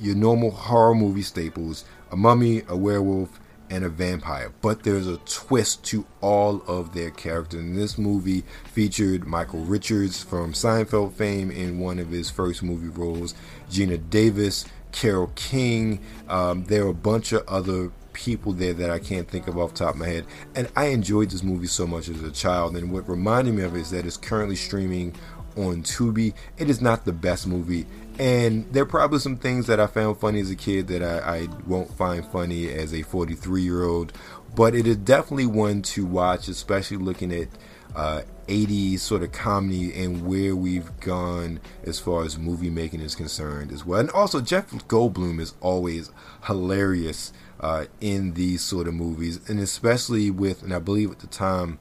your 0.00 0.14
normal 0.14 0.50
horror 0.50 0.94
movie 0.94 1.22
staples 1.22 1.84
a 2.10 2.16
mummy, 2.16 2.62
a 2.68 2.76
werewolf, 2.76 3.38
and 3.70 3.84
a 3.84 3.88
vampire. 3.88 4.52
But 4.60 4.82
there's 4.82 5.06
a 5.06 5.18
twist 5.18 5.84
to 5.86 6.06
all 6.20 6.62
of 6.66 6.94
their 6.94 7.10
characters. 7.10 7.60
And 7.60 7.76
this 7.76 7.98
movie 7.98 8.44
featured 8.64 9.26
Michael 9.26 9.60
Richards 9.60 10.22
from 10.22 10.52
Seinfeld 10.52 11.12
fame 11.14 11.50
in 11.50 11.78
one 11.78 11.98
of 11.98 12.10
his 12.10 12.30
first 12.30 12.62
movie 12.62 12.88
roles, 12.88 13.34
Geena 13.70 13.98
Davis, 14.10 14.64
Carol 14.92 15.32
King. 15.34 16.00
Um, 16.28 16.64
there 16.64 16.84
are 16.84 16.90
a 16.90 16.94
bunch 16.94 17.32
of 17.32 17.46
other 17.46 17.90
people 18.12 18.52
there 18.52 18.74
that 18.74 18.90
I 18.90 18.98
can't 18.98 19.28
think 19.28 19.46
of 19.46 19.56
off 19.56 19.74
the 19.74 19.84
top 19.84 19.94
of 19.94 20.00
my 20.00 20.08
head. 20.08 20.26
And 20.56 20.68
I 20.74 20.86
enjoyed 20.86 21.30
this 21.30 21.44
movie 21.44 21.68
so 21.68 21.86
much 21.86 22.08
as 22.08 22.22
a 22.22 22.32
child. 22.32 22.76
And 22.76 22.90
what 22.90 23.08
reminded 23.08 23.54
me 23.54 23.62
of 23.62 23.76
it 23.76 23.80
is 23.80 23.90
that 23.90 24.06
it's 24.06 24.16
currently 24.16 24.56
streaming 24.56 25.14
on 25.58 25.82
Tubi. 25.82 26.34
It 26.56 26.70
is 26.70 26.80
not 26.80 27.04
the 27.04 27.12
best 27.12 27.46
movie 27.46 27.86
and 28.18 28.66
there 28.72 28.82
are 28.82 28.86
probably 28.86 29.20
some 29.20 29.36
things 29.36 29.68
that 29.68 29.78
I 29.78 29.86
found 29.86 30.18
funny 30.18 30.40
as 30.40 30.50
a 30.50 30.56
kid 30.56 30.88
that 30.88 31.02
I, 31.02 31.36
I 31.36 31.48
won't 31.66 31.96
find 31.96 32.26
funny 32.26 32.68
as 32.68 32.92
a 32.92 33.02
43 33.02 33.62
year 33.62 33.84
old. 33.84 34.12
But 34.56 34.74
it 34.74 34.86
is 34.86 34.96
definitely 34.96 35.46
one 35.46 35.82
to 35.82 36.04
watch, 36.04 36.48
especially 36.48 36.96
looking 36.96 37.32
at 37.32 37.48
uh, 37.94 38.22
80s 38.48 39.00
sort 39.00 39.22
of 39.22 39.30
comedy 39.30 39.92
and 40.02 40.26
where 40.26 40.56
we've 40.56 40.98
gone 41.00 41.60
as 41.84 42.00
far 42.00 42.24
as 42.24 42.38
movie 42.38 42.70
making 42.70 43.00
is 43.00 43.14
concerned 43.14 43.70
as 43.70 43.84
well. 43.84 44.00
And 44.00 44.10
also, 44.10 44.40
Jeff 44.40 44.70
Goldblum 44.88 45.38
is 45.38 45.54
always 45.60 46.10
hilarious 46.44 47.32
uh, 47.60 47.84
in 48.00 48.34
these 48.34 48.62
sort 48.62 48.88
of 48.88 48.94
movies, 48.94 49.48
and 49.48 49.60
especially 49.60 50.30
with, 50.30 50.62
and 50.62 50.74
I 50.74 50.80
believe 50.80 51.12
at 51.12 51.20
the 51.20 51.26
time, 51.28 51.78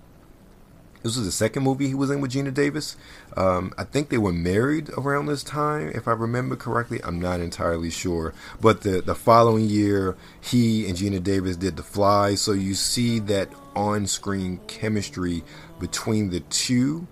this 1.07 1.17
was 1.17 1.25
the 1.25 1.31
second 1.31 1.63
movie 1.63 1.87
he 1.87 1.95
was 1.95 2.11
in 2.11 2.21
with 2.21 2.33
Geena 2.33 2.53
Davis. 2.53 2.97
Um, 3.35 3.73
I 3.77 3.85
think 3.85 4.09
they 4.09 4.17
were 4.17 4.33
married 4.33 4.89
around 4.89 5.27
this 5.27 5.43
time, 5.43 5.91
if 5.95 6.07
I 6.07 6.11
remember 6.11 6.55
correctly. 6.55 6.99
I'm 7.03 7.19
not 7.19 7.39
entirely 7.39 7.89
sure. 7.89 8.33
But 8.59 8.81
the, 8.81 9.01
the 9.01 9.15
following 9.15 9.69
year, 9.69 10.17
he 10.41 10.87
and 10.87 10.97
Geena 10.97 11.23
Davis 11.23 11.55
did 11.55 11.77
The 11.77 11.83
Fly. 11.83 12.35
So 12.35 12.51
you 12.51 12.75
see 12.75 13.19
that 13.19 13.49
on 13.75 14.05
screen 14.05 14.59
chemistry 14.67 15.43
between 15.79 16.29
the 16.29 16.41
two. 16.41 17.07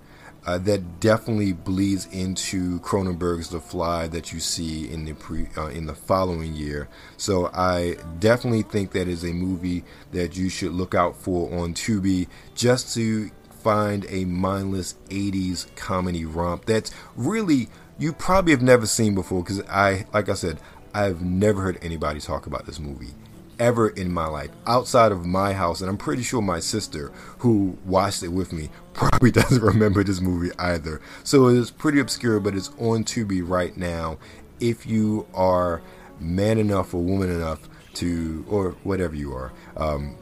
Uh, 0.47 0.59
that 0.59 0.99
definitely 0.99 1.53
bleeds 1.53 2.05
into 2.11 2.79
Cronenberg's 2.81 3.49
The 3.49 3.59
Fly 3.59 4.05
that 4.09 4.31
you 4.31 4.39
see 4.39 4.87
in 4.87 5.03
the 5.03 5.13
pre 5.13 5.47
uh, 5.57 5.69
in 5.69 5.87
the 5.87 5.95
following 5.95 6.53
year. 6.53 6.87
So 7.17 7.49
I 7.51 7.97
definitely 8.19 8.61
think 8.61 8.91
that 8.91 9.07
is 9.07 9.23
a 9.23 9.33
movie 9.33 9.83
that 10.11 10.37
you 10.37 10.49
should 10.49 10.71
look 10.71 10.93
out 10.93 11.15
for 11.15 11.51
on 11.51 11.73
Tubi 11.73 12.27
just 12.53 12.93
to 12.93 13.31
find 13.65 14.05
a 14.09 14.25
mindless 14.25 14.93
80s 15.09 15.75
comedy 15.75 16.23
romp 16.23 16.65
that's 16.65 16.91
really 17.15 17.67
you 17.97 18.13
probably 18.13 18.51
have 18.51 18.61
never 18.61 18.85
seen 18.85 19.15
before 19.15 19.41
because 19.41 19.59
I 19.63 20.05
like 20.13 20.29
I 20.29 20.35
said 20.35 20.59
I've 20.93 21.23
never 21.23 21.63
heard 21.63 21.79
anybody 21.81 22.19
talk 22.19 22.45
about 22.45 22.67
this 22.67 22.79
movie 22.79 23.15
ever 23.57 23.89
in 23.89 24.11
my 24.11 24.27
life 24.27 24.51
outside 24.67 25.11
of 25.11 25.25
my 25.25 25.53
house 25.53 25.81
and 25.81 25.89
I'm 25.89 25.97
pretty 25.97 26.21
sure 26.21 26.43
my 26.43 26.59
sister 26.59 27.11
who 27.39 27.75
watched 27.85 28.21
it 28.21 28.27
with 28.27 28.53
me 28.53 28.69
probably 28.93 29.31
doesn't 29.41 29.63
remember 29.63 30.03
this 30.03 30.21
movie 30.21 30.51
either. 30.59 31.01
So 31.23 31.47
it's 31.47 31.71
pretty 31.71 31.99
obscure 31.99 32.39
but 32.39 32.53
it's 32.53 32.69
on 32.77 33.03
Tubi 33.03 33.41
right 33.43 33.75
now. 33.75 34.19
If 34.59 34.85
you 34.85 35.25
are 35.33 35.81
man 36.19 36.59
enough 36.59 36.93
or 36.93 37.01
woman 37.01 37.31
enough 37.31 37.67
to 37.95 38.45
or 38.47 38.71
whatever 38.83 39.15
you 39.15 39.33
are 39.33 39.51
um, 39.75 40.17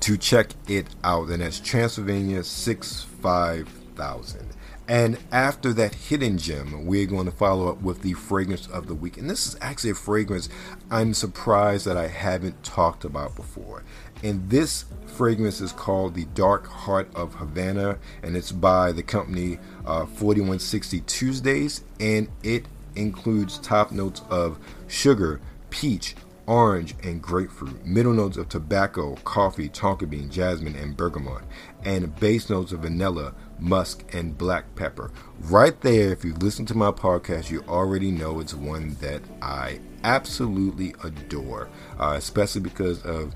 to 0.00 0.16
check 0.16 0.50
it 0.68 0.86
out, 1.02 1.28
and 1.28 1.42
that's 1.42 1.60
Transylvania 1.60 2.40
6-5000. 2.40 4.44
And 4.88 5.18
after 5.30 5.72
that 5.74 5.94
hidden 5.94 6.36
gem, 6.36 6.84
we're 6.84 7.06
going 7.06 7.26
to 7.26 7.30
follow 7.30 7.68
up 7.68 7.80
with 7.80 8.02
the 8.02 8.14
fragrance 8.14 8.66
of 8.66 8.88
the 8.88 8.94
week. 8.94 9.18
And 9.18 9.30
this 9.30 9.46
is 9.46 9.56
actually 9.60 9.90
a 9.90 9.94
fragrance 9.94 10.48
I'm 10.90 11.14
surprised 11.14 11.86
that 11.86 11.96
I 11.96 12.08
haven't 12.08 12.64
talked 12.64 13.04
about 13.04 13.36
before. 13.36 13.84
And 14.24 14.50
this 14.50 14.86
fragrance 15.06 15.60
is 15.60 15.70
called 15.70 16.14
the 16.14 16.24
Dark 16.24 16.66
Heart 16.66 17.14
of 17.14 17.34
Havana, 17.34 17.98
and 18.24 18.36
it's 18.36 18.50
by 18.50 18.90
the 18.90 19.04
company 19.04 19.60
uh, 19.86 20.06
4160 20.06 21.02
Tuesdays, 21.02 21.84
and 22.00 22.28
it 22.42 22.66
includes 22.96 23.58
top 23.58 23.92
notes 23.92 24.22
of 24.28 24.58
sugar, 24.88 25.40
peach, 25.70 26.16
orange, 26.50 26.96
and 27.04 27.22
grapefruit, 27.22 27.86
middle 27.86 28.12
notes 28.12 28.36
of 28.36 28.48
tobacco, 28.48 29.14
coffee, 29.22 29.68
tonka 29.68 30.10
bean, 30.10 30.28
jasmine, 30.28 30.74
and 30.74 30.96
bergamot, 30.96 31.44
and 31.84 32.18
base 32.18 32.50
notes 32.50 32.72
of 32.72 32.80
vanilla, 32.80 33.32
musk, 33.60 34.02
and 34.12 34.36
black 34.36 34.74
pepper. 34.74 35.12
Right 35.42 35.80
there, 35.82 36.10
if 36.10 36.24
you 36.24 36.34
listen 36.34 36.66
to 36.66 36.76
my 36.76 36.90
podcast, 36.90 37.50
you 37.50 37.62
already 37.68 38.10
know 38.10 38.40
it's 38.40 38.52
one 38.52 38.96
that 39.00 39.22
I 39.40 39.78
absolutely 40.02 40.92
adore, 41.04 41.68
uh, 42.00 42.14
especially 42.16 42.62
because 42.62 43.00
of 43.04 43.32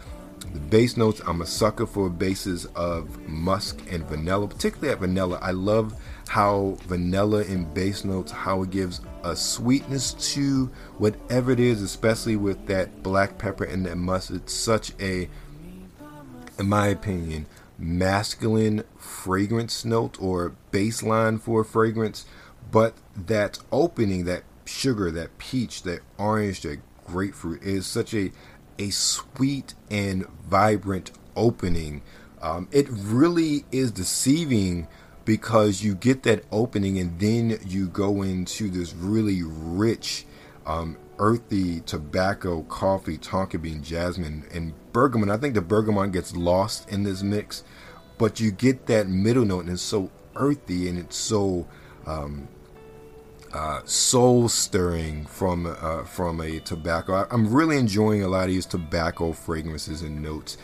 the 0.53 0.59
base 0.59 0.97
notes. 0.97 1.23
I'm 1.25 1.41
a 1.41 1.47
sucker 1.47 1.87
for 1.87 2.11
bases 2.11 2.67
of 2.75 3.29
musk 3.29 3.81
and 3.93 4.03
vanilla, 4.07 4.49
particularly 4.49 4.93
at 4.93 4.99
vanilla. 4.99 5.39
I 5.41 5.53
love 5.53 5.95
how 6.27 6.79
vanilla 6.89 7.45
in 7.45 7.73
base 7.75 8.05
notes, 8.05 8.33
how 8.33 8.65
it 8.65 8.71
gives 8.71 9.03
a 9.25 9.35
sweetness 9.35 10.13
to 10.35 10.67
whatever 10.99 11.51
it 11.51 11.59
is, 11.59 11.83
especially 11.83 12.37
with 12.37 12.67
that 12.67 13.03
black 13.03 13.39
pepper 13.39 13.65
and 13.65 13.87
that 13.87 13.97
mustard. 13.97 14.51
Such 14.51 14.93
a, 15.01 15.29
in 16.59 16.69
my 16.69 16.89
opinion, 16.89 17.47
masculine 17.79 18.85
fragrance 18.99 19.85
note 19.85 20.21
or 20.21 20.55
baseline 20.71 21.41
for 21.41 21.63
a 21.63 21.65
fragrance. 21.65 22.27
But 22.71 22.95
that 23.17 23.59
opening, 23.73 24.25
that 24.25 24.45
sugar, 24.65 25.11
that 25.11 25.39
peach, 25.39 25.83
that 25.83 26.01
orange, 26.19 26.61
that 26.61 26.81
grapefruit 27.07 27.63
is 27.63 27.87
such 27.87 28.15
a 28.15 28.31
a 28.79 28.91
sweet 28.91 29.75
and 29.91 30.27
vibrant 30.49 31.13
opening. 31.37 32.03
Um, 32.43 32.69
it 32.73 32.87
really 32.91 33.65
is 33.73 33.91
deceiving 33.93 34.89
because 35.25 35.83
you 35.83 35.95
get 35.95 36.23
that 36.25 36.45
opening 36.53 36.99
and 36.99 37.19
then 37.19 37.59
you 37.67 37.89
go 37.89 38.23
into 38.23 38.69
this 38.69 38.95
really 38.95 39.43
rich, 39.43 40.27
um, 40.67 40.97
earthy 41.19 41.81
tobacco, 41.81 42.63
coffee, 42.63 43.19
tonka 43.19 43.61
bean, 43.61 43.83
jasmine, 43.83 44.45
and 44.53 44.75
bergamot. 44.93 45.31
I 45.31 45.37
think 45.37 45.55
the 45.55 45.63
bergamot 45.63 46.13
gets 46.13 46.37
lost 46.37 46.89
in 46.91 47.05
this 47.05 47.23
mix, 47.23 47.65
but 48.19 48.41
you 48.41 48.51
get 48.51 48.87
that 48.87 49.09
middle 49.09 49.45
note 49.45 49.65
and 49.65 49.71
it's 49.75 49.83
so 49.83 50.11
earthy 50.37 50.89
and 50.89 50.99
it's 50.99 51.17
so 51.17 51.67
um, 52.07 52.49
uh, 53.53 53.81
soul 53.85 54.49
stirring 54.49 55.25
from 55.27 55.67
uh, 55.67 56.05
from 56.05 56.41
a 56.41 56.59
tobacco. 56.61 57.15
I, 57.15 57.33
am 57.33 57.53
really 57.53 57.79
enjoying 57.79 58.23
a 58.23 58.29
lot 58.29 58.45
of 58.45 58.49
these 58.49 58.67
tobacco 58.67 59.33
fragrances 59.33 60.03
and 60.03 60.21
notes 60.21 60.59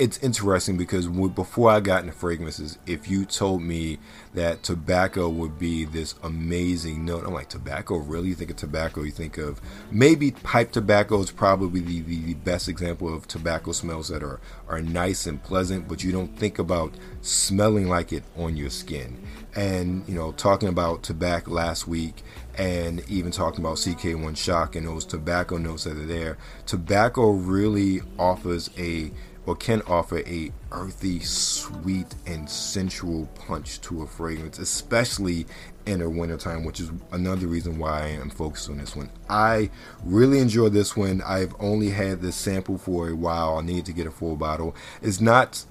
it's 0.00 0.16
interesting 0.22 0.78
because 0.78 1.06
before 1.08 1.70
I 1.70 1.80
got 1.80 2.04
into 2.04 2.14
fragrances, 2.14 2.78
if 2.86 3.10
you 3.10 3.26
told 3.26 3.60
me 3.60 3.98
that 4.32 4.62
tobacco 4.62 5.28
would 5.28 5.58
be 5.58 5.84
this 5.84 6.14
amazing 6.22 7.04
note, 7.04 7.26
I'm 7.26 7.34
like, 7.34 7.50
tobacco? 7.50 7.96
Really? 7.96 8.28
You 8.28 8.34
think 8.34 8.50
of 8.50 8.56
tobacco? 8.56 9.02
You 9.02 9.10
think 9.10 9.36
of 9.36 9.60
maybe 9.90 10.30
pipe 10.30 10.72
tobacco 10.72 11.20
is 11.20 11.30
probably 11.30 11.82
the, 11.82 12.00
the, 12.00 12.22
the 12.22 12.34
best 12.34 12.66
example 12.66 13.14
of 13.14 13.28
tobacco 13.28 13.72
smells 13.72 14.08
that 14.08 14.22
are, 14.22 14.40
are 14.68 14.80
nice 14.80 15.26
and 15.26 15.42
pleasant, 15.42 15.86
but 15.86 16.02
you 16.02 16.12
don't 16.12 16.34
think 16.38 16.58
about 16.58 16.94
smelling 17.20 17.86
like 17.86 18.10
it 18.10 18.22
on 18.38 18.56
your 18.56 18.70
skin. 18.70 19.22
And, 19.54 20.08
you 20.08 20.14
know, 20.14 20.32
talking 20.32 20.70
about 20.70 21.02
tobacco 21.02 21.50
last 21.50 21.86
week 21.86 22.22
and 22.56 23.02
even 23.10 23.32
talking 23.32 23.60
about 23.60 23.76
CK1 23.76 24.34
Shock 24.34 24.76
and 24.76 24.86
those 24.86 25.04
tobacco 25.04 25.58
notes 25.58 25.84
that 25.84 25.98
are 25.98 26.06
there, 26.06 26.38
tobacco 26.64 27.32
really 27.32 28.00
offers 28.18 28.70
a 28.78 29.10
or 29.46 29.56
can 29.56 29.82
offer 29.82 30.20
a 30.20 30.52
earthy, 30.70 31.20
sweet, 31.20 32.14
and 32.26 32.48
sensual 32.48 33.26
punch 33.34 33.80
to 33.80 34.02
a 34.02 34.06
fragrance, 34.06 34.58
especially 34.58 35.46
in 35.86 36.00
the 36.00 36.10
wintertime, 36.10 36.64
which 36.64 36.80
is 36.80 36.90
another 37.10 37.46
reason 37.46 37.78
why 37.78 38.02
I 38.02 38.08
am 38.08 38.30
focused 38.30 38.68
on 38.68 38.78
this 38.78 38.94
one. 38.94 39.10
I 39.28 39.70
really 40.04 40.38
enjoy 40.38 40.68
this 40.68 40.96
one. 40.96 41.22
I've 41.22 41.54
only 41.58 41.90
had 41.90 42.20
this 42.20 42.36
sample 42.36 42.78
for 42.78 43.08
a 43.08 43.16
while. 43.16 43.56
I 43.56 43.62
need 43.62 43.86
to 43.86 43.92
get 43.92 44.06
a 44.06 44.10
full 44.10 44.36
bottle. 44.36 44.74
It's 45.02 45.20
not 45.20 45.64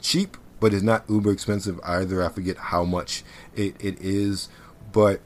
cheap, 0.00 0.36
but 0.60 0.72
it's 0.72 0.82
not 0.82 1.04
uber 1.08 1.32
expensive 1.32 1.80
either. 1.84 2.24
I 2.24 2.28
forget 2.28 2.56
how 2.56 2.84
much 2.84 3.24
it, 3.54 3.74
it 3.80 4.00
is, 4.00 4.48
but 4.92 5.20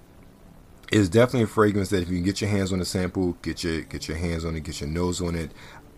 it's 0.91 1.09
definitely 1.09 1.45
a 1.45 1.47
fragrance 1.47 1.89
that 1.89 2.03
if 2.03 2.11
you 2.11 2.17
can 2.17 2.25
get 2.25 2.41
your 2.41 2.51
hands 2.51 2.73
on 2.73 2.81
a 2.81 2.85
sample, 2.85 3.33
get 3.43 3.65
your 3.65 3.81
get 3.81 4.09
your 4.09 4.19
hands 4.19 4.45
on 4.45 4.55
it, 4.57 4.63
get 4.63 4.81
your 4.81 4.91
nose 4.91 5.23
on 5.23 5.35
it. 5.35 5.51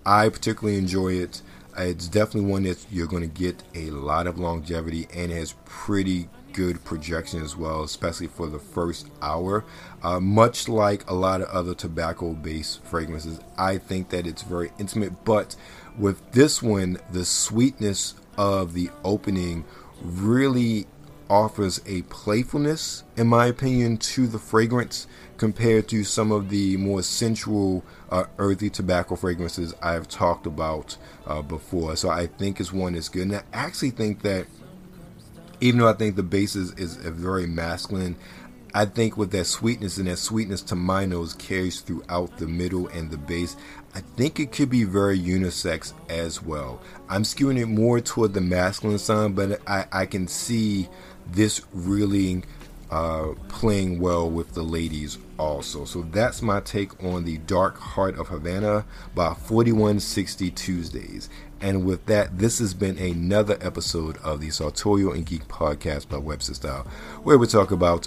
I 0.06 0.28
particularly 0.28 0.78
enjoy 0.78 1.14
it. 1.14 1.42
It's 1.76 2.08
definitely 2.08 2.50
one 2.50 2.62
that 2.64 2.84
you're 2.90 3.06
going 3.06 3.28
to 3.28 3.42
get 3.42 3.62
a 3.74 3.90
lot 3.90 4.26
of 4.26 4.38
longevity 4.38 5.08
and 5.14 5.32
has 5.32 5.54
pretty 5.64 6.28
good 6.52 6.84
projection 6.84 7.42
as 7.42 7.56
well, 7.56 7.82
especially 7.82 8.28
for 8.28 8.46
the 8.46 8.58
first 8.58 9.08
hour. 9.20 9.64
Uh, 10.02 10.20
much 10.20 10.68
like 10.68 11.08
a 11.10 11.14
lot 11.14 11.40
of 11.40 11.48
other 11.48 11.74
tobacco 11.74 12.32
based 12.32 12.82
fragrances, 12.84 13.40
I 13.58 13.78
think 13.78 14.10
that 14.10 14.26
it's 14.26 14.42
very 14.42 14.70
intimate, 14.78 15.24
but 15.24 15.56
with 15.98 16.32
this 16.32 16.62
one, 16.62 16.98
the 17.10 17.24
sweetness 17.24 18.14
of 18.38 18.72
the 18.72 18.90
opening 19.04 19.64
really 20.02 20.86
offers 21.28 21.80
a 21.86 22.02
playfulness, 22.02 23.04
in 23.16 23.26
my 23.26 23.46
opinion, 23.46 23.96
to 23.96 24.26
the 24.26 24.38
fragrance 24.38 25.06
compared 25.36 25.88
to 25.88 26.04
some 26.04 26.32
of 26.32 26.48
the 26.48 26.76
more 26.76 27.02
sensual, 27.02 27.84
uh, 28.10 28.24
earthy 28.38 28.70
tobacco 28.70 29.16
fragrances 29.16 29.74
I've 29.82 30.08
talked 30.08 30.46
about 30.46 30.96
uh, 31.26 31.42
before. 31.42 31.96
So 31.96 32.08
I 32.08 32.26
think 32.26 32.60
it's 32.60 32.72
one 32.72 32.94
that's 32.94 33.08
good. 33.08 33.22
And 33.22 33.36
I 33.36 33.42
actually 33.52 33.90
think 33.90 34.22
that, 34.22 34.46
even 35.60 35.80
though 35.80 35.88
I 35.88 35.94
think 35.94 36.16
the 36.16 36.22
base 36.22 36.56
is, 36.56 36.72
is 36.72 36.96
very 36.96 37.46
masculine, 37.46 38.16
I 38.76 38.86
think 38.86 39.16
with 39.16 39.30
that 39.30 39.44
sweetness 39.44 39.98
and 39.98 40.08
that 40.08 40.18
sweetness 40.18 40.60
to 40.62 40.74
my 40.74 41.06
nose 41.06 41.32
carries 41.32 41.80
throughout 41.80 42.38
the 42.38 42.48
middle 42.48 42.88
and 42.88 43.08
the 43.08 43.16
base. 43.16 43.56
I 43.94 44.00
think 44.00 44.40
it 44.40 44.50
could 44.50 44.68
be 44.68 44.82
very 44.82 45.16
unisex 45.16 45.92
as 46.08 46.42
well. 46.42 46.82
I'm 47.08 47.22
skewing 47.22 47.60
it 47.60 47.66
more 47.66 48.00
toward 48.00 48.34
the 48.34 48.40
masculine 48.40 48.98
side, 48.98 49.36
but 49.36 49.60
I, 49.68 49.86
I 49.92 50.06
can 50.06 50.26
see 50.26 50.88
this 51.30 51.62
really 51.72 52.42
uh, 52.94 53.34
playing 53.48 53.98
well 53.98 54.30
with 54.30 54.54
the 54.54 54.62
ladies 54.62 55.18
also. 55.36 55.84
So 55.84 56.02
that's 56.02 56.40
my 56.42 56.60
take 56.60 57.02
on 57.02 57.24
the 57.24 57.38
Dark 57.38 57.76
Heart 57.76 58.16
of 58.20 58.28
Havana 58.28 58.86
by 59.16 59.34
4160 59.34 60.52
Tuesdays. 60.52 61.28
And 61.60 61.84
with 61.84 62.06
that, 62.06 62.38
this 62.38 62.60
has 62.60 62.72
been 62.72 62.96
another 62.96 63.58
episode 63.60 64.16
of 64.18 64.40
the 64.40 64.50
Sartorial 64.50 65.12
and 65.12 65.26
Geek 65.26 65.48
podcast 65.48 66.08
by 66.08 66.18
Webster 66.18 66.54
Style, 66.54 66.86
where 67.24 67.36
we 67.36 67.48
talk 67.48 67.72
about 67.72 68.06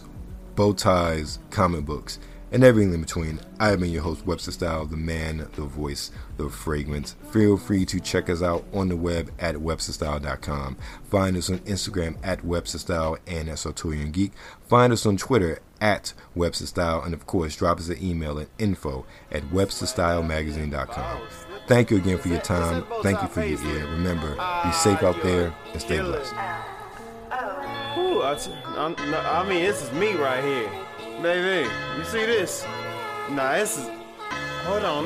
bow 0.56 0.72
ties, 0.72 1.40
comic 1.50 1.84
books, 1.84 2.18
and 2.52 2.64
everything 2.64 2.93
in 2.93 3.02
between. 3.02 3.39
I 3.60 3.70
have 3.70 3.80
been 3.80 3.91
your 3.91 4.04
host, 4.04 4.26
Webster 4.26 4.52
Style, 4.52 4.86
the 4.86 4.98
man, 4.98 5.50
the 5.56 5.64
voice, 5.64 6.12
the 6.38 6.50
fragrance. 6.50 7.16
Feel 7.32 7.58
free 7.58 7.86
to 7.86 8.00
check 8.00 8.30
us 8.30 8.41
out 8.41 8.66
on 8.74 8.89
the 8.89 8.98
web 8.98 9.32
at 9.39 9.56
websterstyle.com. 9.56 10.78
Find 11.10 11.38
us 11.38 11.50
on 11.50 11.60
Instagram 11.60 12.18
at 12.24 12.41
websterstyle 12.41 13.18
and 13.28 13.50
at 13.50 13.58
Sartorian 13.58 14.12
Geek. 14.12 14.32
Find 14.68 14.93
us 14.93 15.06
on 15.06 15.18
Twitter 15.18 15.60
at 15.82 16.14
websterstyle, 16.36 17.06
and 17.06 17.14
of 17.14 17.28
course, 17.28 17.56
drop 17.56 17.80
us 17.80 17.89
an 17.89 18.04
email 18.04 18.39
at 18.39 18.48
info 18.58 19.06
at 19.32 19.43
websterstylemagazine.com. 19.43 21.22
Thank 21.68 21.91
you 21.91 21.98
again 21.98 22.18
for 22.18 22.30
your 22.30 22.39
time. 22.39 22.86
Thank 23.04 23.22
you 23.22 23.28
for 23.28 23.43
your 23.43 23.62
ear. 23.62 23.86
Remember, 23.88 24.36
be 24.64 24.72
safe 24.72 25.04
out 25.04 25.22
there 25.22 25.54
and 25.74 25.82
stay 25.82 26.00
blessed. 26.00 26.34
Ooh, 27.98 28.22
I, 28.22 28.38
I 28.78 29.50
mean, 29.50 29.64
this 29.64 29.84
is 29.84 29.91
me 29.91 30.14
right 30.14 30.43
here. 30.43 30.87
Baby, 31.22 31.68
you 31.97 32.03
see 32.03 32.26
this? 32.26 32.63
Nah, 33.32 33.53
this 33.53 33.78
is. 33.78 33.89
Hold 34.65 34.84
on. 34.84 35.05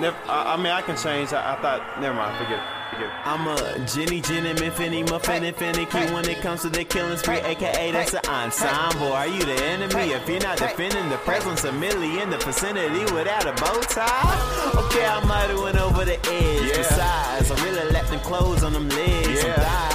Never, 0.00 0.16
I, 0.28 0.54
I 0.54 0.56
mean, 0.56 0.68
I 0.68 0.82
can 0.82 0.96
change. 0.96 1.32
I, 1.32 1.54
I 1.54 1.60
thought. 1.60 2.00
Never 2.00 2.14
mind. 2.14 2.36
Forget 2.38 2.60
it. 2.60 2.80
I'm 3.24 3.46
a 3.46 3.86
Jenny, 3.86 4.20
Jenny, 4.20 4.50
Infinity, 4.50 5.02
Muffin, 5.04 5.44
and 5.44 5.56
finicky 5.56 6.12
when 6.12 6.28
it 6.28 6.40
comes 6.42 6.62
to 6.62 6.68
the 6.68 6.84
killing 6.84 7.16
spree, 7.16 7.38
aka 7.38 7.90
that's 7.92 8.14
an 8.14 8.20
ensemble. 8.28 9.12
Are 9.12 9.26
you 9.26 9.42
the 9.44 9.54
enemy 9.64 10.12
if 10.12 10.28
you're 10.28 10.40
not 10.40 10.58
defending 10.58 11.08
the 11.08 11.16
presence 11.18 11.64
of 11.64 11.74
Millie 11.74 12.20
in 12.20 12.30
the 12.30 12.38
vicinity 12.38 13.00
without 13.14 13.46
a 13.46 13.52
bow 13.52 13.80
tie? 13.82 14.74
Okay, 14.86 15.06
I 15.06 15.24
might 15.26 15.50
have 15.50 15.60
went 15.60 15.78
over 15.78 16.04
the 16.04 16.18
edge. 16.28 16.70
Yeah. 16.70 16.76
Besides, 16.76 17.50
I 17.50 17.64
really 17.64 17.90
left 17.90 18.10
them 18.10 18.20
clothes 18.20 18.62
on 18.62 18.72
them 18.72 18.88
legs 18.90 19.44
yeah. 19.44 19.89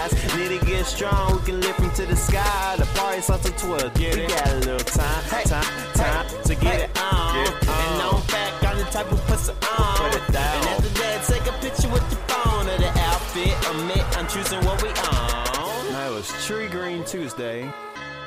To 0.86 0.92
get 0.92 0.98
strong, 0.98 1.40
we 1.40 1.46
can 1.46 1.62
lift 1.62 1.80
them 1.80 1.92
to 1.92 2.06
the 2.06 2.16
sky. 2.16 2.76
The 2.78 2.86
party 2.98 3.22
starts 3.22 3.46
at 3.50 3.58
12. 3.58 3.94
Get 3.94 4.16
we 4.16 4.22
it. 4.22 4.30
got 4.30 4.48
a 4.48 4.56
little 4.58 4.80
time, 4.80 5.24
time, 5.46 5.64
time 5.94 6.44
to 6.44 6.56
get 6.56 6.80
it 6.82 7.02
on. 7.02 7.46
Get 7.46 7.70
on. 7.70 7.94
And 7.94 8.02
on 8.02 8.22
fact, 8.24 8.64
I'm 8.64 8.78
the 8.78 8.84
type 8.86 9.08
who 9.08 9.18
puts 9.18 9.50
it 9.50 9.56
on. 9.80 9.98
Put 9.98 10.16
it 10.16 10.32
down. 10.32 10.56
And 10.58 10.68
after 10.70 10.90
that, 11.00 11.24
take 11.28 11.46
a 11.48 11.58
picture 11.60 11.90
with 11.90 12.04
your 12.12 12.22
phone 12.28 12.68
of 12.70 12.80
the 12.80 12.92
outfit. 13.00 13.54
Admit 13.70 14.18
I'm 14.18 14.28
choosing 14.28 14.64
what 14.66 14.82
we 14.82 14.90
own. 14.90 15.94
That 15.94 16.12
was 16.12 16.30
Tree 16.46 16.68
Green 16.68 17.04
Tuesday. 17.04 17.62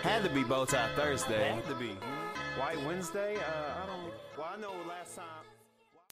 Had 0.03 0.23
to 0.25 0.31
be 0.31 0.43
Bow 0.43 0.65
Tie 0.65 0.89
Thursday. 0.97 1.53
Had 1.53 1.67
to 1.69 1.75
be. 1.75 1.97
White 2.59 2.81
Wednesday? 2.85 3.37
Uh, 3.37 3.83
I 3.83 3.87
don't. 3.87 4.13
Well, 4.37 4.49
I 4.53 4.61
know 4.61 4.73
last 4.89 5.17
time. 5.17 5.48